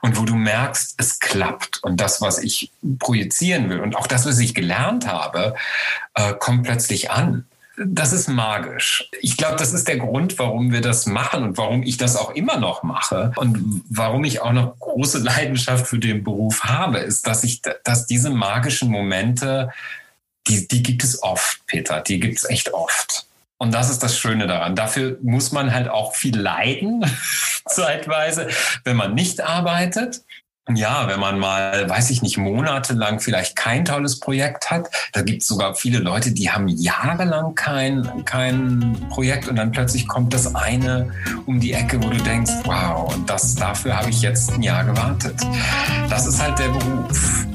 Und 0.00 0.18
wo 0.18 0.24
du 0.24 0.34
merkst, 0.34 0.94
es 0.96 1.18
klappt. 1.20 1.82
Und 1.82 2.00
das, 2.00 2.20
was 2.20 2.38
ich 2.38 2.70
projizieren 2.98 3.68
will 3.68 3.80
und 3.80 3.96
auch 3.96 4.06
das, 4.06 4.26
was 4.26 4.38
ich 4.38 4.54
gelernt 4.54 5.06
habe, 5.06 5.54
äh, 6.14 6.32
kommt 6.34 6.64
plötzlich 6.64 7.10
an. 7.10 7.46
Das 7.76 8.12
ist 8.12 8.28
magisch. 8.28 9.08
Ich 9.20 9.36
glaube, 9.36 9.56
das 9.56 9.72
ist 9.72 9.86
der 9.86 9.98
Grund, 9.98 10.38
warum 10.38 10.72
wir 10.72 10.80
das 10.80 11.06
machen 11.06 11.42
und 11.42 11.58
warum 11.58 11.82
ich 11.82 11.96
das 11.96 12.16
auch 12.16 12.30
immer 12.34 12.58
noch 12.58 12.82
mache 12.82 13.32
und 13.36 13.82
warum 13.90 14.24
ich 14.24 14.40
auch 14.40 14.52
noch 14.52 14.78
große 14.78 15.18
Leidenschaft 15.22 15.86
für 15.86 15.98
den 15.98 16.24
Beruf 16.24 16.64
habe, 16.64 16.98
ist, 16.98 17.26
dass 17.26 17.44
ich, 17.44 17.60
dass 17.84 18.06
diese 18.06 18.30
magischen 18.30 18.90
Momente, 18.90 19.70
die, 20.46 20.66
die 20.66 20.82
gibt 20.82 21.04
es 21.04 21.22
oft, 21.22 21.66
Peter, 21.66 22.00
die 22.00 22.18
gibt 22.18 22.38
es 22.38 22.44
echt 22.44 22.72
oft. 22.72 23.26
Und 23.58 23.72
das 23.72 23.90
ist 23.90 24.02
das 24.02 24.18
Schöne 24.18 24.46
daran. 24.46 24.76
Dafür 24.76 25.18
muss 25.22 25.50
man 25.52 25.72
halt 25.72 25.88
auch 25.88 26.14
viel 26.14 26.38
leiden, 26.38 27.04
zeitweise, 27.66 28.48
wenn 28.84 28.96
man 28.96 29.14
nicht 29.14 29.40
arbeitet. 29.40 30.22
Ja, 30.74 31.06
wenn 31.06 31.20
man 31.20 31.38
mal, 31.38 31.88
weiß 31.88 32.10
ich 32.10 32.22
nicht, 32.22 32.38
monatelang 32.38 33.20
vielleicht 33.20 33.54
kein 33.54 33.84
tolles 33.84 34.18
Projekt 34.18 34.68
hat. 34.68 34.90
Da 35.12 35.22
gibt 35.22 35.42
es 35.42 35.48
sogar 35.48 35.76
viele 35.76 36.00
Leute, 36.00 36.32
die 36.32 36.50
haben 36.50 36.66
jahrelang 36.66 37.54
kein, 37.54 38.24
kein 38.24 38.96
Projekt 39.08 39.46
und 39.46 39.54
dann 39.54 39.70
plötzlich 39.70 40.08
kommt 40.08 40.34
das 40.34 40.56
eine 40.56 41.12
um 41.46 41.60
die 41.60 41.72
Ecke, 41.72 42.02
wo 42.02 42.08
du 42.08 42.16
denkst, 42.16 42.50
wow, 42.64 43.14
und 43.14 43.30
das, 43.30 43.54
dafür 43.54 43.96
habe 43.96 44.10
ich 44.10 44.22
jetzt 44.22 44.54
ein 44.54 44.62
Jahr 44.62 44.82
gewartet. 44.82 45.40
Das 46.10 46.26
ist 46.26 46.42
halt 46.42 46.58
der 46.58 46.70
Beruf. 46.70 47.46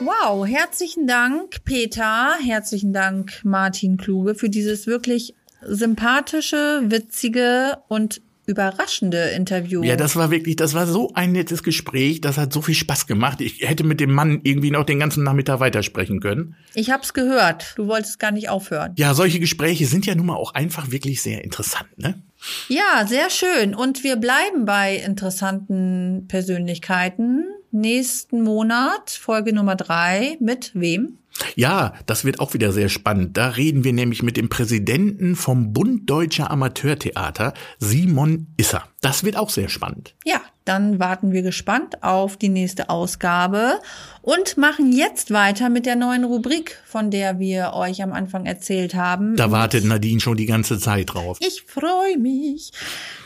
Wow, 0.00 0.46
herzlichen 0.46 1.06
Dank, 1.06 1.62
Peter. 1.66 2.36
Herzlichen 2.42 2.94
Dank, 2.94 3.44
Martin 3.44 3.98
Kluge, 3.98 4.34
für 4.34 4.48
dieses 4.48 4.86
wirklich 4.86 5.34
sympathische, 5.60 6.80
witzige 6.86 7.76
und 7.88 8.22
überraschende 8.52 9.30
Interview. 9.30 9.82
Ja, 9.82 9.96
das 9.96 10.14
war 10.16 10.30
wirklich, 10.30 10.56
das 10.56 10.74
war 10.74 10.86
so 10.86 11.10
ein 11.14 11.32
nettes 11.32 11.62
Gespräch, 11.62 12.20
das 12.20 12.38
hat 12.38 12.52
so 12.52 12.62
viel 12.62 12.74
Spaß 12.74 13.06
gemacht. 13.06 13.40
Ich 13.40 13.60
hätte 13.68 13.84
mit 13.84 13.98
dem 14.00 14.12
Mann 14.12 14.40
irgendwie 14.44 14.70
noch 14.70 14.84
den 14.84 14.98
ganzen 14.98 15.24
Nachmittag 15.24 15.60
weitersprechen 15.60 16.20
können. 16.20 16.54
Ich 16.74 16.90
hab's 16.90 17.14
gehört. 17.14 17.74
Du 17.76 17.88
wolltest 17.88 18.18
gar 18.18 18.30
nicht 18.30 18.48
aufhören. 18.48 18.92
Ja, 18.96 19.14
solche 19.14 19.40
Gespräche 19.40 19.86
sind 19.86 20.06
ja 20.06 20.14
nun 20.14 20.26
mal 20.26 20.36
auch 20.36 20.54
einfach 20.54 20.90
wirklich 20.90 21.22
sehr 21.22 21.42
interessant, 21.42 21.88
ne? 21.96 22.22
Ja, 22.68 23.06
sehr 23.06 23.30
schön. 23.30 23.74
Und 23.74 24.04
wir 24.04 24.16
bleiben 24.16 24.64
bei 24.64 24.96
interessanten 24.96 26.26
Persönlichkeiten. 26.28 27.44
Nächsten 27.70 28.42
Monat, 28.42 29.10
Folge 29.10 29.54
Nummer 29.54 29.76
drei, 29.76 30.36
mit 30.40 30.72
wem? 30.74 31.18
Ja, 31.54 31.94
das 32.06 32.24
wird 32.24 32.40
auch 32.40 32.54
wieder 32.54 32.72
sehr 32.72 32.88
spannend. 32.88 33.36
Da 33.36 33.48
reden 33.48 33.84
wir 33.84 33.92
nämlich 33.92 34.22
mit 34.22 34.36
dem 34.36 34.48
Präsidenten 34.48 35.36
vom 35.36 35.72
Bund 35.72 36.08
Deutscher 36.08 36.50
Amateurtheater, 36.50 37.54
Simon 37.78 38.48
Isser. 38.56 38.84
Das 39.00 39.24
wird 39.24 39.36
auch 39.36 39.50
sehr 39.50 39.68
spannend. 39.68 40.14
Ja, 40.24 40.40
dann 40.64 41.00
warten 41.00 41.32
wir 41.32 41.42
gespannt 41.42 42.02
auf 42.04 42.36
die 42.36 42.48
nächste 42.48 42.88
Ausgabe 42.88 43.80
und 44.20 44.56
machen 44.56 44.92
jetzt 44.92 45.32
weiter 45.32 45.68
mit 45.70 45.86
der 45.86 45.96
neuen 45.96 46.24
Rubrik, 46.24 46.80
von 46.86 47.10
der 47.10 47.40
wir 47.40 47.72
euch 47.74 48.02
am 48.02 48.12
Anfang 48.12 48.46
erzählt 48.46 48.94
haben. 48.94 49.34
Da 49.36 49.50
wartet 49.50 49.84
Nadine 49.84 50.20
schon 50.20 50.36
die 50.36 50.46
ganze 50.46 50.78
Zeit 50.78 51.14
drauf. 51.14 51.38
Ich 51.40 51.62
freue 51.62 52.16
mich. 52.18 52.70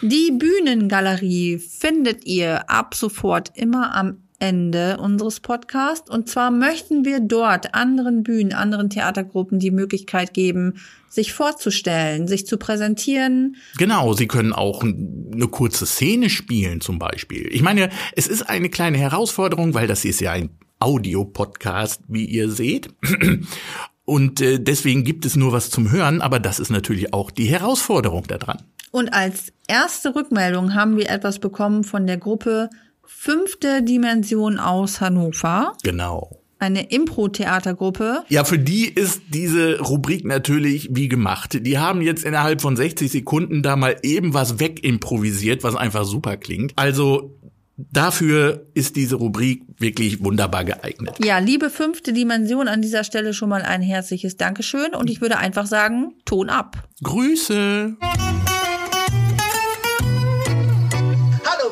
Die 0.01 0.33
Bühnengalerie 0.33 1.59
findet 1.59 2.25
ihr 2.25 2.71
ab 2.71 2.95
sofort 2.95 3.53
immer 3.55 3.95
am 3.95 4.23
Ende 4.39 4.99
unseres 4.99 5.41
Podcasts. 5.41 6.11
Und 6.11 6.29
zwar 6.29 6.51
möchten 6.51 7.05
wir 7.05 7.21
dort 7.21 7.75
anderen 7.75 8.23
Bühnen, 8.23 8.53
anderen 8.53 8.91
Theatergruppen 8.91 9.59
die 9.59 9.71
Möglichkeit 9.71 10.35
geben, 10.35 10.75
sich 11.09 11.33
vorzustellen, 11.33 12.29
sich 12.29 12.47
zu 12.47 12.59
präsentieren. 12.59 13.57
Genau, 13.79 14.13
sie 14.13 14.27
können 14.27 14.53
auch 14.53 14.83
eine 14.83 15.49
kurze 15.49 15.87
Szene 15.87 16.31
spielen 16.31 16.81
zum 16.81 16.99
Beispiel. 16.99 17.49
Ich 17.53 17.63
meine, 17.63 17.91
es 18.15 18.27
ist 18.27 18.49
eine 18.49 18.69
kleine 18.69 18.99
Herausforderung, 18.99 19.75
weil 19.75 19.87
das 19.87 20.05
ist 20.05 20.21
ja 20.21 20.33
ein 20.33 20.51
Audio-Podcast, 20.79 22.03
wie 22.09 22.25
ihr 22.25 22.51
seht. 22.51 22.91
Und 24.05 24.41
äh, 24.41 24.61
deswegen 24.61 25.03
gibt 25.03 25.27
es 25.27 25.35
nur 25.35 25.53
was 25.53 25.69
zum 25.69 25.91
Hören, 25.91 26.21
aber 26.21 26.39
das 26.39 26.61
ist 26.61 26.71
natürlich 26.71 27.13
auch 27.13 27.31
die 27.31 27.47
Herausforderung 27.47 28.27
daran. 28.29 28.63
Und 28.93 29.13
als 29.13 29.53
erste 29.67 30.15
Rückmeldung 30.15 30.75
haben 30.75 30.97
wir 30.97 31.11
etwas 31.11 31.41
bekommen 31.41 31.83
von 31.83 32.07
der 32.07 32.17
Gruppe 32.17 32.71
Fünfte 33.07 33.83
Dimension 33.83 34.59
aus 34.59 35.01
Hannover. 35.01 35.73
Genau. 35.83 36.43
Eine 36.59 36.91
Impro-Theatergruppe. 36.91 38.25
Ja, 38.29 38.45
für 38.45 38.59
die 38.59 38.87
ist 38.87 39.23
diese 39.29 39.81
Rubrik 39.81 40.25
natürlich 40.25 40.89
wie 40.93 41.09
gemacht. 41.09 41.59
Die 41.61 41.79
haben 41.79 42.01
jetzt 42.01 42.25
innerhalb 42.25 42.63
von 42.63 42.77
60 42.77 43.11
Sekunden 43.11 43.63
da 43.63 43.77
mal 43.77 43.97
eben 44.03 44.33
was 44.33 44.59
wegimprovisiert, 44.59 45.65
was 45.65 45.77
einfach 45.77 46.05
super 46.05 46.37
klingt. 46.37 46.73
Also 46.77 47.37
Dafür 47.77 48.67
ist 48.73 48.97
diese 48.97 49.17
Rubrik 49.17 49.63
wirklich 49.77 50.25
wunderbar 50.25 50.65
geeignet. 50.65 51.17
Ja, 51.23 51.39
liebe 51.39 51.69
fünfte 51.69 52.15
Dimension, 52.15 52.69
an 52.69 52.81
dieser 52.81 53.05
Stelle 53.05 53.35
schon 53.35 53.51
mal 53.51 53.63
ein 53.63 53.83
herzliches 53.83 54.39
Dankeschön 54.39 54.95
und 54.95 55.11
ich 55.11 55.21
würde 55.21 55.37
einfach 55.37 55.67
sagen, 55.67 56.15
Ton 56.25 56.49
ab. 56.49 56.89
Grüße. 57.03 57.97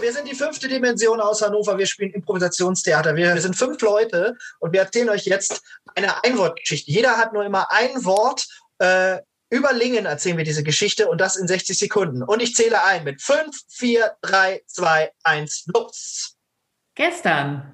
Wir 0.04 0.12
sind 0.12 0.28
die 0.28 0.34
fünfte 0.34 0.68
Dimension 0.68 1.18
aus 1.18 1.40
Hannover. 1.40 1.78
Wir 1.78 1.86
spielen 1.86 2.12
Improvisationstheater. 2.12 3.16
Wir 3.16 3.40
sind 3.40 3.56
fünf 3.56 3.80
Leute 3.80 4.36
und 4.60 4.74
wir 4.74 4.80
erzählen 4.80 5.08
euch 5.08 5.24
jetzt 5.24 5.62
eine 5.94 6.22
Einwortgeschichte. 6.22 6.90
Jeder 6.90 7.16
hat 7.16 7.32
nur 7.32 7.42
immer 7.42 7.72
ein 7.72 8.04
Wort. 8.04 8.46
Äh, 8.78 9.20
über 9.48 9.72
Lingen 9.72 10.04
erzählen 10.04 10.36
wir 10.36 10.44
diese 10.44 10.62
Geschichte 10.62 11.08
und 11.08 11.22
das 11.22 11.36
in 11.36 11.48
60 11.48 11.78
Sekunden. 11.78 12.22
Und 12.22 12.42
ich 12.42 12.54
zähle 12.54 12.84
ein 12.84 13.04
mit 13.04 13.22
5, 13.22 13.58
4, 13.68 14.14
3, 14.20 14.62
2, 14.66 15.10
1, 15.22 15.68
los. 15.72 16.36
Gestern. 16.94 17.72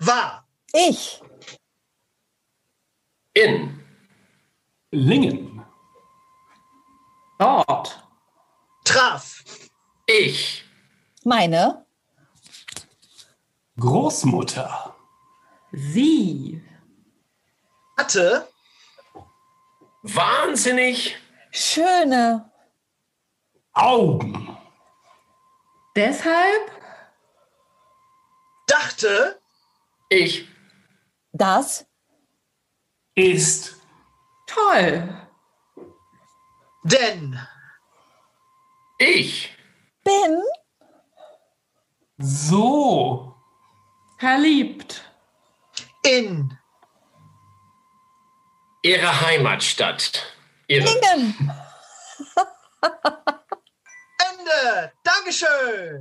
War. 0.00 0.48
Ich. 0.72 1.20
In. 3.34 3.84
Lingen. 4.90 5.62
Dort. 7.38 8.02
Traf. 8.84 9.44
Ich. 10.06 10.65
Meine. 11.26 11.84
Großmutter. 13.80 14.94
Sie. 15.72 16.62
Hatte. 17.98 18.46
Wahnsinnig. 20.04 21.16
Schöne. 21.50 22.48
Augen. 23.72 24.56
Deshalb. 25.96 26.70
Dachte. 28.68 29.40
Ich. 30.08 30.46
Das. 31.32 31.86
Ist. 33.16 33.80
Toll. 34.46 35.26
Denn. 36.84 37.40
Ich. 38.98 39.50
Bin. 40.04 40.40
So. 42.18 43.34
Verliebt. 44.18 45.02
In. 46.02 46.56
Ihre 48.82 49.20
Heimatstadt. 49.20 50.22
Ihre. 50.66 50.84
Lingen. 50.84 51.52
Ende. 54.30 54.92
Dankeschön. 55.02 56.00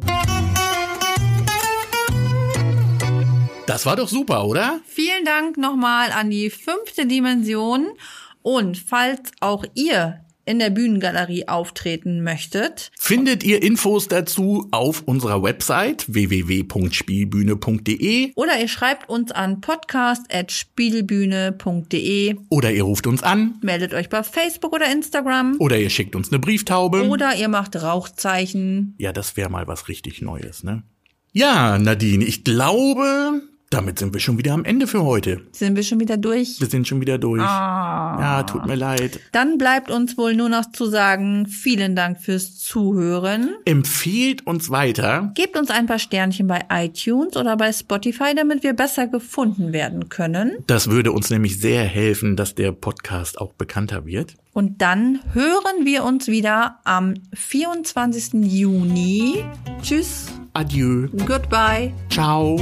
Das 3.67 3.85
war 3.85 3.95
doch 3.97 4.07
super, 4.07 4.45
oder? 4.45 4.79
Vielen 4.85 5.25
Dank 5.25 5.57
nochmal 5.57 6.11
an 6.11 6.29
die 6.29 6.49
fünfte 6.49 7.05
Dimension. 7.05 7.97
Und 8.41 8.77
falls 8.77 9.31
auch 9.41 9.65
ihr 9.73 10.24
in 10.45 10.59
der 10.59 10.69
Bühnengalerie 10.69 11.47
auftreten 11.47 12.21
möchtet. 12.23 12.91
Findet 12.97 13.43
ihr 13.43 13.63
Infos 13.63 14.07
dazu 14.07 14.67
auf 14.71 15.03
unserer 15.05 15.43
Website 15.43 16.05
www.spielbühne.de 16.07 18.31
oder 18.35 18.59
ihr 18.59 18.67
schreibt 18.67 19.09
uns 19.09 19.31
an 19.31 19.61
podcast.spielbühne.de 19.61 22.35
oder 22.49 22.71
ihr 22.71 22.83
ruft 22.83 23.07
uns 23.07 23.23
an, 23.23 23.55
meldet 23.61 23.93
euch 23.93 24.09
bei 24.09 24.21
Facebook 24.23 24.73
oder 24.73 24.91
Instagram 24.91 25.55
oder 25.59 25.79
ihr 25.79 25.89
schickt 25.89 26.15
uns 26.15 26.31
eine 26.31 26.39
Brieftaube 26.39 27.07
oder 27.07 27.35
ihr 27.35 27.49
macht 27.49 27.75
Rauchzeichen. 27.75 28.95
Ja, 28.97 29.11
das 29.11 29.37
wäre 29.37 29.49
mal 29.49 29.67
was 29.67 29.87
richtig 29.87 30.21
Neues, 30.21 30.63
ne? 30.63 30.83
Ja, 31.31 31.77
Nadine, 31.77 32.23
ich 32.23 32.45
glaube, 32.45 33.41
damit 33.69 33.99
sind 33.99 34.13
wir 34.13 34.19
schon 34.19 34.37
wieder 34.37 34.53
am 34.53 34.63
Ende 34.63 34.87
für 34.87 35.03
heute. 35.03 35.41
Sind 35.51 35.75
wir 35.75 35.83
schon 35.83 35.99
wieder 35.99 36.17
durch? 36.17 36.59
Wir 36.59 36.67
sind 36.67 36.87
schon 36.87 37.01
wieder 37.01 37.17
durch. 37.17 37.41
Ah. 37.41 38.17
Ja, 38.19 38.43
tut 38.43 38.65
mir 38.65 38.75
leid. 38.75 39.19
Dann 39.31 39.57
bleibt 39.57 39.91
uns 39.91 40.17
wohl 40.17 40.35
nur 40.35 40.49
noch 40.49 40.71
zu 40.71 40.85
sagen, 40.85 41.47
vielen 41.47 41.95
Dank 41.95 42.21
fürs 42.21 42.57
Zuhören. 42.57 43.55
Empfehlt 43.65 44.45
uns 44.47 44.69
weiter. 44.69 45.31
Gebt 45.35 45.57
uns 45.57 45.71
ein 45.71 45.87
paar 45.87 45.99
Sternchen 45.99 46.47
bei 46.47 46.61
iTunes 46.69 47.35
oder 47.35 47.57
bei 47.57 47.71
Spotify, 47.73 48.33
damit 48.35 48.63
wir 48.63 48.73
besser 48.73 49.07
gefunden 49.07 49.73
werden 49.73 50.09
können. 50.09 50.57
Das 50.67 50.89
würde 50.89 51.11
uns 51.11 51.29
nämlich 51.29 51.59
sehr 51.59 51.83
helfen, 51.83 52.35
dass 52.35 52.55
der 52.55 52.71
Podcast 52.71 53.39
auch 53.39 53.53
bekannter 53.53 54.05
wird. 54.05 54.35
Und 54.53 54.81
dann 54.81 55.19
hören 55.33 55.83
wir 55.83 56.05
uns 56.05 56.27
wieder 56.27 56.79
am 56.85 57.15
24. 57.33 58.35
Juni. 58.35 59.43
Tschüss. 59.81 60.27
Adieu. 60.55 61.09
Goodbye. 61.27 61.93
Ciao. 62.09 62.57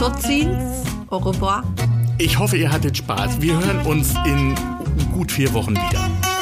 Tot 0.00 0.20
ziens. 0.20 0.82
Au 1.10 1.18
revoir. 1.18 1.62
Ich 2.18 2.36
hoffe, 2.38 2.56
ihr 2.56 2.72
hattet 2.72 2.96
Spaß. 2.96 3.40
Wir 3.40 3.54
hören 3.54 3.86
uns 3.86 4.14
in 4.26 4.54
gut 5.12 5.30
vier 5.30 5.54
Wochen 5.54 5.74
wieder. 5.76 6.35